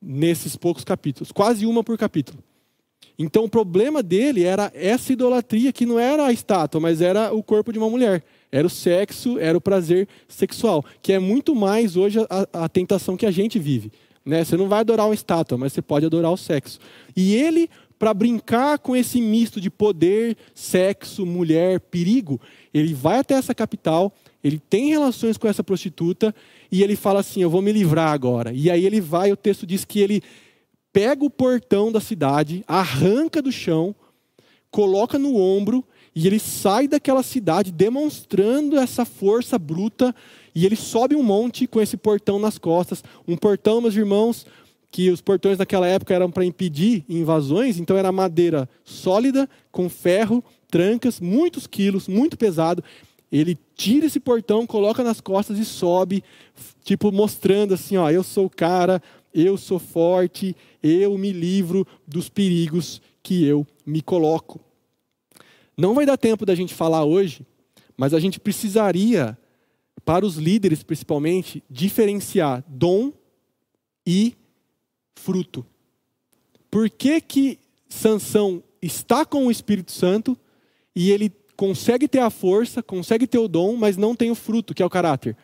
nesses 0.00 0.56
poucos 0.56 0.82
capítulos, 0.82 1.30
quase 1.30 1.66
uma 1.66 1.84
por 1.84 1.96
capítulo. 1.98 2.42
Então 3.18 3.44
o 3.44 3.48
problema 3.48 4.02
dele 4.02 4.42
era 4.42 4.72
essa 4.74 5.12
idolatria 5.12 5.72
que 5.72 5.84
não 5.84 5.98
era 5.98 6.26
a 6.26 6.32
estátua, 6.32 6.80
mas 6.80 7.00
era 7.00 7.32
o 7.32 7.42
corpo 7.42 7.72
de 7.72 7.78
uma 7.78 7.90
mulher. 7.90 8.24
Era 8.50 8.66
o 8.66 8.70
sexo, 8.70 9.38
era 9.38 9.56
o 9.56 9.60
prazer 9.60 10.08
sexual, 10.26 10.84
que 11.00 11.12
é 11.12 11.18
muito 11.18 11.54
mais 11.54 11.96
hoje 11.96 12.18
a, 12.28 12.64
a 12.64 12.68
tentação 12.68 13.16
que 13.16 13.26
a 13.26 13.30
gente 13.30 13.58
vive. 13.58 13.92
Né? 14.24 14.44
Você 14.44 14.56
não 14.56 14.68
vai 14.68 14.80
adorar 14.80 15.06
uma 15.06 15.14
estátua, 15.14 15.58
mas 15.58 15.72
você 15.72 15.82
pode 15.82 16.06
adorar 16.06 16.32
o 16.32 16.36
sexo. 16.36 16.78
E 17.14 17.34
ele, 17.34 17.68
para 17.98 18.14
brincar 18.14 18.78
com 18.78 18.96
esse 18.96 19.20
misto 19.20 19.60
de 19.60 19.70
poder, 19.70 20.36
sexo, 20.54 21.24
mulher, 21.24 21.80
perigo, 21.80 22.40
ele 22.72 22.94
vai 22.94 23.18
até 23.18 23.34
essa 23.34 23.54
capital, 23.54 24.12
ele 24.42 24.58
tem 24.58 24.88
relações 24.88 25.36
com 25.36 25.46
essa 25.46 25.62
prostituta 25.62 26.34
e 26.70 26.82
ele 26.82 26.96
fala 26.96 27.20
assim: 27.20 27.42
Eu 27.42 27.50
vou 27.50 27.62
me 27.62 27.72
livrar 27.72 28.12
agora. 28.12 28.52
E 28.52 28.70
aí 28.70 28.84
ele 28.84 29.00
vai, 29.00 29.30
o 29.30 29.36
texto 29.36 29.66
diz 29.66 29.84
que 29.84 30.00
ele 30.00 30.22
pega 30.92 31.24
o 31.24 31.30
portão 31.30 31.90
da 31.90 32.00
cidade, 32.00 32.64
arranca 32.66 33.40
do 33.40 33.52
chão, 33.52 33.94
coloca 34.70 35.18
no 35.18 35.36
ombro 35.36 35.84
e 36.14 36.26
ele 36.26 36.38
sai 36.38 36.86
daquela 36.86 37.22
cidade 37.22 37.72
demonstrando 37.72 38.78
essa 38.78 39.04
força 39.04 39.58
bruta 39.58 40.14
e 40.54 40.66
ele 40.66 40.76
sobe 40.76 41.14
um 41.14 41.22
monte 41.22 41.66
com 41.66 41.80
esse 41.80 41.96
portão 41.96 42.38
nas 42.38 42.58
costas. 42.58 43.02
Um 43.26 43.36
portão, 43.36 43.80
meus 43.80 43.96
irmãos, 43.96 44.46
que 44.90 45.10
os 45.10 45.22
portões 45.22 45.56
naquela 45.56 45.86
época 45.86 46.12
eram 46.12 46.30
para 46.30 46.44
impedir 46.44 47.02
invasões, 47.08 47.78
então 47.78 47.96
era 47.96 48.12
madeira 48.12 48.68
sólida, 48.84 49.48
com 49.70 49.88
ferro, 49.88 50.44
trancas, 50.72 51.20
muitos 51.20 51.66
quilos, 51.66 52.08
muito 52.08 52.36
pesado. 52.36 52.82
Ele 53.30 53.58
tira 53.76 54.06
esse 54.06 54.18
portão, 54.18 54.66
coloca 54.66 55.04
nas 55.04 55.20
costas 55.20 55.58
e 55.58 55.64
sobe, 55.66 56.24
tipo 56.82 57.12
mostrando 57.12 57.74
assim, 57.74 57.98
ó, 57.98 58.10
eu 58.10 58.22
sou 58.22 58.46
o 58.46 58.50
cara, 58.50 59.02
eu 59.34 59.58
sou 59.58 59.78
forte, 59.78 60.56
eu 60.82 61.16
me 61.18 61.30
livro 61.30 61.86
dos 62.08 62.30
perigos 62.30 63.02
que 63.22 63.44
eu 63.44 63.66
me 63.84 64.00
coloco. 64.00 64.60
Não 65.76 65.94
vai 65.94 66.06
dar 66.06 66.16
tempo 66.16 66.46
da 66.46 66.54
gente 66.54 66.72
falar 66.72 67.04
hoje, 67.04 67.46
mas 67.96 68.14
a 68.14 68.20
gente 68.20 68.40
precisaria 68.40 69.36
para 70.04 70.24
os 70.24 70.36
líderes 70.36 70.82
principalmente, 70.82 71.62
diferenciar 71.70 72.64
dom 72.66 73.12
e 74.06 74.34
fruto. 75.14 75.64
Por 76.70 76.88
que 76.88 77.20
que 77.20 77.58
Sansão 77.88 78.62
está 78.80 79.24
com 79.24 79.46
o 79.46 79.50
Espírito 79.50 79.92
Santo 79.92 80.36
e 80.94 81.10
ele 81.10 81.32
consegue 81.56 82.08
ter 82.08 82.18
a 82.18 82.30
força, 82.30 82.82
consegue 82.82 83.26
ter 83.26 83.38
o 83.38 83.48
dom, 83.48 83.76
mas 83.76 83.96
não 83.96 84.14
tem 84.14 84.30
o 84.30 84.34
fruto, 84.34 84.74
que 84.74 84.82
é 84.82 84.86
o 84.86 84.90
caráter? 84.90 85.36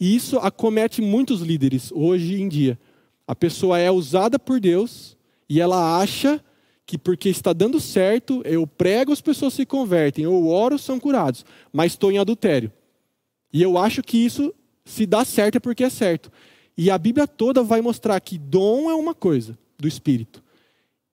E 0.00 0.14
isso 0.14 0.38
acomete 0.38 1.02
muitos 1.02 1.40
líderes 1.40 1.90
hoje 1.92 2.40
em 2.40 2.48
dia. 2.48 2.78
A 3.26 3.34
pessoa 3.34 3.78
é 3.78 3.90
usada 3.90 4.38
por 4.38 4.60
Deus 4.60 5.16
e 5.48 5.60
ela 5.60 6.00
acha 6.00 6.42
que 6.86 6.96
porque 6.96 7.28
está 7.28 7.52
dando 7.52 7.78
certo, 7.78 8.40
eu 8.46 8.66
prego, 8.66 9.12
as 9.12 9.20
pessoas 9.20 9.52
se 9.52 9.66
convertem, 9.66 10.24
eu 10.24 10.46
oro, 10.46 10.78
são 10.78 10.98
curados, 10.98 11.44
mas 11.70 11.92
estou 11.92 12.10
em 12.10 12.16
adultério. 12.16 12.72
E 13.52 13.62
eu 13.62 13.76
acho 13.76 14.02
que 14.02 14.16
isso, 14.16 14.54
se 14.86 15.04
dá 15.04 15.22
certo, 15.22 15.56
é 15.56 15.60
porque 15.60 15.84
é 15.84 15.90
certo. 15.90 16.32
E 16.76 16.90
a 16.90 16.96
Bíblia 16.96 17.26
toda 17.26 17.62
vai 17.62 17.82
mostrar 17.82 18.18
que 18.20 18.38
dom 18.38 18.90
é 18.90 18.94
uma 18.94 19.14
coisa 19.14 19.58
do 19.78 19.86
Espírito, 19.86 20.42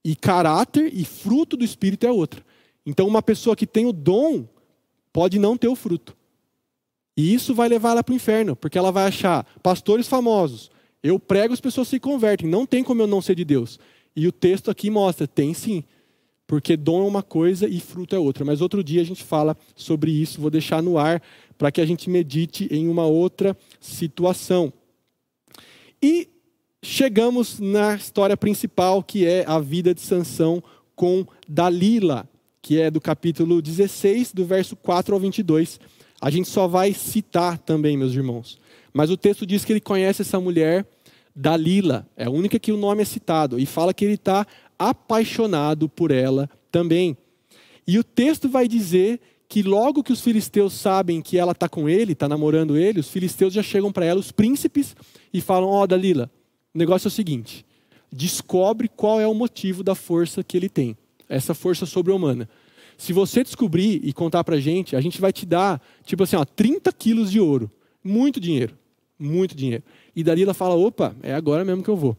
e 0.03 0.15
caráter 0.15 0.93
e 0.93 1.03
fruto 1.03 1.57
do 1.57 1.65
Espírito 1.65 2.07
é 2.07 2.11
outra. 2.11 2.41
Então, 2.85 3.07
uma 3.07 3.21
pessoa 3.21 3.55
que 3.55 3.65
tem 3.65 3.85
o 3.85 3.93
dom 3.93 4.47
pode 5.11 5.39
não 5.39 5.57
ter 5.57 5.67
o 5.67 5.75
fruto. 5.75 6.15
E 7.17 7.33
isso 7.33 7.55
vai 7.55 7.69
levar 7.69 7.91
ela 7.91 8.03
para 8.03 8.11
o 8.13 8.15
inferno, 8.15 8.55
porque 8.55 8.77
ela 8.77 8.91
vai 8.91 9.07
achar 9.07 9.45
pastores 9.63 10.07
famosos. 10.07 10.69
Eu 11.01 11.19
prego, 11.19 11.53
as 11.53 11.61
pessoas 11.61 11.87
se 11.87 11.99
convertem. 11.99 12.49
Não 12.49 12.65
tem 12.65 12.83
como 12.83 13.01
eu 13.01 13.07
não 13.07 13.21
ser 13.21 13.35
de 13.35 13.45
Deus. 13.45 13.79
E 14.15 14.27
o 14.27 14.31
texto 14.31 14.69
aqui 14.69 14.89
mostra: 14.89 15.27
tem 15.27 15.53
sim. 15.53 15.83
Porque 16.47 16.77
dom 16.77 17.03
é 17.03 17.07
uma 17.07 17.23
coisa 17.23 17.67
e 17.67 17.79
fruto 17.79 18.15
é 18.15 18.19
outra. 18.19 18.45
Mas 18.45 18.61
outro 18.61 18.83
dia 18.83 19.01
a 19.01 19.05
gente 19.05 19.23
fala 19.23 19.57
sobre 19.75 20.11
isso, 20.11 20.39
vou 20.39 20.51
deixar 20.51 20.81
no 20.81 20.97
ar 20.97 21.21
para 21.57 21.71
que 21.71 21.81
a 21.81 21.85
gente 21.85 22.09
medite 22.09 22.67
em 22.69 22.87
uma 22.87 23.05
outra 23.05 23.57
situação. 23.79 24.71
E 26.01 26.27
chegamos 26.83 27.59
na 27.59 27.95
história 27.95 28.37
principal, 28.37 29.01
que 29.01 29.25
é 29.25 29.43
a 29.47 29.59
vida 29.59 29.93
de 29.93 30.01
Sansão 30.01 30.61
com 30.95 31.25
Dalila, 31.47 32.29
que 32.65 32.81
é 32.81 32.89
do 32.89 32.99
capítulo 32.99 33.61
16, 33.61 34.33
do 34.33 34.43
verso 34.43 34.75
4 34.75 35.13
ao 35.13 35.21
22. 35.21 35.79
A 36.19 36.31
gente 36.31 36.49
só 36.49 36.67
vai 36.67 36.93
citar 36.93 37.59
também, 37.59 37.95
meus 37.95 38.15
irmãos. 38.15 38.57
Mas 38.91 39.11
o 39.11 39.17
texto 39.17 39.45
diz 39.45 39.63
que 39.63 39.71
ele 39.71 39.79
conhece 39.79 40.23
essa 40.23 40.39
mulher, 40.39 40.83
Dalila, 41.35 42.07
é 42.17 42.25
a 42.25 42.29
única 42.31 42.57
que 42.57 42.71
o 42.71 42.77
nome 42.77 43.03
é 43.03 43.05
citado, 43.05 43.59
e 43.59 43.67
fala 43.67 43.93
que 43.93 44.03
ele 44.03 44.15
está 44.15 44.47
apaixonado 44.79 45.87
por 45.87 46.09
ela 46.09 46.49
também. 46.71 47.15
E 47.85 47.99
o 47.99 48.03
texto 48.03 48.49
vai 48.49 48.67
dizer 48.67 49.19
que 49.47 49.61
logo 49.61 50.01
que 50.01 50.11
os 50.11 50.21
filisteus 50.21 50.73
sabem 50.73 51.21
que 51.21 51.37
ela 51.37 51.51
está 51.51 51.69
com 51.69 51.87
ele, 51.87 52.13
está 52.13 52.27
namorando 52.27 52.75
ele, 52.75 52.99
os 52.99 53.09
filisteus 53.09 53.53
já 53.53 53.61
chegam 53.61 53.91
para 53.91 54.07
ela, 54.07 54.19
os 54.19 54.31
príncipes, 54.31 54.95
e 55.31 55.39
falam: 55.39 55.69
Ó, 55.69 55.83
oh, 55.83 55.87
Dalila, 55.87 56.31
o 56.73 56.79
negócio 56.79 57.05
é 57.05 57.09
o 57.09 57.11
seguinte: 57.11 57.63
descobre 58.11 58.89
qual 58.89 59.21
é 59.21 59.27
o 59.27 59.35
motivo 59.35 59.83
da 59.83 59.93
força 59.93 60.43
que 60.43 60.57
ele 60.57 60.67
tem, 60.67 60.97
essa 61.27 61.53
força 61.53 61.85
sobre-humana. 61.85 62.49
Se 62.97 63.11
você 63.11 63.43
descobrir 63.43 63.99
e 64.03 64.13
contar 64.13 64.43
para 64.43 64.55
a 64.55 64.59
gente, 64.59 64.95
a 64.95 65.01
gente 65.01 65.19
vai 65.19 65.33
te 65.33 65.45
dar, 65.45 65.81
tipo 66.05 66.23
assim, 66.23 66.35
ó, 66.35 66.45
30 66.45 66.91
quilos 66.93 67.31
de 67.31 67.39
ouro. 67.39 67.69
Muito 68.03 68.39
dinheiro. 68.39 68.77
Muito 69.17 69.55
dinheiro. 69.55 69.83
E 70.15 70.23
Dalila 70.23 70.53
fala: 70.53 70.75
opa, 70.75 71.15
é 71.21 71.33
agora 71.33 71.65
mesmo 71.65 71.83
que 71.83 71.89
eu 71.89 71.97
vou. 71.97 72.17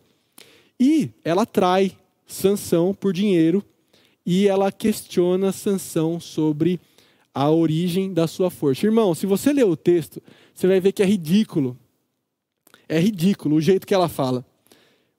E 0.78 1.11
ela 1.24 1.46
trai 1.46 1.92
Sansão 2.26 2.92
por 2.92 3.12
dinheiro 3.12 3.64
e 4.24 4.48
ela 4.48 4.72
questiona 4.72 5.52
Sansão 5.52 6.18
sobre 6.18 6.80
a 7.32 7.50
origem 7.50 8.12
da 8.12 8.26
sua 8.26 8.50
força. 8.50 8.86
Irmão, 8.86 9.14
se 9.14 9.26
você 9.26 9.52
ler 9.52 9.64
o 9.64 9.76
texto, 9.76 10.22
você 10.54 10.66
vai 10.66 10.80
ver 10.80 10.92
que 10.92 11.02
é 11.02 11.07
ridículo. 11.07 11.76
É 12.88 12.98
ridículo 12.98 13.57
o 13.57 13.61
jeito 13.61 13.86
que 13.86 13.94
ela 13.94 14.09
fala. 14.09 14.44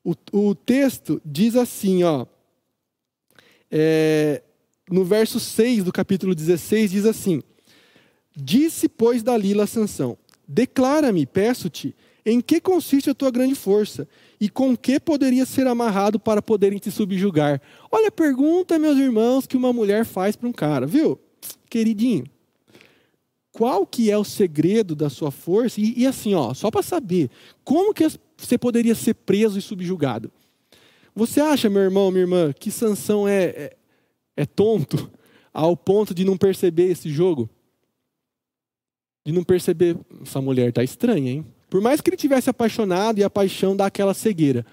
O, 0.03 0.13
o 0.31 0.55
texto 0.55 1.21
diz 1.25 1.55
assim, 1.55 2.03
ó. 2.03 2.25
É, 3.71 4.41
no 4.89 5.03
verso 5.03 5.39
6 5.39 5.83
do 5.83 5.91
capítulo 5.91 6.33
16, 6.33 6.91
diz 6.91 7.05
assim: 7.05 7.41
Disse, 8.35 8.87
pois, 8.87 9.23
Dalila 9.23 9.63
a 9.63 9.67
Sansão: 9.67 10.17
Declara-me, 10.47 11.25
peço-te, 11.25 11.95
em 12.25 12.41
que 12.41 12.59
consiste 12.59 13.09
a 13.09 13.15
tua 13.15 13.31
grande 13.31 13.55
força? 13.55 14.07
E 14.39 14.49
com 14.49 14.75
que 14.77 14.99
poderia 14.99 15.45
ser 15.45 15.65
amarrado 15.67 16.19
para 16.19 16.41
poderem 16.41 16.77
te 16.77 16.91
subjugar? 16.91 17.61
Olha 17.91 18.09
a 18.09 18.11
pergunta, 18.11 18.77
meus 18.77 18.97
irmãos, 18.97 19.47
que 19.47 19.57
uma 19.57 19.73
mulher 19.73 20.05
faz 20.05 20.35
para 20.35 20.47
um 20.47 20.53
cara, 20.53 20.85
viu? 20.85 21.19
queridinho, 21.69 22.25
qual 23.51 23.85
que 23.85 24.11
é 24.11 24.17
o 24.17 24.23
segredo 24.23 24.95
da 24.95 25.09
sua 25.09 25.31
força? 25.31 25.79
E, 25.79 26.01
e 26.01 26.07
assim, 26.07 26.33
ó, 26.33 26.53
só 26.53 26.69
para 26.69 26.81
saber, 26.81 27.29
como 27.63 27.93
que 27.93 28.07
você 28.37 28.57
poderia 28.57 28.95
ser 28.95 29.13
preso 29.13 29.57
e 29.57 29.61
subjugado? 29.61 30.31
Você 31.17 31.41
acha, 31.41 31.67
meu 31.67 31.81
irmão, 31.81 32.11
minha 32.11 32.21
irmã, 32.21 32.53
que 32.53 32.69
Sansão 32.69 33.27
é, 33.27 33.45
é, 33.45 33.77
é 34.37 34.45
tonto 34.45 35.11
ao 35.51 35.75
ponto 35.75 36.13
de 36.13 36.23
não 36.23 36.37
perceber 36.37 36.91
esse 36.91 37.09
jogo? 37.09 37.49
De 39.25 39.33
não 39.33 39.43
perceber, 39.43 39.97
essa 40.21 40.39
mulher 40.39 40.71
tá 40.71 40.83
estranha, 40.83 41.31
hein? 41.31 41.45
Por 41.71 41.81
mais 41.81 42.01
que 42.01 42.09
ele 42.11 42.17
tivesse 42.17 42.51
apaixonado 42.51 43.17
e 43.17 43.23
a 43.23 43.29
paixão 43.29 43.75
dá 43.75 43.87
aquela 43.87 44.13
cegueira 44.13 44.63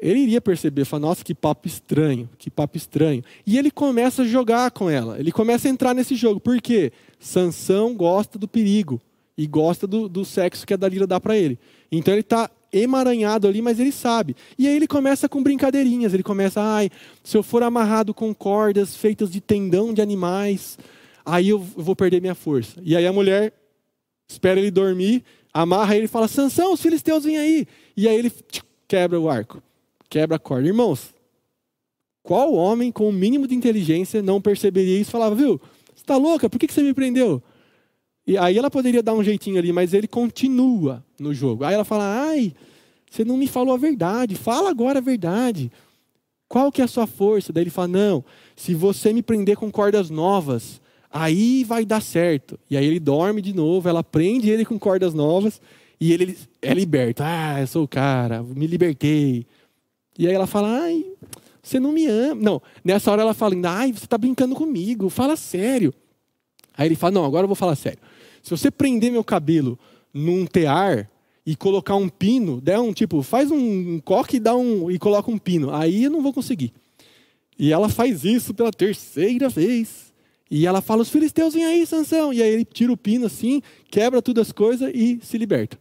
ele 0.00 0.20
iria 0.20 0.40
perceber, 0.40 0.84
falar, 0.84 1.00
nossa, 1.00 1.24
que 1.24 1.34
papo 1.34 1.66
estranho, 1.66 2.28
que 2.38 2.50
papo 2.50 2.76
estranho. 2.76 3.22
E 3.46 3.58
ele 3.58 3.70
começa 3.70 4.22
a 4.22 4.26
jogar 4.26 4.70
com 4.70 4.88
ela, 4.88 5.18
ele 5.18 5.32
começa 5.32 5.68
a 5.68 5.70
entrar 5.70 5.94
nesse 5.94 6.14
jogo. 6.14 6.40
Por 6.40 6.60
quê? 6.60 6.92
Sansão 7.18 7.94
gosta 7.94 8.38
do 8.38 8.46
perigo 8.46 9.00
e 9.36 9.46
gosta 9.46 9.86
do, 9.86 10.08
do 10.08 10.24
sexo 10.24 10.66
que 10.66 10.74
a 10.74 10.76
Dalila 10.76 11.06
dá 11.06 11.20
para 11.20 11.36
ele. 11.36 11.58
Então 11.90 12.14
ele 12.14 12.20
está 12.20 12.50
emaranhado 12.72 13.48
ali, 13.48 13.62
mas 13.62 13.78
ele 13.80 13.92
sabe. 13.92 14.36
E 14.58 14.66
aí 14.66 14.76
ele 14.76 14.86
começa 14.86 15.28
com 15.28 15.42
brincadeirinhas. 15.42 16.14
Ele 16.14 16.22
começa, 16.22 16.60
ai, 16.60 16.90
se 17.22 17.36
eu 17.36 17.42
for 17.42 17.62
amarrado 17.62 18.12
com 18.12 18.34
cordas 18.34 18.96
feitas 18.96 19.30
de 19.30 19.40
tendão 19.40 19.92
de 19.92 20.00
animais, 20.00 20.78
aí 21.24 21.48
eu 21.48 21.58
vou 21.58 21.96
perder 21.96 22.20
minha 22.20 22.34
força. 22.34 22.80
E 22.82 22.96
aí 22.96 23.06
a 23.06 23.12
mulher 23.12 23.52
espera 24.28 24.60
ele 24.60 24.70
dormir, 24.70 25.24
amarra 25.52 25.96
ele 25.96 26.04
e 26.04 26.08
fala: 26.08 26.28
Sansão, 26.28 26.72
os 26.72 26.80
filisteus 26.80 27.24
vêm 27.24 27.38
aí. 27.38 27.66
E 27.96 28.08
aí 28.08 28.16
ele 28.16 28.32
quebra 28.86 29.20
o 29.20 29.28
arco, 29.28 29.62
quebra 30.08 30.36
a 30.36 30.38
corda. 30.38 30.66
Irmãos, 30.66 31.14
qual 32.28 32.52
homem 32.52 32.92
com 32.92 33.08
o 33.08 33.12
mínimo 33.12 33.46
de 33.46 33.54
inteligência 33.54 34.20
não 34.20 34.38
perceberia 34.38 35.00
isso 35.00 35.08
e 35.08 35.12
falava, 35.12 35.34
viu, 35.34 35.58
você 35.94 36.02
está 36.02 36.14
louca, 36.14 36.50
por 36.50 36.58
que 36.58 36.70
você 36.70 36.82
me 36.82 36.92
prendeu? 36.92 37.42
E 38.28 38.36
aí 38.36 38.58
ela 38.58 38.70
poderia 38.70 39.02
dar 39.02 39.14
um 39.14 39.24
jeitinho 39.24 39.56
ali, 39.58 39.72
mas 39.72 39.94
ele 39.94 40.06
continua 40.06 41.02
no 41.18 41.32
jogo. 41.32 41.64
Aí 41.64 41.72
ela 41.72 41.82
fala: 41.82 42.28
"Ai, 42.28 42.52
você 43.10 43.24
não 43.24 43.38
me 43.38 43.46
falou 43.46 43.72
a 43.72 43.78
verdade. 43.78 44.34
Fala 44.34 44.68
agora 44.68 44.98
a 44.98 45.00
verdade. 45.00 45.72
Qual 46.46 46.70
que 46.70 46.82
é 46.82 46.84
a 46.84 46.88
sua 46.88 47.06
força?" 47.06 47.54
Daí 47.54 47.62
ele 47.62 47.70
fala: 47.70 47.88
"Não, 47.88 48.22
se 48.54 48.74
você 48.74 49.14
me 49.14 49.22
prender 49.22 49.56
com 49.56 49.70
cordas 49.70 50.10
novas, 50.10 50.78
aí 51.10 51.64
vai 51.64 51.86
dar 51.86 52.02
certo." 52.02 52.60
E 52.70 52.76
aí 52.76 52.84
ele 52.84 53.00
dorme 53.00 53.40
de 53.40 53.54
novo, 53.54 53.88
ela 53.88 54.04
prende 54.04 54.50
ele 54.50 54.62
com 54.62 54.78
cordas 54.78 55.14
novas 55.14 55.58
e 55.98 56.12
ele 56.12 56.36
é 56.60 56.74
liberto. 56.74 57.22
"Ah, 57.24 57.62
eu 57.62 57.66
sou 57.66 57.84
o 57.84 57.88
cara, 57.88 58.42
me 58.42 58.66
libertei." 58.66 59.46
E 60.18 60.28
aí 60.28 60.34
ela 60.34 60.46
fala: 60.46 60.82
"Ai, 60.82 61.02
você 61.62 61.80
não 61.80 61.92
me 61.92 62.06
ama." 62.06 62.42
Não, 62.42 62.60
nessa 62.84 63.10
hora 63.10 63.22
ela 63.22 63.32
fala: 63.32 63.54
"Ai, 63.64 63.90
você 63.90 64.04
está 64.04 64.18
brincando 64.18 64.54
comigo. 64.54 65.08
Fala 65.08 65.34
sério." 65.34 65.94
Aí 66.76 66.88
ele 66.88 66.94
fala: 66.94 67.12
"Não, 67.12 67.24
agora 67.24 67.44
eu 67.44 67.48
vou 67.48 67.56
falar 67.56 67.74
sério." 67.74 68.00
Se 68.48 68.56
você 68.56 68.70
prender 68.70 69.12
meu 69.12 69.22
cabelo 69.22 69.78
num 70.12 70.46
tear 70.46 71.10
e 71.44 71.54
colocar 71.54 71.96
um 71.96 72.08
pino, 72.08 72.62
der 72.62 72.80
um 72.80 72.94
tipo, 72.94 73.22
faz 73.22 73.50
um 73.50 74.00
coque 74.00 74.38
e 74.38 74.40
dá 74.40 74.56
um 74.56 74.90
e 74.90 74.98
coloca 74.98 75.30
um 75.30 75.36
pino, 75.36 75.70
aí 75.70 76.04
eu 76.04 76.10
não 76.10 76.22
vou 76.22 76.32
conseguir. 76.32 76.72
E 77.58 77.70
ela 77.70 77.90
faz 77.90 78.24
isso 78.24 78.54
pela 78.54 78.70
terceira 78.70 79.50
vez. 79.50 80.14
E 80.50 80.66
ela 80.66 80.80
fala: 80.80 81.02
"Os 81.02 81.10
filisteus 81.10 81.52
vêm 81.52 81.66
aí, 81.66 81.86
Sansão". 81.86 82.32
E 82.32 82.42
aí 82.42 82.48
ele 82.48 82.64
tira 82.64 82.90
o 82.90 82.96
pino 82.96 83.26
assim, 83.26 83.60
quebra 83.90 84.22
todas 84.22 84.46
as 84.46 84.52
coisas 84.52 84.90
e 84.94 85.18
se 85.22 85.36
liberta. 85.36 85.78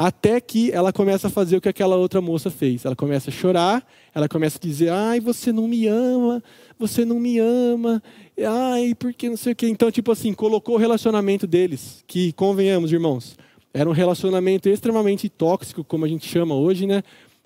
Até 0.00 0.40
que 0.40 0.70
ela 0.70 0.92
começa 0.92 1.26
a 1.26 1.30
fazer 1.30 1.56
o 1.56 1.60
que 1.60 1.68
aquela 1.68 1.96
outra 1.96 2.20
moça 2.20 2.52
fez. 2.52 2.84
Ela 2.84 2.94
começa 2.94 3.30
a 3.30 3.32
chorar, 3.32 3.84
ela 4.14 4.28
começa 4.28 4.56
a 4.56 4.60
dizer: 4.60 4.90
"Ai, 4.90 5.18
você 5.18 5.50
não 5.50 5.66
me 5.66 5.88
ama, 5.88 6.40
você 6.78 7.04
não 7.04 7.18
me 7.18 7.40
ama, 7.40 8.00
ai, 8.46 8.94
porque 8.94 9.28
não 9.28 9.36
sei 9.36 9.54
o 9.54 9.56
quê". 9.56 9.66
Então, 9.66 9.90
tipo 9.90 10.12
assim, 10.12 10.32
colocou 10.32 10.76
o 10.76 10.78
relacionamento 10.78 11.48
deles, 11.48 12.04
que 12.06 12.32
convenhamos, 12.34 12.92
irmãos, 12.92 13.36
era 13.74 13.90
um 13.90 13.92
relacionamento 13.92 14.68
extremamente 14.68 15.28
tóxico, 15.28 15.82
como 15.82 16.04
a 16.04 16.08
gente 16.08 16.28
chama 16.28 16.54
hoje, 16.54 16.86
né? 16.86 17.02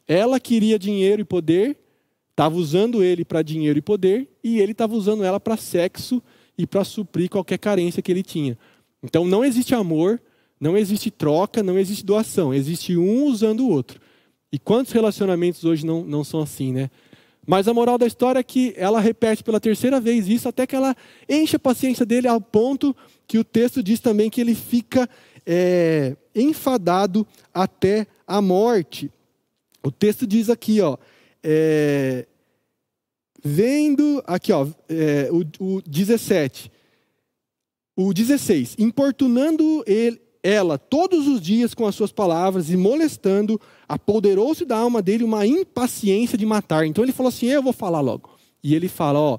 Ela 0.07 0.38
queria 0.38 0.78
dinheiro 0.78 1.22
e 1.22 1.24
poder, 1.24 1.78
estava 2.32 2.55
usando 2.55 3.03
ele 3.03 3.24
para 3.24 3.40
dinheiro 3.40 3.78
e 3.78 3.82
poder, 3.82 4.28
e 4.44 4.61
ele 4.61 4.72
estava 4.72 4.94
usando 4.94 5.24
ela 5.24 5.40
para 5.40 5.57
sexo 5.57 6.22
e 6.59 6.66
para 6.66 6.84
suprir 6.84 7.30
qualquer 7.30 7.57
carência 7.57 8.03
que 8.03 8.12
ele 8.12 8.22
tinha. 8.22 8.59
Então, 9.03 9.24
não 9.24 9.42
existe 9.42 9.74
amor 9.74 10.20
não 10.63 10.77
existe 10.77 11.11
troca, 11.11 11.61
não 11.61 11.77
existe 11.77 12.07
doação. 12.07 12.55
Existe 12.55 12.97
um 12.97 13.25
usando 13.25 13.65
o 13.65 13.69
outro. 13.69 14.01
E 14.53 14.61
quantos 14.61 14.93
relacionamentos 14.93 15.65
hoje 15.65 15.85
não, 15.85 16.05
não 16.05 16.23
são 16.23 16.41
assim, 16.41 16.71
né? 16.73 16.89
Mas 17.45 17.67
a 17.67 17.75
moral 17.75 17.99
da 17.99 18.07
história 18.07 18.39
é 18.39 18.45
que 18.45 18.73
ela 18.77 19.01
repete 19.01 19.43
pela 19.43 19.59
terceira 19.59 20.01
vez 20.01 20.29
isso 20.29 20.49
até 20.49 20.65
que 20.65 20.77
ela 20.77 20.95
enche 21.29 21.57
a 21.57 21.59
paciência 21.59 22.07
dele 22.07 22.29
ao 22.29 22.41
ponto 22.41 22.95
que 23.27 23.39
o 23.39 23.43
texto 23.43 23.83
diz 23.83 23.99
também 23.99 24.31
que 24.31 24.41
ele 24.41 24.55
fica 24.55 25.11
é, 25.45 26.17
enfadado 26.33 27.27
até 27.53 28.07
a 28.25 28.41
morte. 28.41 29.11
O 29.83 29.91
texto 29.91 30.29
diz 30.29 30.49
aqui, 30.49 30.81
ó, 30.81 30.97
é, 31.43 32.25
vendo, 33.43 34.23
aqui, 34.25 34.53
ó, 34.53 34.69
é, 34.89 35.29
o, 35.33 35.79
o 35.79 35.83
17, 35.83 36.71
o 37.97 38.15
16, 38.15 38.77
importunando 38.79 39.83
ele, 39.89 40.23
ela 40.43 40.76
todos 40.76 41.28
os 41.28 41.40
dias 41.40 41.72
com 41.72 41.86
as 41.86 41.95
suas 41.95 42.11
palavras 42.11 42.70
e 42.70 42.76
molestando, 42.76 43.61
apoderou-se 43.88 44.64
da 44.64 44.76
alma 44.76 45.01
dele 45.01 45.22
uma 45.22 45.47
impaciência 45.47 46.36
de 46.36 46.45
matar. 46.45 46.86
Então 46.86 47.05
ele 47.05 47.12
falou 47.12 47.28
assim: 47.28 47.47
Eu 47.47 47.62
vou 47.62 47.72
falar 47.72 48.01
logo. 48.01 48.30
E 48.62 48.74
ele 48.74 48.88
fala: 48.88 49.18
Ó. 49.18 49.38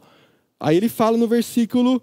Aí 0.60 0.78
ele 0.78 0.88
fala 0.88 1.18
no 1.18 1.28
versículo 1.28 2.02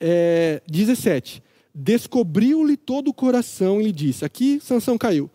é, 0.00 0.62
17: 0.68 1.42
Descobriu-lhe 1.74 2.76
todo 2.76 3.08
o 3.08 3.14
coração 3.14 3.80
e 3.80 3.84
lhe 3.84 3.92
disse: 3.92 4.24
Aqui 4.24 4.60
Sansão 4.60 4.96
caiu. 4.96 5.28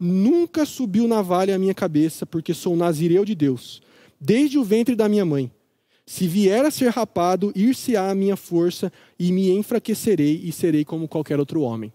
Nunca 0.00 0.64
subiu 0.64 1.06
navalha 1.06 1.54
a 1.54 1.58
minha 1.58 1.74
cabeça, 1.74 2.26
porque 2.26 2.52
sou 2.52 2.76
nazireu 2.76 3.24
de 3.24 3.34
Deus, 3.34 3.80
desde 4.20 4.58
o 4.58 4.64
ventre 4.64 4.96
da 4.96 5.08
minha 5.08 5.24
mãe. 5.24 5.50
Se 6.06 6.26
vier 6.26 6.64
a 6.64 6.70
ser 6.70 6.90
rapado, 6.90 7.52
ir-se-á 7.54 8.10
a 8.10 8.14
minha 8.14 8.36
força 8.36 8.92
e 9.18 9.32
me 9.32 9.50
enfraquecerei 9.50 10.42
e 10.44 10.52
serei 10.52 10.84
como 10.84 11.08
qualquer 11.08 11.38
outro 11.38 11.62
homem. 11.62 11.92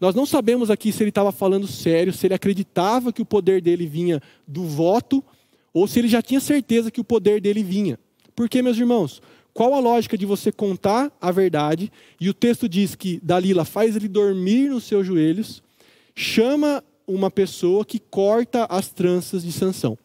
Nós 0.00 0.14
não 0.14 0.26
sabemos 0.26 0.70
aqui 0.70 0.92
se 0.92 1.02
ele 1.02 1.10
estava 1.10 1.32
falando 1.32 1.66
sério, 1.66 2.12
se 2.12 2.26
ele 2.26 2.34
acreditava 2.34 3.12
que 3.12 3.22
o 3.22 3.26
poder 3.26 3.62
dele 3.62 3.86
vinha 3.86 4.20
do 4.46 4.64
voto, 4.64 5.24
ou 5.72 5.86
se 5.86 5.98
ele 5.98 6.08
já 6.08 6.22
tinha 6.22 6.40
certeza 6.40 6.90
que 6.90 7.00
o 7.00 7.04
poder 7.04 7.40
dele 7.40 7.62
vinha. 7.62 7.98
Porque, 8.34 8.62
meus 8.62 8.76
irmãos, 8.76 9.22
qual 9.54 9.72
a 9.72 9.80
lógica 9.80 10.18
de 10.18 10.26
você 10.26 10.52
contar 10.52 11.10
a 11.20 11.32
verdade? 11.32 11.90
E 12.20 12.28
o 12.28 12.34
texto 12.34 12.68
diz 12.68 12.94
que 12.94 13.18
Dalila 13.22 13.64
faz 13.64 13.96
ele 13.96 14.08
dormir 14.08 14.68
nos 14.68 14.84
seus 14.84 15.06
joelhos, 15.06 15.62
chama 16.14 16.84
uma 17.06 17.30
pessoa 17.30 17.84
que 17.84 17.98
corta 17.98 18.66
as 18.68 18.88
tranças 18.88 19.42
de 19.42 19.52
Sansão. 19.52 19.98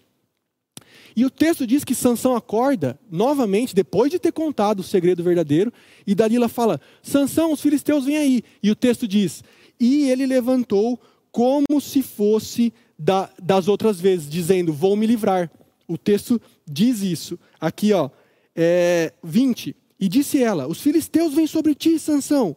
E 1.15 1.25
o 1.25 1.29
texto 1.29 1.67
diz 1.67 1.83
que 1.83 1.93
Sansão 1.93 2.35
acorda 2.35 2.97
novamente, 3.09 3.75
depois 3.75 4.09
de 4.09 4.19
ter 4.19 4.31
contado 4.31 4.79
o 4.79 4.83
segredo 4.83 5.23
verdadeiro, 5.23 5.73
e 6.07 6.15
Dalila 6.15 6.47
fala: 6.47 6.79
Sansão, 7.03 7.51
os 7.51 7.61
filisteus 7.61 8.05
vêm 8.05 8.17
aí. 8.17 8.43
E 8.63 8.71
o 8.71 8.75
texto 8.75 9.07
diz: 9.07 9.43
e 9.81 10.07
ele 10.11 10.27
levantou 10.27 11.01
como 11.31 11.81
se 11.81 12.03
fosse 12.03 12.71
da, 12.97 13.31
das 13.41 13.67
outras 13.67 13.99
vezes, 13.99 14.29
dizendo: 14.29 14.71
Vou 14.71 14.95
me 14.95 15.07
livrar. 15.07 15.51
O 15.87 15.97
texto 15.97 16.39
diz 16.65 17.01
isso. 17.01 17.39
Aqui, 17.59 17.91
ó, 17.91 18.11
é, 18.55 19.11
20. 19.23 19.75
E 19.99 20.07
disse 20.07 20.41
ela: 20.41 20.67
Os 20.67 20.79
filisteus 20.79 21.33
vêm 21.33 21.47
sobre 21.47 21.73
ti, 21.73 21.97
Sansão. 21.97 22.55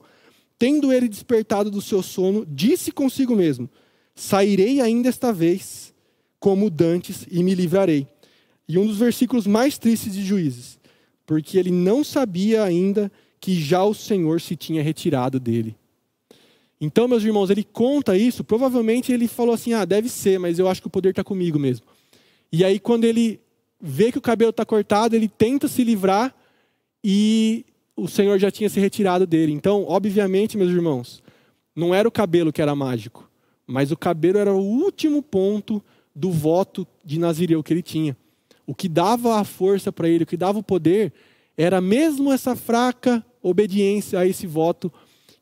Tendo 0.58 0.92
ele 0.92 1.08
despertado 1.08 1.70
do 1.70 1.80
seu 1.80 2.02
sono, 2.02 2.44
disse 2.46 2.92
consigo 2.92 3.34
mesmo: 3.34 3.70
Sairei 4.14 4.82
ainda 4.82 5.08
esta 5.08 5.32
vez, 5.32 5.94
como 6.38 6.68
dantes, 6.68 7.26
e 7.30 7.42
me 7.42 7.54
livrarei. 7.54 8.06
E 8.68 8.76
um 8.76 8.86
dos 8.86 8.98
versículos 8.98 9.46
mais 9.46 9.78
tristes 9.78 10.12
de 10.12 10.22
Juízes, 10.22 10.78
porque 11.24 11.58
ele 11.58 11.70
não 11.70 12.04
sabia 12.04 12.62
ainda 12.62 13.10
que 13.40 13.54
já 13.58 13.82
o 13.82 13.94
Senhor 13.94 14.40
se 14.42 14.56
tinha 14.56 14.82
retirado 14.82 15.40
dele. 15.40 15.76
Então, 16.80 17.08
meus 17.08 17.22
irmãos, 17.22 17.50
ele 17.50 17.64
conta 17.64 18.16
isso, 18.16 18.44
provavelmente 18.44 19.12
ele 19.12 19.28
falou 19.28 19.54
assim: 19.54 19.72
ah, 19.72 19.84
deve 19.84 20.08
ser, 20.08 20.38
mas 20.38 20.58
eu 20.58 20.68
acho 20.68 20.80
que 20.80 20.86
o 20.86 20.90
poder 20.90 21.10
está 21.10 21.24
comigo 21.24 21.58
mesmo. 21.58 21.86
E 22.52 22.64
aí, 22.64 22.78
quando 22.78 23.04
ele 23.04 23.40
vê 23.80 24.10
que 24.10 24.18
o 24.18 24.22
cabelo 24.22 24.50
está 24.50 24.64
cortado, 24.64 25.14
ele 25.14 25.28
tenta 25.28 25.68
se 25.68 25.84
livrar 25.84 26.34
e 27.02 27.64
o 27.96 28.08
Senhor 28.08 28.38
já 28.38 28.50
tinha 28.50 28.68
se 28.68 28.80
retirado 28.80 29.26
dele. 29.26 29.52
Então, 29.52 29.84
obviamente, 29.86 30.56
meus 30.56 30.70
irmãos, 30.70 31.22
não 31.74 31.94
era 31.94 32.08
o 32.08 32.12
cabelo 32.12 32.52
que 32.52 32.62
era 32.62 32.74
mágico, 32.74 33.28
mas 33.66 33.92
o 33.92 33.96
cabelo 33.96 34.38
era 34.38 34.52
o 34.52 34.60
último 34.60 35.22
ponto 35.22 35.82
do 36.14 36.30
voto 36.30 36.86
de 37.04 37.18
Nazireu 37.18 37.62
que 37.62 37.72
ele 37.72 37.82
tinha. 37.82 38.16
O 38.66 38.74
que 38.74 38.88
dava 38.88 39.38
a 39.38 39.44
força 39.44 39.92
para 39.92 40.08
ele, 40.08 40.24
o 40.24 40.26
que 40.26 40.36
dava 40.36 40.58
o 40.58 40.62
poder, 40.62 41.12
era 41.56 41.80
mesmo 41.80 42.32
essa 42.32 42.56
fraca 42.56 43.24
obediência 43.42 44.18
a 44.18 44.26
esse 44.26 44.46
voto 44.46 44.92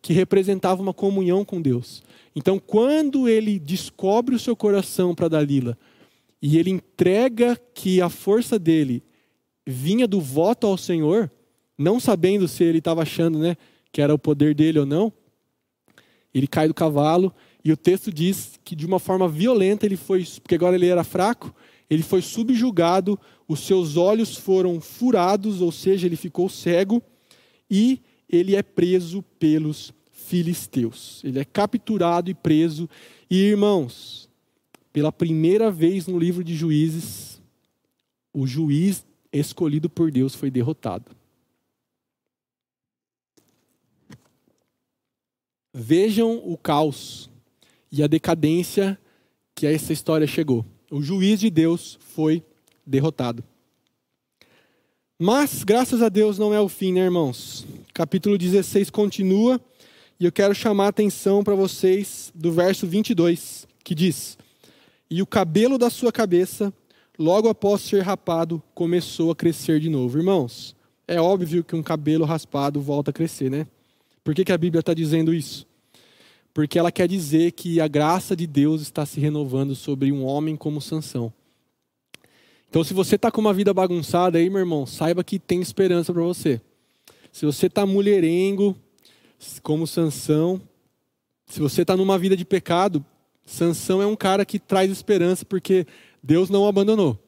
que 0.02 0.12
representava 0.12 0.82
uma 0.82 0.92
comunhão 0.92 1.44
com 1.44 1.62
Deus. 1.62 2.02
Então, 2.34 2.58
quando 2.58 3.28
ele 3.28 3.58
descobre 3.58 4.34
o 4.34 4.38
seu 4.38 4.56
coração 4.56 5.14
para 5.14 5.28
Dalila 5.28 5.78
e 6.42 6.58
ele 6.58 6.70
entrega 6.70 7.56
que 7.72 8.00
a 8.00 8.08
força 8.08 8.58
dele 8.58 9.02
vinha 9.64 10.08
do 10.08 10.20
voto 10.20 10.66
ao 10.66 10.76
Senhor, 10.76 11.30
não 11.78 12.00
sabendo 12.00 12.48
se 12.48 12.64
ele 12.64 12.78
estava 12.78 13.02
achando, 13.02 13.38
né, 13.38 13.56
que 13.92 14.02
era 14.02 14.12
o 14.12 14.18
poder 14.18 14.54
dele 14.54 14.80
ou 14.80 14.86
não, 14.86 15.12
ele 16.34 16.48
cai 16.48 16.66
do 16.66 16.74
cavalo 16.74 17.32
e 17.64 17.70
o 17.70 17.76
texto 17.76 18.12
diz 18.12 18.58
que 18.64 18.74
de 18.74 18.84
uma 18.84 18.98
forma 18.98 19.28
violenta 19.28 19.86
ele 19.86 19.96
foi, 19.96 20.26
porque 20.42 20.56
agora 20.56 20.74
ele 20.74 20.88
era 20.88 21.04
fraco, 21.04 21.54
ele 21.88 22.02
foi 22.02 22.22
subjugado, 22.22 23.20
os 23.46 23.60
seus 23.60 23.96
olhos 23.96 24.36
foram 24.36 24.80
furados, 24.80 25.60
ou 25.60 25.70
seja, 25.70 26.06
ele 26.06 26.16
ficou 26.16 26.48
cego 26.48 27.00
e 27.70 28.00
ele 28.32 28.56
é 28.56 28.62
preso 28.62 29.22
pelos 29.38 29.92
filisteus. 30.10 31.20
Ele 31.22 31.38
é 31.38 31.44
capturado 31.44 32.30
e 32.30 32.34
preso. 32.34 32.88
E 33.30 33.36
irmãos, 33.36 34.28
pela 34.90 35.12
primeira 35.12 35.70
vez 35.70 36.06
no 36.06 36.18
livro 36.18 36.42
de 36.42 36.56
Juízes, 36.56 37.40
o 38.32 38.46
juiz 38.46 39.04
escolhido 39.30 39.90
por 39.90 40.10
Deus 40.10 40.34
foi 40.34 40.50
derrotado. 40.50 41.14
Vejam 45.74 46.36
o 46.44 46.56
caos 46.56 47.30
e 47.90 48.02
a 48.02 48.06
decadência 48.06 48.98
que 49.54 49.66
essa 49.66 49.92
história 49.92 50.26
chegou. 50.26 50.64
O 50.90 51.02
juiz 51.02 51.40
de 51.40 51.50
Deus 51.50 51.98
foi 52.00 52.42
derrotado. 52.86 53.44
Mas, 55.18 55.62
graças 55.62 56.02
a 56.02 56.08
Deus, 56.08 56.38
não 56.38 56.52
é 56.52 56.60
o 56.60 56.68
fim, 56.68 56.92
né, 56.92 57.00
irmãos? 57.00 57.66
Capítulo 57.94 58.38
16 58.38 58.88
continua 58.88 59.60
e 60.18 60.24
eu 60.24 60.32
quero 60.32 60.54
chamar 60.54 60.86
a 60.86 60.88
atenção 60.88 61.44
para 61.44 61.54
vocês 61.54 62.32
do 62.34 62.50
verso 62.50 62.86
22, 62.86 63.68
que 63.84 63.94
diz: 63.94 64.38
E 65.10 65.20
o 65.20 65.26
cabelo 65.26 65.76
da 65.76 65.90
sua 65.90 66.10
cabeça, 66.10 66.72
logo 67.18 67.50
após 67.50 67.82
ser 67.82 68.00
rapado, 68.00 68.62
começou 68.74 69.30
a 69.30 69.36
crescer 69.36 69.78
de 69.78 69.90
novo. 69.90 70.16
Irmãos, 70.16 70.74
é 71.06 71.20
óbvio 71.20 71.62
que 71.62 71.76
um 71.76 71.82
cabelo 71.82 72.24
raspado 72.24 72.80
volta 72.80 73.10
a 73.10 73.12
crescer, 73.12 73.50
né? 73.50 73.66
Por 74.24 74.34
que, 74.34 74.46
que 74.46 74.52
a 74.52 74.58
Bíblia 74.58 74.80
está 74.80 74.94
dizendo 74.94 75.34
isso? 75.34 75.66
Porque 76.54 76.78
ela 76.78 76.90
quer 76.90 77.06
dizer 77.06 77.52
que 77.52 77.78
a 77.78 77.88
graça 77.88 78.34
de 78.34 78.46
Deus 78.46 78.80
está 78.80 79.04
se 79.04 79.20
renovando 79.20 79.74
sobre 79.74 80.10
um 80.10 80.24
homem 80.24 80.56
como 80.56 80.80
Sansão. 80.80 81.30
Então, 82.70 82.82
se 82.82 82.94
você 82.94 83.16
está 83.16 83.30
com 83.30 83.42
uma 83.42 83.52
vida 83.52 83.74
bagunçada 83.74 84.38
aí, 84.38 84.48
meu 84.48 84.60
irmão, 84.60 84.86
saiba 84.86 85.22
que 85.22 85.38
tem 85.38 85.60
esperança 85.60 86.10
para 86.10 86.22
você. 86.22 86.58
Se 87.32 87.46
você 87.46 87.66
está 87.66 87.86
mulherengo, 87.86 88.76
como 89.62 89.86
Sansão, 89.86 90.60
se 91.46 91.60
você 91.60 91.80
está 91.80 91.96
numa 91.96 92.18
vida 92.18 92.36
de 92.36 92.44
pecado, 92.44 93.02
Sansão 93.44 94.02
é 94.02 94.06
um 94.06 94.14
cara 94.14 94.44
que 94.44 94.58
traz 94.58 94.90
esperança 94.90 95.42
porque 95.44 95.86
Deus 96.22 96.50
não 96.50 96.64
o 96.64 96.68
abandonou. 96.68 97.18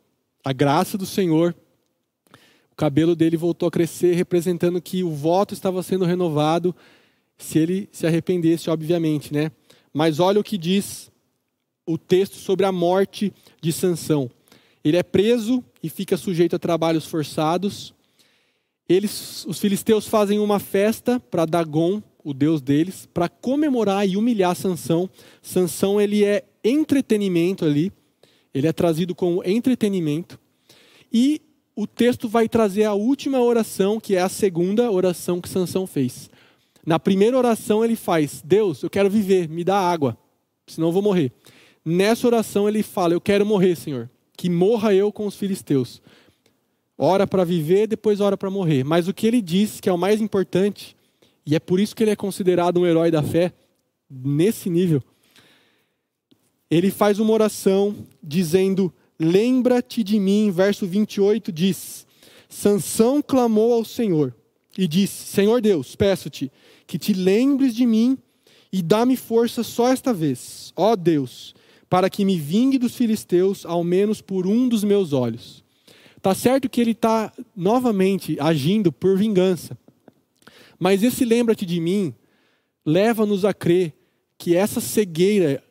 A 0.45 0.53
graça 0.53 0.99
do 0.99 1.07
Senhor, 1.07 1.57
o 2.71 2.77
cabelo 2.77 3.17
dele 3.17 3.39
voltou 3.39 3.67
a 3.67 3.73
crescer, 3.73 4.15
representando 4.15 4.81
que 4.81 5.03
o 5.03 5.11
voto 5.11 5.55
estava 5.55 5.83
sendo 5.83 6.05
renovado, 6.05 6.77
se 7.39 7.59
ele 7.59 7.89
se 7.91 8.07
arrependesse, 8.07 8.69
obviamente, 8.69 9.33
né? 9.33 9.51
Mas 9.91 10.21
olha 10.21 10.39
o 10.39 10.45
que 10.45 10.59
diz 10.59 11.11
o 11.87 11.97
texto 11.97 12.37
sobre 12.37 12.67
a 12.67 12.73
morte 12.73 13.33
de 13.61 13.73
Sansão. 13.73 14.31
Ele 14.85 14.99
é 14.99 15.03
preso 15.03 15.65
e 15.83 15.89
fica 15.89 16.17
sujeito 16.19 16.55
a 16.57 16.59
trabalhos 16.59 17.07
forçados. 17.07 17.95
Eles, 18.89 19.45
os 19.47 19.59
filisteus 19.59 20.07
fazem 20.07 20.39
uma 20.39 20.59
festa 20.59 21.18
para 21.18 21.47
Dagon, 21.47 22.03
o 22.22 22.35
deus 22.35 22.61
deles, 22.61 23.09
para 23.12 23.28
comemorar 23.28 24.07
e 24.09 24.16
humilhar 24.16 24.55
Sansão. 24.55 25.09
Sansão 25.43 26.01
ele 26.01 26.24
é 26.24 26.45
entretenimento 26.62 27.64
ali. 27.64 27.93
Ele 28.53 28.66
é 28.66 28.72
trazido 28.72 29.14
como 29.14 29.43
entretenimento. 29.45 30.39
E 31.12 31.41
o 31.74 31.87
texto 31.87 32.28
vai 32.28 32.49
trazer 32.49 32.85
a 32.85 32.95
última 32.95 33.41
oração, 33.41 33.99
que 33.99 34.14
é 34.14 34.20
a 34.20 34.28
segunda 34.28 34.91
oração 34.91 35.41
que 35.41 35.49
Sansão 35.49 35.87
fez. 35.87 36.30
Na 36.87 36.99
primeira 36.99 37.37
oração 37.37 37.85
ele 37.85 37.97
faz: 37.97 38.43
Deus, 38.45 38.82
eu 38.82 38.91
quero 38.91 39.11
viver, 39.11 39.49
me 39.49 39.64
dá 39.64 39.76
água, 39.76 40.16
senão 40.66 40.89
eu 40.89 40.93
vou 40.93 41.03
morrer. 41.03 41.32
Nessa 41.85 42.26
oração 42.26 42.68
ele 42.68 42.82
fala: 42.82 43.14
Eu 43.14 43.20
quero 43.20 43.45
morrer, 43.45 43.74
Senhor 43.76 44.09
que 44.37 44.51
morra 44.51 44.95
eu 44.95 45.12
com 45.12 45.26
os 45.26 45.37
filisteus. 45.37 46.03
Ora 46.97 47.26
para 47.26 47.45
viver, 47.45 47.86
depois 47.86 48.20
ora 48.20 48.36
para 48.36 48.51
morrer. 48.51 48.84
Mas 48.84 49.09
o 49.09 49.14
que 49.14 49.26
ele 49.26 49.42
diz, 49.42 49.80
que 49.80 49.88
é 49.88 49.92
o 49.92 49.99
mais 49.99 50.20
importante, 50.20 50.97
e 51.45 51.55
é 51.55 51.59
por 51.59 51.80
isso 51.80 51.95
que 51.95 52.03
ele 52.05 52.11
é 52.11 52.16
considerado 52.16 52.80
um 52.80 52.86
herói 52.86 53.11
da 53.11 53.22
fé, 53.22 53.53
nesse 54.09 54.70
nível, 54.70 55.03
ele 56.70 56.90
faz 56.90 57.18
uma 57.18 57.32
oração 57.32 57.97
dizendo: 58.22 58.92
Lembra-te 59.18 60.03
de 60.03 60.18
mim, 60.18 60.51
verso 60.51 60.86
28 60.86 61.53
diz: 61.53 62.07
Sansão 62.49 63.20
clamou 63.20 63.72
ao 63.72 63.84
Senhor 63.84 64.34
e 64.78 64.86
disse: 64.86 65.26
Senhor 65.26 65.61
Deus, 65.61 65.97
peço-te 65.97 66.51
que 66.86 66.99
te 66.99 67.12
lembres 67.12 67.74
de 67.74 67.86
mim 67.86 68.18
e 68.72 68.82
dá-me 68.82 69.16
força 69.16 69.62
só 69.62 69.88
esta 69.88 70.12
vez. 70.12 70.72
Ó 70.76 70.95
Deus, 70.97 71.55
para 71.88 72.11
que 72.11 72.24
me 72.24 72.38
vingue 72.38 72.78
dos 72.78 72.97
filisteus, 72.97 73.64
ao 73.64 73.84
menos 73.84 74.20
por 74.20 74.47
um 74.47 74.68
dos 74.68 74.84
meus 74.84 75.12
olhos. 75.12 75.64
Tá 76.25 76.35
certo 76.35 76.70
que 76.70 76.81
ele 76.81 76.93
está 76.93 77.31
novamente 77.55 78.39
agindo 78.41 78.91
por 78.91 79.14
vingança. 79.14 79.77
Mas 80.79 81.03
esse 81.03 81.22
lembra-te 81.22 81.66
de 81.66 81.79
mim 81.79 82.14
leva-nos 82.83 83.45
a 83.45 83.53
crer 83.53 83.93
que 84.39 84.57
essa 84.57 84.81
cegueira 84.81 85.62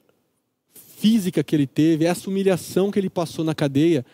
física 0.99 1.43
que 1.43 1.55
ele 1.55 1.65
teve, 1.65 2.05
essa 2.05 2.29
humilhação 2.29 2.91
que 2.91 2.99
ele 2.99 3.09
passou 3.09 3.43
na 3.43 3.55
cadeia, 3.55 4.05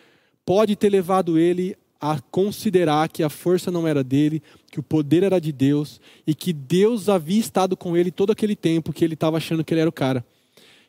pode 0.42 0.76
ter 0.76 0.88
levado 0.88 1.38
ele 1.38 1.76
a 2.00 2.18
considerar 2.18 3.10
que 3.10 3.22
a 3.22 3.28
força 3.28 3.70
não 3.70 3.86
era 3.86 4.02
dele, 4.02 4.42
que 4.72 4.80
o 4.80 4.82
poder 4.82 5.22
era 5.22 5.38
de 5.38 5.52
Deus 5.52 6.00
e 6.26 6.34
que 6.34 6.54
Deus 6.54 7.10
havia 7.10 7.38
estado 7.38 7.76
com 7.76 7.98
ele 7.98 8.10
todo 8.10 8.32
aquele 8.32 8.56
tempo 8.56 8.94
que 8.94 9.04
ele 9.04 9.12
estava 9.12 9.36
achando 9.36 9.62
que 9.62 9.74
ele 9.74 9.82
era 9.82 9.90
o 9.90 9.92
cara. 9.92 10.24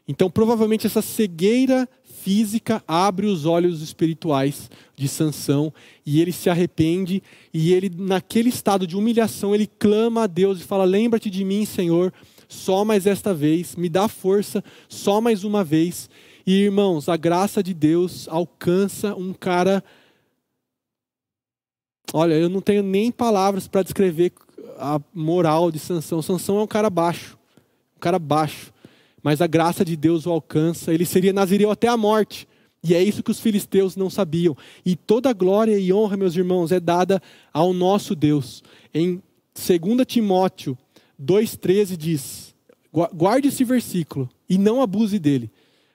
Então, 0.08 0.30
provavelmente 0.30 0.88
essa 0.88 1.02
cegueira 1.02 1.88
física 2.04 2.84
abre 2.88 3.26
os 3.26 3.46
olhos 3.46 3.82
espirituais 3.82 4.70
de 4.96 5.08
Sansão 5.08 5.74
e 6.06 6.22
ele 6.22 6.32
se 6.32 6.50
arrepende 6.50 7.24
e 7.54 7.74
ele 7.74 7.90
naquele 7.90 8.50
estado 8.50 8.86
de 8.86 8.96
humilhação 8.96 9.56
ele 9.56 9.68
clama 9.68 10.24
a 10.24 10.28
Deus 10.28 10.60
e 10.60 10.64
fala: 10.64 10.84
"Lembra-te 10.84 11.30
de 11.30 11.44
mim, 11.44 11.66
Senhor, 11.66 12.14
só 12.48 12.86
mais 12.86 13.08
esta 13.08 13.34
vez, 13.34 13.76
me 13.76 13.90
dá 13.90 14.08
força 14.08 14.64
só 14.88 15.20
mais 15.20 15.44
uma 15.44 15.64
vez". 15.64 16.10
E 16.46 16.64
irmãos, 16.64 17.08
a 17.08 17.16
graça 17.18 17.62
de 17.62 17.74
Deus 17.74 18.28
alcança 18.30 19.16
um 19.16 19.34
cara 19.34 19.84
Olha, 22.14 22.34
eu 22.34 22.50
não 22.50 22.60
tenho 22.60 22.84
nem 22.84 23.10
palavras 23.10 23.70
para 23.70 23.84
descrever 23.84 24.34
a 24.78 25.00
moral 25.14 25.72
de 25.72 25.80
Sansão. 25.80 26.22
Sansão 26.22 26.60
é 26.60 26.64
um 26.64 26.68
cara 26.68 26.90
baixo, 26.90 27.38
um 27.96 28.00
cara 28.00 28.20
baixo 28.20 28.71
mas 29.24 29.42
a 29.42 29.48
graça 29.48 29.86
de 29.86 29.96
Deus 29.96 30.26
o 30.26 30.32
alcança, 30.32 30.94
ele 30.94 31.06
seria 31.06 31.34
nazireu 31.34 31.72
até 31.72 31.88
a 31.88 31.98
morte. 31.98 32.48
E 32.84 32.96
é 32.96 33.04
isso 33.04 33.22
que 33.22 33.30
os 33.30 33.40
filisteus 33.40 33.96
não 33.96 34.10
sabiam. 34.10 34.58
E 34.84 34.96
toda 34.96 35.32
glória 35.34 35.78
e 35.78 35.94
honra, 35.94 36.18
meus 36.18 36.36
irmãos, 36.36 36.72
é 36.72 36.80
dada 36.80 37.22
ao 37.54 37.74
nosso 37.74 38.16
Deus. 38.16 38.64
Em 38.94 39.22
2 39.54 40.06
Timóteo 40.08 40.78
2,13 41.22 41.96
diz: 41.96 42.56
guarde 43.14 43.50
esse 43.50 43.64
versículo 43.64 44.28
e 44.50 44.58
não 44.58 44.82
abuse 44.82 45.20
dele, 45.20 45.52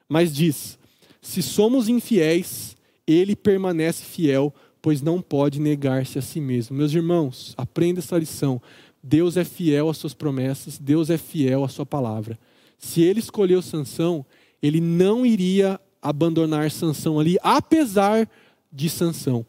mas 0.09 0.33
diz: 0.33 0.79
se 1.21 1.43
somos 1.43 1.89
infiéis, 1.89 2.77
ele 3.05 3.35
permanece 3.35 4.05
fiel, 4.05 4.55
pois 4.81 5.03
não 5.03 5.21
pode 5.21 5.61
negar-se 5.61 6.21
a 6.21 6.23
si 6.23 6.41
mesmo. 6.41 6.77
Meus 6.77 6.93
irmãos, 6.93 7.53
aprenda 7.57 7.99
essa 7.99 8.17
lição. 8.17 8.63
Deus 9.03 9.37
é 9.37 9.45
fiel 9.45 9.89
às 9.89 9.99
suas 9.99 10.15
promessas, 10.15 10.79
Deus 10.79 11.11
é 11.11 11.19
fiel 11.19 11.65
à 11.65 11.69
sua 11.69 11.87
palavra 11.87 12.39
se 12.79 13.03
ele 13.03 13.21
escolheu 13.21 13.63
Sansão, 13.63 14.25
ele 14.63 14.81
não 14.81 15.25
iria 15.25 15.81
abandonar 16.01 16.71
Sansão 16.71 17.19
ali, 17.19 17.37
apesar 17.43 18.29
de 18.73 18.89
Sansão. 18.89 19.45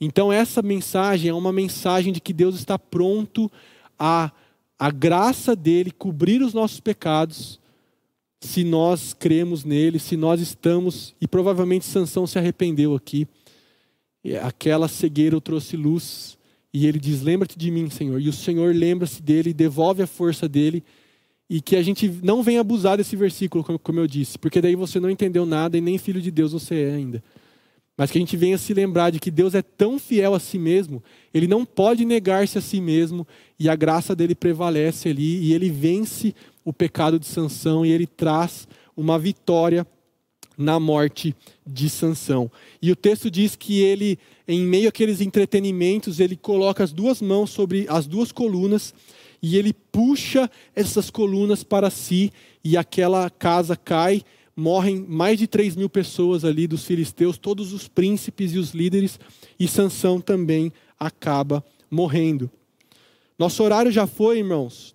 Então 0.00 0.32
essa 0.32 0.62
mensagem 0.62 1.30
é 1.30 1.34
uma 1.34 1.52
mensagem 1.52 2.12
de 2.12 2.20
que 2.20 2.32
Deus 2.32 2.54
está 2.54 2.78
pronto 2.78 3.50
a 3.98 4.32
a 4.80 4.90
graça 4.90 5.54
dele 5.54 5.90
cobrir 5.90 6.40
os 6.40 6.54
nossos 6.54 6.80
pecados, 6.80 7.60
se 8.40 8.64
nós 8.64 9.12
cremos 9.12 9.62
nele, 9.62 9.98
se 9.98 10.16
nós 10.16 10.40
estamos 10.40 11.14
e 11.20 11.28
provavelmente 11.28 11.84
Sansão 11.84 12.26
se 12.26 12.38
arrependeu 12.38 12.94
aqui. 12.94 13.28
Aquela 14.42 14.88
cegueira 14.88 15.36
o 15.36 15.40
trouxe 15.40 15.76
luz 15.76 16.38
e 16.72 16.86
ele 16.86 16.98
diz: 16.98 17.20
"Lembra-te 17.20 17.58
de 17.58 17.70
mim, 17.70 17.90
Senhor". 17.90 18.18
E 18.22 18.30
o 18.30 18.32
Senhor 18.32 18.74
lembra-se 18.74 19.20
dele, 19.20 19.52
devolve 19.52 20.02
a 20.02 20.06
força 20.06 20.48
dele 20.48 20.82
e 21.50 21.60
que 21.60 21.74
a 21.74 21.82
gente 21.82 22.08
não 22.22 22.44
venha 22.44 22.60
abusar 22.60 22.96
desse 22.96 23.16
versículo, 23.16 23.64
como 23.82 23.98
eu 23.98 24.06
disse, 24.06 24.38
porque 24.38 24.60
daí 24.60 24.76
você 24.76 25.00
não 25.00 25.10
entendeu 25.10 25.44
nada 25.44 25.76
e 25.76 25.80
nem 25.80 25.98
filho 25.98 26.22
de 26.22 26.30
Deus 26.30 26.52
você 26.52 26.82
é 26.82 26.94
ainda. 26.94 27.20
Mas 27.96 28.12
que 28.12 28.18
a 28.18 28.20
gente 28.20 28.36
venha 28.36 28.56
se 28.56 28.72
lembrar 28.72 29.10
de 29.10 29.18
que 29.18 29.32
Deus 29.32 29.52
é 29.52 29.60
tão 29.60 29.98
fiel 29.98 30.32
a 30.32 30.38
si 30.38 30.60
mesmo, 30.60 31.02
ele 31.34 31.48
não 31.48 31.64
pode 31.64 32.04
negar-se 32.04 32.56
a 32.56 32.60
si 32.60 32.80
mesmo 32.80 33.26
e 33.58 33.68
a 33.68 33.74
graça 33.74 34.14
dele 34.14 34.36
prevalece 34.36 35.08
ali 35.08 35.42
e 35.42 35.52
ele 35.52 35.68
vence 35.68 36.36
o 36.64 36.72
pecado 36.72 37.18
de 37.18 37.26
Sansão 37.26 37.84
e 37.84 37.90
ele 37.90 38.06
traz 38.06 38.68
uma 38.96 39.18
vitória 39.18 39.84
na 40.56 40.78
morte 40.78 41.34
de 41.66 41.90
Sansão. 41.90 42.48
E 42.80 42.92
o 42.92 42.96
texto 42.96 43.28
diz 43.28 43.56
que 43.56 43.80
ele, 43.80 44.20
em 44.46 44.60
meio 44.60 44.88
àqueles 44.88 45.20
entretenimentos, 45.20 46.20
ele 46.20 46.36
coloca 46.36 46.84
as 46.84 46.92
duas 46.92 47.20
mãos 47.20 47.50
sobre 47.50 47.86
as 47.88 48.06
duas 48.06 48.30
colunas 48.30 48.94
e 49.42 49.56
ele 49.56 49.72
puxa 49.72 50.50
essas 50.74 51.10
colunas 51.10 51.62
para 51.62 51.90
si, 51.90 52.32
e 52.62 52.76
aquela 52.76 53.28
casa 53.30 53.76
cai, 53.76 54.22
morrem 54.54 55.00
mais 55.08 55.38
de 55.38 55.46
3 55.46 55.76
mil 55.76 55.88
pessoas 55.88 56.44
ali 56.44 56.66
dos 56.66 56.84
filisteus, 56.84 57.38
todos 57.38 57.72
os 57.72 57.88
príncipes 57.88 58.52
e 58.52 58.58
os 58.58 58.72
líderes, 58.72 59.18
e 59.58 59.66
Sansão 59.66 60.20
também 60.20 60.72
acaba 60.98 61.64
morrendo. 61.90 62.50
Nosso 63.38 63.62
horário 63.62 63.90
já 63.90 64.06
foi, 64.06 64.38
irmãos. 64.38 64.94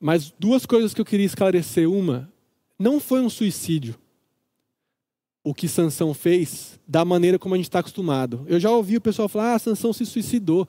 Mas 0.00 0.34
duas 0.38 0.66
coisas 0.66 0.92
que 0.92 1.00
eu 1.00 1.04
queria 1.04 1.24
esclarecer. 1.24 1.88
Uma, 1.88 2.30
não 2.78 2.98
foi 2.98 3.20
um 3.20 3.30
suicídio 3.30 3.96
o 5.46 5.54
que 5.54 5.68
Sansão 5.68 6.12
fez 6.12 6.76
da 6.88 7.04
maneira 7.04 7.38
como 7.38 7.54
a 7.54 7.56
gente 7.56 7.68
está 7.68 7.78
acostumado. 7.78 8.44
Eu 8.48 8.58
já 8.58 8.68
ouvi 8.68 8.96
o 8.96 9.00
pessoal 9.00 9.28
falar, 9.28 9.54
ah, 9.54 9.58
Sansão 9.60 9.92
se 9.92 10.04
suicidou. 10.04 10.66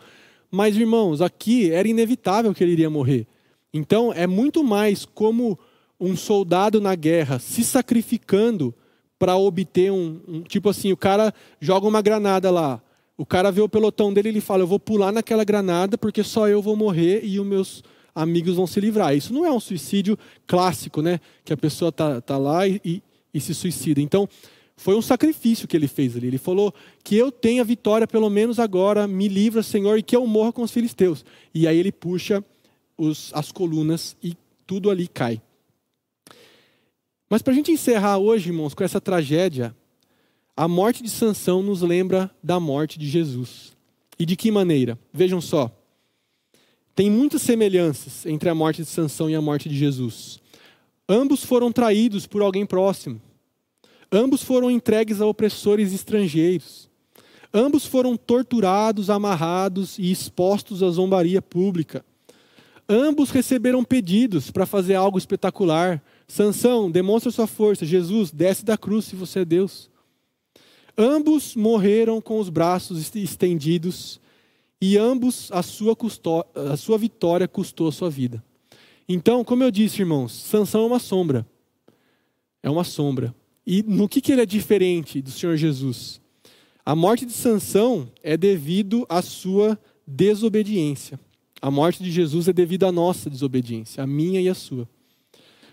Mas, 0.50 0.76
irmãos, 0.76 1.22
aqui 1.22 1.72
era 1.72 1.88
inevitável 1.88 2.54
que 2.54 2.64
ele 2.64 2.74
iria 2.74 2.90
morrer. 2.90 3.28
Então, 3.74 4.14
é 4.14 4.26
muito 4.26 4.64
mais 4.64 5.06
como 5.06 5.58
um 6.00 6.16
soldado 6.16 6.80
na 6.80 6.96
guerra 6.96 7.40
se 7.40 7.64
sacrificando 7.64 8.74
para 9.20 9.36
obter 9.36 9.92
um, 9.92 10.22
um, 10.28 10.42
Tipo 10.42 10.70
assim, 10.70 10.92
o 10.92 10.98
cara 10.98 11.34
joga 11.60 11.88
uma 11.88 12.02
granada 12.02 12.52
lá. 12.52 12.82
O 13.18 13.26
cara 13.26 13.52
vê 13.52 13.62
o 13.62 13.70
pelotão 13.70 14.14
dele 14.14 14.30
e 14.30 14.32
ele 14.32 14.42
fala: 14.42 14.64
Eu 14.64 14.68
vou 14.68 14.80
pular 14.80 15.12
naquela 15.12 15.44
granada 15.44 15.98
porque 15.98 16.24
só 16.24 16.48
eu 16.48 16.62
vou 16.62 16.76
morrer 16.76 17.22
e 17.24 17.40
os 17.40 17.46
meus 17.46 17.84
amigos 18.14 18.56
vão 18.56 18.68
se 18.68 18.80
livrar. 18.80 19.16
Isso 19.16 19.34
não 19.34 19.46
é 19.46 19.52
um 19.52 19.60
suicídio 19.60 20.18
clássico, 20.46 21.02
né? 21.02 21.20
Que 21.44 21.52
a 21.52 21.58
pessoa 21.58 21.92
tá, 21.92 22.22
tá 22.22 22.38
lá 22.38 22.68
e, 22.68 22.80
e, 22.86 23.04
e 23.34 23.42
se 23.42 23.56
suicida. 23.56 24.00
Então, 24.02 24.30
foi 24.78 24.96
um 24.96 25.02
sacrifício 25.02 25.68
que 25.68 25.76
ele 25.76 25.88
fez 25.88 26.16
ali. 26.16 26.28
Ele 26.28 26.38
falou 26.38 26.74
que 27.04 27.16
eu 27.18 27.32
tenha 27.32 27.64
vitória, 27.64 28.08
pelo 28.08 28.30
menos 28.30 28.60
agora, 28.60 29.08
me 29.08 29.28
livra, 29.28 29.64
Senhor, 29.64 29.98
e 29.98 30.04
que 30.04 30.16
eu 30.16 30.26
morra 30.28 30.54
com 30.54 30.62
os 30.62 30.72
filisteus. 30.72 31.26
E 31.52 31.68
aí 31.68 31.78
ele 31.78 31.92
puxa 31.92 32.46
os, 32.96 33.32
as 33.34 33.52
colunas 33.52 34.16
e 34.24 34.38
tudo 34.68 34.92
ali 34.92 35.08
cai. 35.08 35.42
Mas 37.28 37.42
para 37.42 37.54
a 37.54 37.56
gente 37.56 37.72
encerrar 37.72 38.20
hoje, 38.20 38.50
irmãos, 38.50 38.76
com 38.76 38.84
essa 38.84 39.02
tragédia, 39.02 39.76
a 40.56 40.68
morte 40.68 41.02
de 41.02 41.10
Sansão 41.10 41.64
nos 41.64 41.82
lembra 41.82 42.30
da 42.42 42.60
morte 42.60 43.00
de 43.00 43.10
Jesus. 43.10 43.76
E 44.20 44.26
de 44.26 44.36
que 44.36 44.52
maneira? 44.52 44.98
Vejam 45.12 45.42
só. 45.42 45.72
Tem 46.96 47.10
muitas 47.10 47.42
semelhanças 47.42 48.26
entre 48.28 48.48
a 48.48 48.56
morte 48.56 48.84
de 48.84 48.88
Sansão 48.88 49.30
e 49.30 49.36
a 49.36 49.42
morte 49.42 49.68
de 49.68 49.76
Jesus. 49.76 50.40
Ambos 51.10 51.44
foram 51.44 51.72
traídos 51.72 52.28
por 52.28 52.42
alguém 52.42 52.66
próximo. 52.66 53.22
Ambos 54.12 54.42
foram 54.44 54.72
entregues 54.72 55.22
a 55.22 55.26
opressores 55.26 55.94
estrangeiros. 55.94 56.90
Ambos 57.54 57.86
foram 57.86 58.16
torturados, 58.16 59.10
amarrados 59.10 59.98
e 59.98 60.12
expostos 60.12 60.84
à 60.84 60.90
zombaria 60.90 61.42
pública. 61.42 62.06
Ambos 62.88 63.32
receberam 63.32 63.84
pedidos 63.84 64.50
para 64.50 64.66
fazer 64.66 64.96
algo 64.96 65.18
espetacular. 65.18 66.02
Sansão, 66.28 66.90
demonstra 66.90 67.32
sua 67.32 67.48
força. 67.48 67.86
Jesus, 67.86 68.32
desce 68.32 68.64
da 68.64 68.78
cruz 68.78 69.06
se 69.06 69.16
você 69.16 69.40
é 69.40 69.46
Deus. 69.46 69.90
Ambos 70.98 71.56
morreram 71.56 72.22
com 72.22 72.40
os 72.40 72.50
braços 72.50 73.14
estendidos 73.14 74.20
e 74.82 74.98
ambos 74.98 75.50
a 75.52 75.62
sua, 75.62 75.96
a 76.72 76.78
sua 76.78 76.98
vitória 76.98 77.48
custou 77.48 77.90
a 77.90 77.92
sua 77.92 78.10
vida. 78.10 78.44
Então, 79.08 79.44
como 79.44 79.64
eu 79.64 79.72
disse, 79.72 80.02
irmãos, 80.02 80.32
Sansão 80.34 80.84
é 80.84 80.86
uma 80.86 81.00
sombra. 81.00 81.46
É 82.64 82.70
uma 82.70 82.84
sombra. 82.84 83.34
E 83.70 83.84
no 83.84 84.08
que, 84.08 84.22
que 84.22 84.32
ele 84.32 84.40
é 84.40 84.46
diferente 84.46 85.22
do 85.22 85.30
Senhor 85.30 85.58
Jesus? 85.58 86.22
A 86.86 86.96
morte 86.96 87.26
de 87.26 87.34
Sansão 87.34 88.10
é 88.24 88.38
devido 88.38 89.06
à 89.10 89.22
sua 89.22 89.78
desobediência. 90.08 91.20
A 91.62 91.70
morte 91.70 92.02
de 92.02 92.10
Jesus 92.10 92.48
é 92.48 92.54
devido 92.54 92.86
à 92.86 92.94
nossa 92.94 93.30
desobediência, 93.30 94.02
a 94.02 94.08
minha 94.08 94.40
e 94.40 94.48
a 94.48 94.54
sua. 94.54 94.88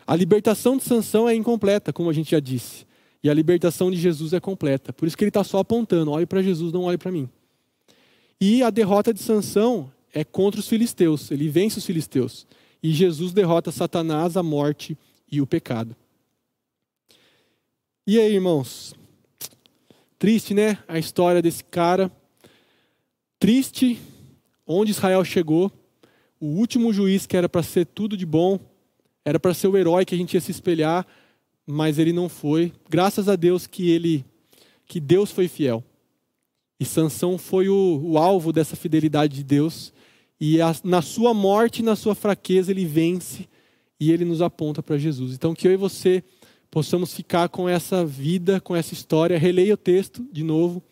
A 0.04 0.16
libertação 0.16 0.76
de 0.76 0.82
Sansão 0.82 1.28
é 1.28 1.36
incompleta, 1.36 1.92
como 1.92 2.10
a 2.10 2.12
gente 2.12 2.32
já 2.32 2.40
disse. 2.40 2.84
E 3.22 3.30
a 3.30 3.34
libertação 3.34 3.92
de 3.92 3.96
Jesus 3.96 4.32
é 4.32 4.40
completa. 4.40 4.92
Por 4.92 5.06
isso 5.06 5.16
que 5.16 5.22
ele 5.22 5.28
está 5.28 5.44
só 5.44 5.58
apontando: 5.58 6.10
olhe 6.10 6.26
para 6.26 6.42
Jesus, 6.42 6.72
não 6.72 6.82
olhe 6.82 6.98
para 6.98 7.12
mim. 7.12 7.28
E 8.40 8.60
a 8.64 8.70
derrota 8.70 9.14
de 9.14 9.20
Sansão 9.20 9.88
é 10.12 10.24
contra 10.24 10.58
os 10.58 10.66
filisteus. 10.66 11.30
Ele 11.30 11.48
vence 11.48 11.78
os 11.78 11.86
filisteus. 11.86 12.44
E 12.82 12.92
Jesus 12.92 13.32
derrota 13.32 13.70
Satanás, 13.70 14.36
a 14.36 14.42
morte 14.42 14.98
e 15.30 15.40
o 15.40 15.46
pecado. 15.46 15.94
E 18.06 18.20
aí, 18.20 18.34
irmãos? 18.34 18.94
Triste, 20.18 20.52
né? 20.52 20.76
A 20.86 20.98
história 20.98 21.40
desse 21.40 21.64
cara. 21.64 22.12
Triste 23.38 23.98
onde 24.66 24.90
Israel 24.90 25.24
chegou. 25.24 25.72
O 26.38 26.48
último 26.48 26.92
juiz 26.92 27.24
que 27.24 27.34
era 27.34 27.48
para 27.48 27.62
ser 27.62 27.86
tudo 27.86 28.14
de 28.14 28.26
bom, 28.26 28.60
era 29.24 29.40
para 29.40 29.54
ser 29.54 29.68
o 29.68 29.76
herói 29.78 30.04
que 30.04 30.14
a 30.14 30.18
gente 30.18 30.34
ia 30.34 30.40
se 30.42 30.50
espelhar, 30.50 31.06
mas 31.66 31.98
ele 31.98 32.12
não 32.12 32.28
foi. 32.28 32.74
Graças 32.90 33.26
a 33.26 33.36
Deus 33.36 33.66
que 33.66 33.90
ele 33.90 34.22
que 34.86 35.00
Deus 35.00 35.30
foi 35.30 35.48
fiel. 35.48 35.82
E 36.78 36.84
Sansão 36.84 37.38
foi 37.38 37.70
o, 37.70 38.02
o 38.04 38.18
alvo 38.18 38.52
dessa 38.52 38.76
fidelidade 38.76 39.34
de 39.34 39.42
Deus. 39.42 39.94
E 40.38 40.60
a, 40.60 40.76
na 40.84 41.00
sua 41.00 41.32
morte, 41.32 41.82
na 41.82 41.96
sua 41.96 42.14
fraqueza, 42.14 42.70
ele 42.70 42.84
vence 42.84 43.48
e 43.98 44.12
ele 44.12 44.26
nos 44.26 44.42
aponta 44.42 44.82
para 44.82 44.98
Jesus. 44.98 45.32
Então 45.32 45.54
que 45.54 45.66
eu 45.66 45.72
e 45.72 45.76
você 45.76 46.22
possamos 46.74 47.14
ficar 47.14 47.48
com 47.48 47.68
essa 47.68 48.04
vida, 48.04 48.60
com 48.60 48.74
essa 48.74 48.92
história. 48.92 49.38
Releia 49.38 49.74
o 49.74 49.76
texto 49.76 50.26
de 50.32 50.42
novo. 50.42 50.82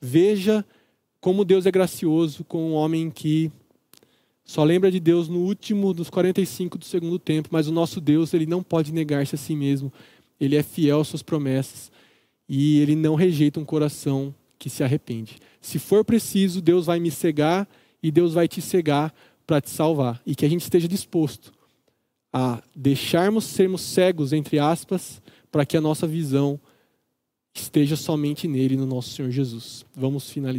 Veja 0.00 0.66
como 1.20 1.44
Deus 1.44 1.66
é 1.66 1.70
gracioso 1.70 2.42
com 2.42 2.72
um 2.72 2.74
homem 2.74 3.08
que 3.12 3.48
só 4.44 4.64
lembra 4.64 4.90
de 4.90 4.98
Deus 4.98 5.28
no 5.28 5.38
último 5.38 5.94
dos 5.94 6.10
45 6.10 6.78
do 6.78 6.84
segundo 6.84 7.16
tempo, 7.16 7.48
mas 7.52 7.68
o 7.68 7.72
nosso 7.72 8.00
Deus, 8.00 8.34
ele 8.34 8.44
não 8.44 8.60
pode 8.60 8.92
negar-se 8.92 9.36
a 9.36 9.38
si 9.38 9.54
mesmo. 9.54 9.92
Ele 10.40 10.56
é 10.56 10.64
fiel 10.64 11.00
às 11.00 11.06
suas 11.06 11.22
promessas 11.22 11.92
e 12.48 12.80
ele 12.80 12.96
não 12.96 13.14
rejeita 13.14 13.60
um 13.60 13.64
coração 13.64 14.34
que 14.58 14.68
se 14.68 14.82
arrepende. 14.82 15.36
Se 15.60 15.78
for 15.78 16.04
preciso, 16.04 16.60
Deus 16.60 16.86
vai 16.86 16.98
me 16.98 17.10
cegar 17.10 17.68
e 18.02 18.10
Deus 18.10 18.34
vai 18.34 18.48
te 18.48 18.60
cegar 18.60 19.14
para 19.46 19.60
te 19.60 19.70
salvar. 19.70 20.20
E 20.26 20.34
que 20.34 20.44
a 20.44 20.48
gente 20.48 20.62
esteja 20.62 20.88
disposto 20.88 21.52
a 22.32 22.62
deixarmos 22.74 23.44
sermos 23.44 23.80
cegos, 23.80 24.32
entre 24.32 24.58
aspas, 24.58 25.20
para 25.50 25.66
que 25.66 25.76
a 25.76 25.80
nossa 25.80 26.06
visão 26.06 26.60
esteja 27.54 27.96
somente 27.96 28.46
nele, 28.46 28.76
no 28.76 28.86
nosso 28.86 29.10
Senhor 29.10 29.30
Jesus. 29.30 29.84
Vamos 29.94 30.30
finalizar. 30.30 30.58